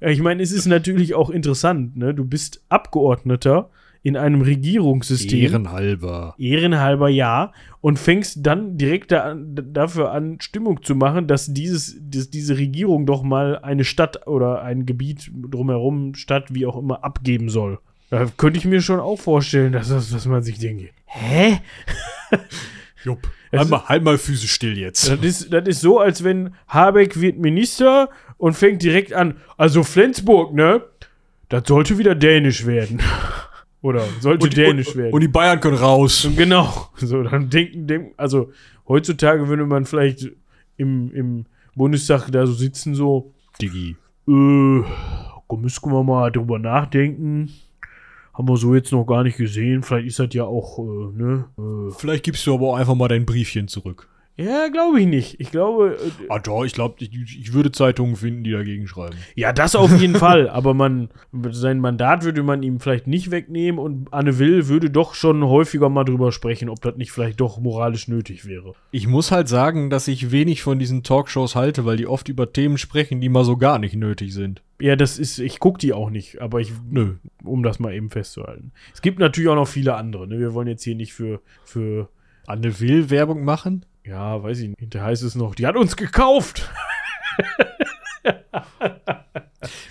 [0.00, 2.12] Ich meine, es ist natürlich auch interessant, ne?
[2.12, 3.70] Du bist Abgeordneter
[4.02, 5.40] in einem Regierungssystem.
[5.40, 6.34] Ehrenhalber.
[6.38, 7.52] Ehrenhalber ja.
[7.80, 12.58] Und fängst dann direkt da an, dafür an, Stimmung zu machen, dass, dieses, dass diese
[12.58, 17.78] Regierung doch mal eine Stadt oder ein Gebiet drumherum, Stadt, wie auch immer, abgeben soll.
[18.10, 21.58] Da könnte ich mir schon auch vorstellen, dass, das, dass man sich denkt, hä?
[23.04, 23.30] Jupp.
[23.50, 25.08] Es Halt mal, halt mal Füße still jetzt.
[25.08, 29.84] Das ist, das ist so, als wenn Habeck wird Minister und fängt direkt an, also
[29.84, 30.82] Flensburg, ne?
[31.48, 33.00] Das sollte wieder dänisch werden.
[33.80, 35.12] Oder sollte Und dänisch und, werden.
[35.12, 36.28] Und die Bayern können raus.
[36.36, 36.88] Genau.
[36.96, 38.50] So, dann denken, denken, also
[38.88, 40.30] heutzutage würde man vielleicht
[40.76, 41.46] im, im
[41.76, 43.96] Bundestag da so sitzen, so, Digi.
[44.26, 44.32] äh,
[45.56, 47.50] müssen wir mal drüber nachdenken.
[48.34, 49.82] Haben wir so jetzt noch gar nicht gesehen.
[49.82, 51.44] Vielleicht ist das ja auch, äh, ne?
[51.58, 54.08] Äh, Vielleicht gibst du aber auch einfach mal dein Briefchen zurück.
[54.38, 55.40] Ja, glaube ich nicht.
[55.40, 59.16] Ich glaube, äh, Ah doch, ich glaube, ich, ich würde Zeitungen finden, die dagegen schreiben.
[59.34, 60.48] ja, das auf jeden Fall.
[60.48, 61.08] Aber man,
[61.50, 65.88] sein Mandat würde man ihm vielleicht nicht wegnehmen und Anne Will würde doch schon häufiger
[65.88, 68.74] mal drüber sprechen, ob das nicht vielleicht doch moralisch nötig wäre.
[68.92, 72.52] Ich muss halt sagen, dass ich wenig von diesen Talkshows halte, weil die oft über
[72.52, 74.62] Themen sprechen, die mal so gar nicht nötig sind.
[74.80, 77.16] Ja, das ist, ich gucke die auch nicht, aber ich, Nö.
[77.42, 78.70] um das mal eben festzuhalten.
[78.94, 80.38] Es gibt natürlich auch noch viele andere, ne?
[80.38, 82.08] Wir wollen jetzt hier nicht für, für,
[82.46, 83.84] Anne Will Werbung machen?
[84.08, 86.68] Ja, weiß ich nicht, hinterher heißt es noch, die hat uns gekauft.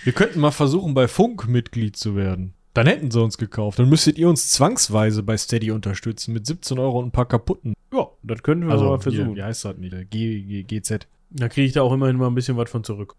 [0.04, 2.54] Wir könnten mal versuchen, bei Funk Mitglied zu werden.
[2.74, 3.78] Dann hätten sie uns gekauft.
[3.78, 7.74] Dann müsstet ihr uns zwangsweise bei Steady unterstützen mit 17 Euro und ein paar kaputten.
[7.92, 9.36] Ja, das könnten wir Also, mal hier, versuchen.
[9.36, 10.10] wie heißt das nicht?
[10.68, 11.06] GZ.
[11.30, 13.14] Da kriege ich da auch immerhin mal ein bisschen was von zurück.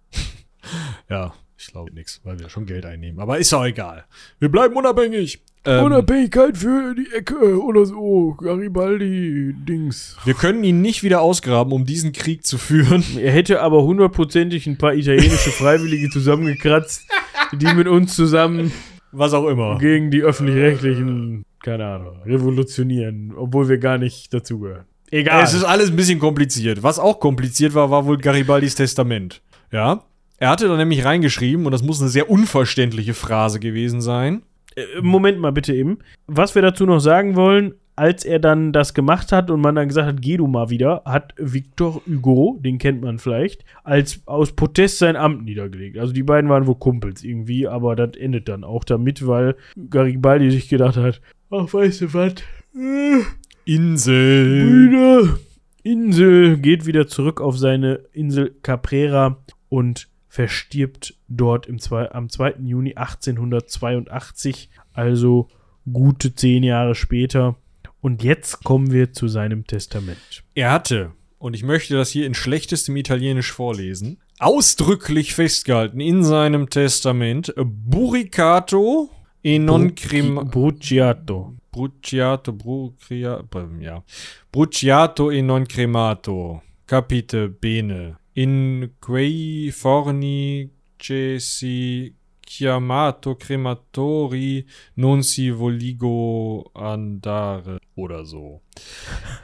[1.09, 3.19] Ja, ich glaube nichts, weil wir schon Geld einnehmen.
[3.19, 4.06] Aber ist auch egal.
[4.40, 5.41] Wir bleiben unabhängig.
[5.65, 8.34] Ähm, Unabhängigkeit für die Ecke oder so.
[8.36, 10.18] Garibaldi-Dings.
[10.23, 13.03] wir können ihn nicht wieder ausgraben, um diesen Krieg zu führen.
[13.19, 17.06] Er hätte aber hundertprozentig ein paar italienische Freiwillige zusammengekratzt,
[17.52, 18.72] die mit uns zusammen
[19.11, 19.77] Was auch immer.
[19.80, 24.86] gegen die öffentlich-rechtlichen, keine Ahnung, revolutionieren, obwohl wir gar nicht dazugehören.
[25.11, 25.44] Egal.
[25.44, 26.84] Es ist alles ein bisschen kompliziert.
[26.84, 29.41] Was auch kompliziert war, war wohl Garibaldis Testament.
[29.72, 30.03] Ja.
[30.40, 34.41] Er hatte da nämlich reingeschrieben, und das muss eine sehr unverständliche Phrase gewesen sein.
[34.76, 35.99] Äh, Moment mal bitte eben.
[36.28, 39.90] Was wir dazu noch sagen wollen, als er dann das gemacht hat und man dann
[39.90, 44.53] gesagt hat, geh du mal wieder, hat Victor Hugo, den kennt man vielleicht, als aus
[44.53, 45.98] Protest sein Amt niedergelegt.
[45.98, 49.57] Also die beiden waren wohl Kumpels irgendwie, aber das endet dann auch damit, weil
[49.90, 51.20] Garibaldi sich gedacht hat,
[51.52, 52.36] ach weißt du was,
[52.74, 53.22] äh,
[53.66, 54.66] Insel.
[54.66, 55.40] Brüder,
[55.84, 62.56] Insel, geht wieder zurück auf seine Insel Caprera und verstirbt dort im zwei, am 2.
[62.64, 65.49] Juni 1882, also
[65.91, 67.57] gute zehn Jahre später.
[67.99, 70.43] Und jetzt kommen wir zu seinem Testament.
[70.56, 76.69] Er hatte, und ich möchte das hier in schlechtestem Italienisch vorlesen, ausdrücklich festgehalten in seinem
[76.69, 79.10] Testament Buricato
[79.43, 81.56] e non crim Bruciato.
[81.72, 83.43] Bruciato, Brucia,
[83.80, 84.03] ja.
[84.51, 86.64] Bruciato e non cremato.
[86.85, 88.18] Capite bene.
[88.40, 97.80] in quei forni cesi chiamato crematori non si voligo andare.
[97.99, 98.61] Oder so.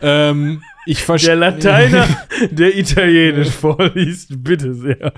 [0.01, 1.35] ähm, ich Der.
[1.35, 2.07] Lateiner,
[2.51, 5.11] der Italienisch vorliest, bitte sehr.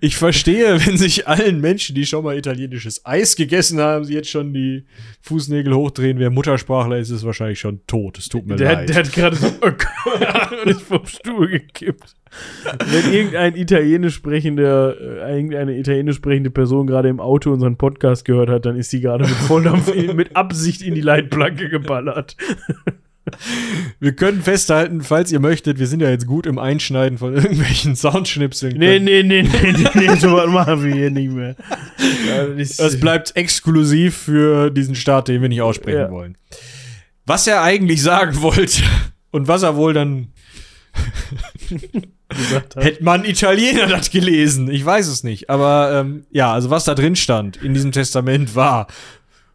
[0.00, 4.28] Ich verstehe, wenn sich allen Menschen, die schon mal italienisches Eis gegessen haben, sie jetzt
[4.30, 4.84] schon die
[5.22, 6.18] Fußnägel hochdrehen.
[6.18, 8.18] Wer Muttersprachler ist, ist wahrscheinlich schon tot.
[8.18, 8.88] Es tut mir Der, leid.
[8.88, 9.46] der hat gerade so
[10.64, 12.16] und ist vom Stuhl gekippt.
[12.90, 18.50] Wenn irgendein italienisch sprechender, äh, irgendeine italienisch sprechende Person gerade im Auto unseren Podcast gehört
[18.50, 22.36] hat, dann ist sie gerade mit Volldampf mit Absicht in die Leitplanke geballert.
[24.00, 27.94] Wir können festhalten, falls ihr möchtet, wir sind ja jetzt gut im Einschneiden von irgendwelchen
[27.94, 28.78] Soundschnipseln.
[28.78, 31.54] Nee, nee, nee, nee, nee, nee, so was machen wir hier nicht mehr.
[32.56, 36.10] Das bleibt exklusiv für diesen Staat, den wir nicht aussprechen Ja.
[36.10, 36.38] wollen.
[37.26, 38.82] Was er eigentlich sagen wollte
[39.30, 40.28] und was er wohl dann
[42.28, 42.84] gesagt hat.
[42.84, 44.70] Hätte man Italiener das gelesen?
[44.70, 45.50] Ich weiß es nicht.
[45.50, 48.86] Aber ähm, ja, also was da drin stand in diesem Testament war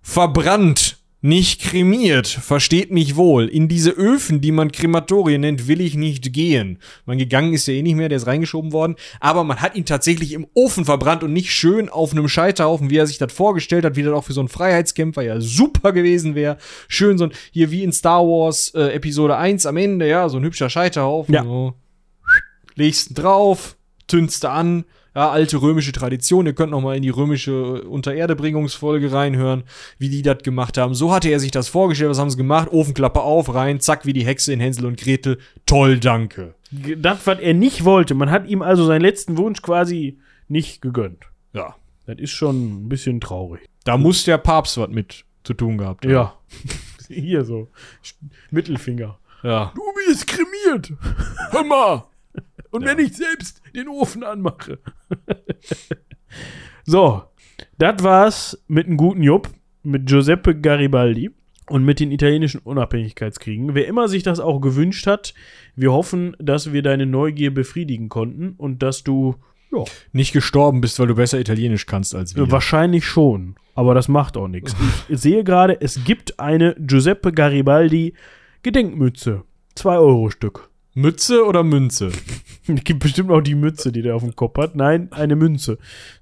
[0.03, 3.47] verbrannt, nicht kremiert, versteht mich wohl.
[3.47, 6.79] In diese Öfen, die man Krematorien nennt, will ich nicht gehen.
[7.05, 8.97] Man gegangen ist ja eh nicht mehr, der ist reingeschoben worden.
[9.21, 12.97] Aber man hat ihn tatsächlich im Ofen verbrannt und nicht schön auf einem Scheiterhaufen, wie
[12.97, 16.35] er sich das vorgestellt hat, wie das auch für so einen Freiheitskämpfer ja super gewesen
[16.35, 16.57] wäre.
[16.89, 20.35] Schön so ein, hier wie in Star Wars äh, Episode 1 am Ende, ja, so
[20.35, 21.33] ein hübscher Scheiterhaufen.
[21.33, 21.43] Ja.
[21.45, 21.73] So.
[22.75, 23.77] legst ihn drauf,
[24.07, 24.83] tünst an.
[25.15, 26.45] Ja, alte römische Tradition.
[26.45, 29.63] Ihr könnt noch mal in die römische Untererdebringungsfolge reinhören,
[29.99, 30.95] wie die das gemacht haben.
[30.95, 32.09] So hatte er sich das vorgestellt.
[32.09, 32.69] Was haben sie gemacht?
[32.71, 35.37] Ofenklappe auf, rein, zack, wie die Hexe in Hänsel und Gretel.
[35.65, 36.55] Toll, danke.
[36.97, 38.15] Das, was er nicht wollte.
[38.15, 41.25] Man hat ihm also seinen letzten Wunsch quasi nicht gegönnt.
[41.53, 41.75] Ja.
[42.05, 43.61] Das ist schon ein bisschen traurig.
[43.85, 46.11] Da muss der Papst was mit zu tun gehabt haben.
[46.11, 46.37] Ja.
[47.07, 47.69] Hier so.
[48.49, 49.19] Mittelfinger.
[49.43, 49.73] Ja.
[49.75, 50.93] Du bist kremiert.
[51.51, 52.03] Hör mal.
[52.73, 52.89] Und Ja.
[52.89, 54.79] wenn ich selbst den Ofen anmache.
[56.85, 57.23] so.
[57.77, 59.49] Das war's mit einem guten Jupp.
[59.83, 61.31] Mit Giuseppe Garibaldi.
[61.69, 63.73] Und mit den italienischen Unabhängigkeitskriegen.
[63.73, 65.33] Wer immer sich das auch gewünscht hat,
[65.77, 69.35] wir hoffen, dass wir deine Neugier befriedigen konnten und dass du
[69.71, 72.51] ja, Nicht gestorben bist, weil du besser Italienisch kannst als wir.
[72.51, 74.75] Wahrscheinlich schon, aber das macht auch nichts.
[75.07, 78.13] Ich sehe gerade, es gibt eine Giuseppe Garibaldi
[78.61, 79.43] Gedenkmütze.
[79.75, 80.69] 2 Euro Stück.
[80.93, 82.11] Mütze oder Münze?
[82.67, 84.75] Es gibt bestimmt auch die Mütze, die der auf dem Kopf hat.
[84.75, 85.77] Nein, eine Münze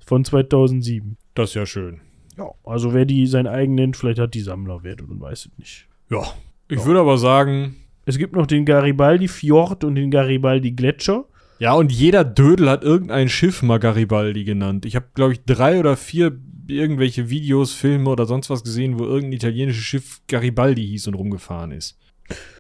[0.06, 1.18] von 2007.
[1.36, 2.00] Das ist ja schön.
[2.38, 5.88] Ja, also wer die sein eigen nennt, vielleicht hat die Sammlerwert und weiß es nicht.
[6.10, 6.24] Ja.
[6.70, 7.76] Ich würde aber sagen,
[8.06, 11.26] Es gibt noch den Garibaldi Fjord und den Garibaldi Gletscher.
[11.60, 14.86] ja, und jeder Dödel hat irgendein Schiff mal Garibaldi genannt.
[14.86, 19.04] Ich habe, glaube ich, drei oder vier irgendwelche Videos, Filme oder sonst was gesehen, wo
[19.04, 21.98] irgendein italienisches Schiff Garibaldi hieß und rumgefahren ist.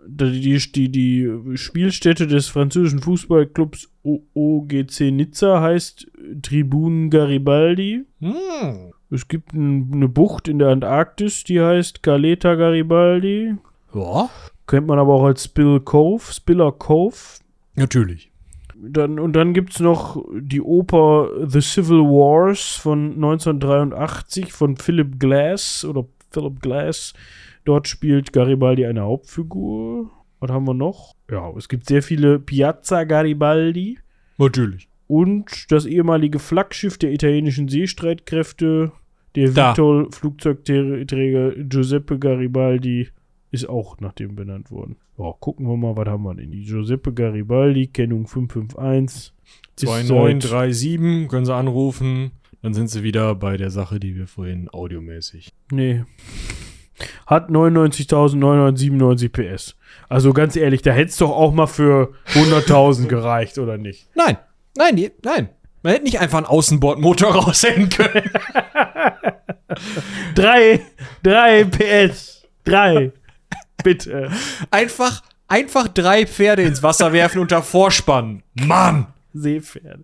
[0.07, 6.07] Die, die, die Spielstätte des französischen Fußballclubs OGC Nizza heißt
[6.41, 8.05] Tribune Garibaldi.
[8.19, 8.93] Hm.
[9.09, 13.55] Es gibt ein, eine Bucht in der Antarktis, die heißt Caleta Garibaldi.
[13.93, 14.29] Ja.
[14.67, 17.17] Kennt man aber auch als Spill Cove, Spiller Cove.
[17.75, 18.31] Natürlich.
[18.83, 25.19] Dann, und dann gibt es noch die Oper The Civil Wars von 1983 von Philip
[25.19, 27.13] Glass oder Philip Glass.
[27.65, 30.09] Dort spielt Garibaldi eine Hauptfigur.
[30.39, 31.15] Was haben wir noch?
[31.29, 33.99] Ja, es gibt sehr viele Piazza Garibaldi
[34.37, 34.87] Natürlich.
[35.07, 38.91] und das ehemalige Flaggschiff der italienischen Seestreitkräfte,
[39.35, 39.55] der.
[40.35, 43.09] Vitol-Flugzeugträger Giuseppe Garibaldi,
[43.51, 44.95] ist auch nach dem benannt worden.
[45.17, 46.51] Ja, gucken wir mal, was haben wir denn?
[46.51, 49.05] Die Giuseppe Garibaldi, Kennung 551.
[49.05, 49.33] ist
[49.75, 52.31] seit- 2937 können sie anrufen.
[52.61, 55.51] Dann sind sie wieder bei der Sache, die wir vorhin audiomäßig.
[55.71, 56.03] Nee.
[57.27, 59.75] Hat 99.997 PS.
[60.09, 64.07] Also ganz ehrlich, da hätte es doch auch mal für 100.000 gereicht, oder nicht?
[64.15, 64.37] Nein,
[64.75, 65.49] nein, die, nein.
[65.83, 68.29] Man hätte nicht einfach einen Außenbordmotor raushängen können.
[70.35, 70.81] Drei,
[71.23, 72.45] drei PS.
[72.63, 73.11] Drei.
[73.83, 74.29] Bitte.
[74.69, 78.43] Einfach, einfach drei Pferde ins Wasser werfen und davor spannen.
[78.53, 79.07] Mann!
[79.33, 80.03] Seepferde.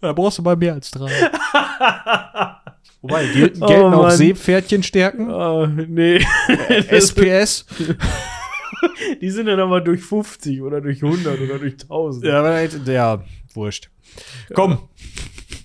[0.00, 1.10] Da brauchst du mal mehr als drei.
[3.02, 4.16] Wobei, Oh, gelten auch Mann.
[4.16, 5.30] Seepferdchenstärken?
[5.30, 6.24] Ah, nee.
[6.90, 7.66] SPS?
[9.20, 12.24] Die sind dann aber durch 50 oder durch 100 oder durch 1000.
[12.24, 13.22] Ja, aber ja,
[13.54, 13.90] wurscht.
[14.54, 14.88] Komm,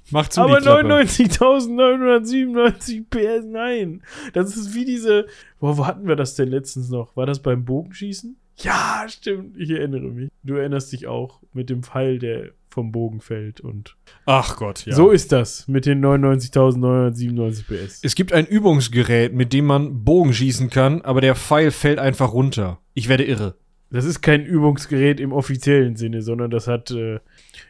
[0.09, 0.87] mach zu aber die Klappe.
[0.87, 4.01] 99.997 PS, nein.
[4.33, 5.27] Das ist wie diese.
[5.59, 7.15] Boah, wo hatten wir das denn letztens noch?
[7.15, 8.35] War das beim Bogenschießen?
[8.57, 9.57] Ja, stimmt.
[9.57, 10.29] Ich erinnere mich.
[10.43, 13.61] Du erinnerst dich auch mit dem Pfeil, der vom Bogen fällt.
[13.61, 13.95] Und
[14.25, 14.95] Ach Gott, ja.
[14.95, 17.99] so ist das mit den 99.997 PS.
[18.03, 22.33] es gibt ein Übungsgerät, mit dem man Bogen schießen kann, aber der Pfeil fällt einfach
[22.33, 22.79] runter.
[22.93, 23.55] Ich werde irre.
[23.89, 27.19] Das ist kein Übungsgerät im offiziellen Sinne, sondern das hat äh,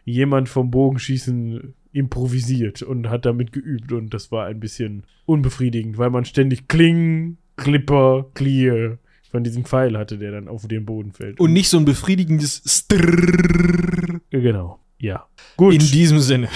[0.06, 6.10] jemand vom Bogenschießen improvisiert und hat damit geübt und das war ein bisschen unbefriedigend, weil
[6.10, 8.98] man ständig Kling, Clipper, Clear
[9.34, 11.40] von diesem Pfeil hatte, der dann auf den Boden fällt.
[11.40, 14.22] Und nicht so ein befriedigendes Strrrr.
[14.30, 15.26] genau, ja.
[15.58, 16.50] Gut, In diesem Sinne.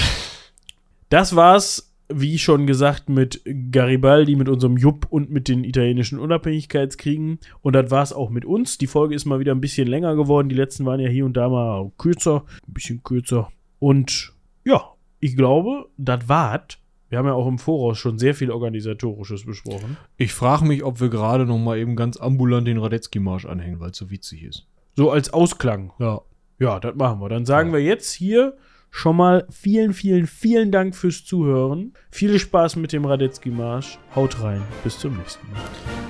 [1.09, 3.41] das war's, wie schon gesagt, mit
[3.71, 7.39] Garibaldi, mit unserem Jupp und mit den italienischen Unabhängigkeitskriegen.
[7.61, 8.77] Und das war's auch mit uns.
[8.77, 10.49] Die Folge ist mal wieder ein bisschen länger geworden.
[10.49, 13.51] Die letzten waren ja hier und da mal kürzer, ein bisschen kürzer.
[13.79, 14.33] Und
[14.63, 16.77] ja, ich glaube, das war's.
[17.09, 19.95] Wir haben ja auch im Voraus schon sehr viel Organisatorisches besprochen.
[20.17, 23.91] Ich frage mich, ob wir gerade noch mal eben ganz ambulant den Radetzky-Marsch anhängen, weil
[23.91, 24.67] es so witzig ist.
[24.95, 25.93] So als Ausklang.
[25.99, 26.21] Ja.
[26.59, 27.29] Ja, das machen wir.
[27.29, 28.57] Dann sagen wir jetzt hier
[28.89, 31.93] schon mal vielen, vielen, vielen Dank fürs Zuhören.
[32.09, 33.99] Viel Spaß mit dem Radetzky-Marsch.
[34.15, 34.63] Haut rein.
[34.83, 35.61] Bis zum nächsten Mal.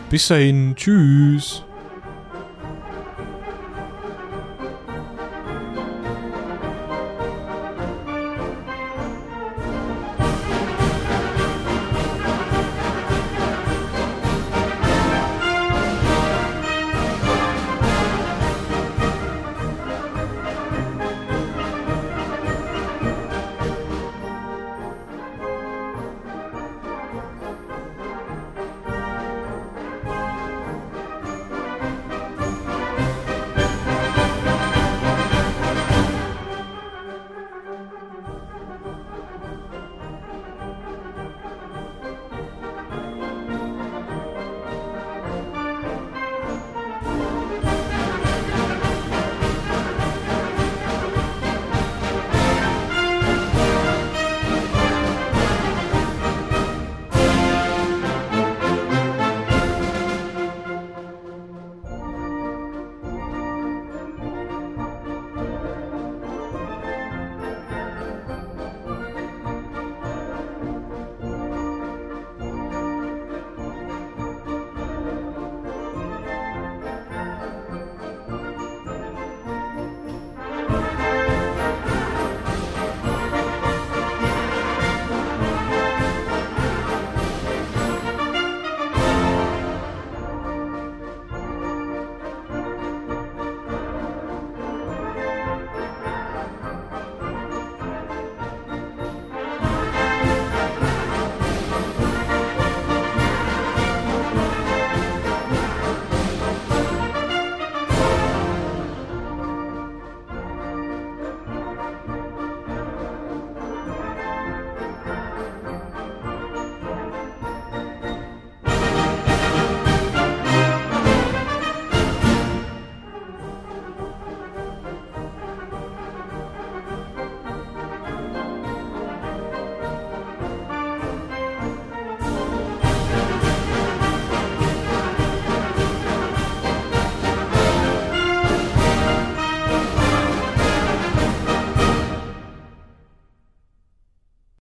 [0.10, 0.74] Bis dahin.
[0.76, 1.67] Tschüss.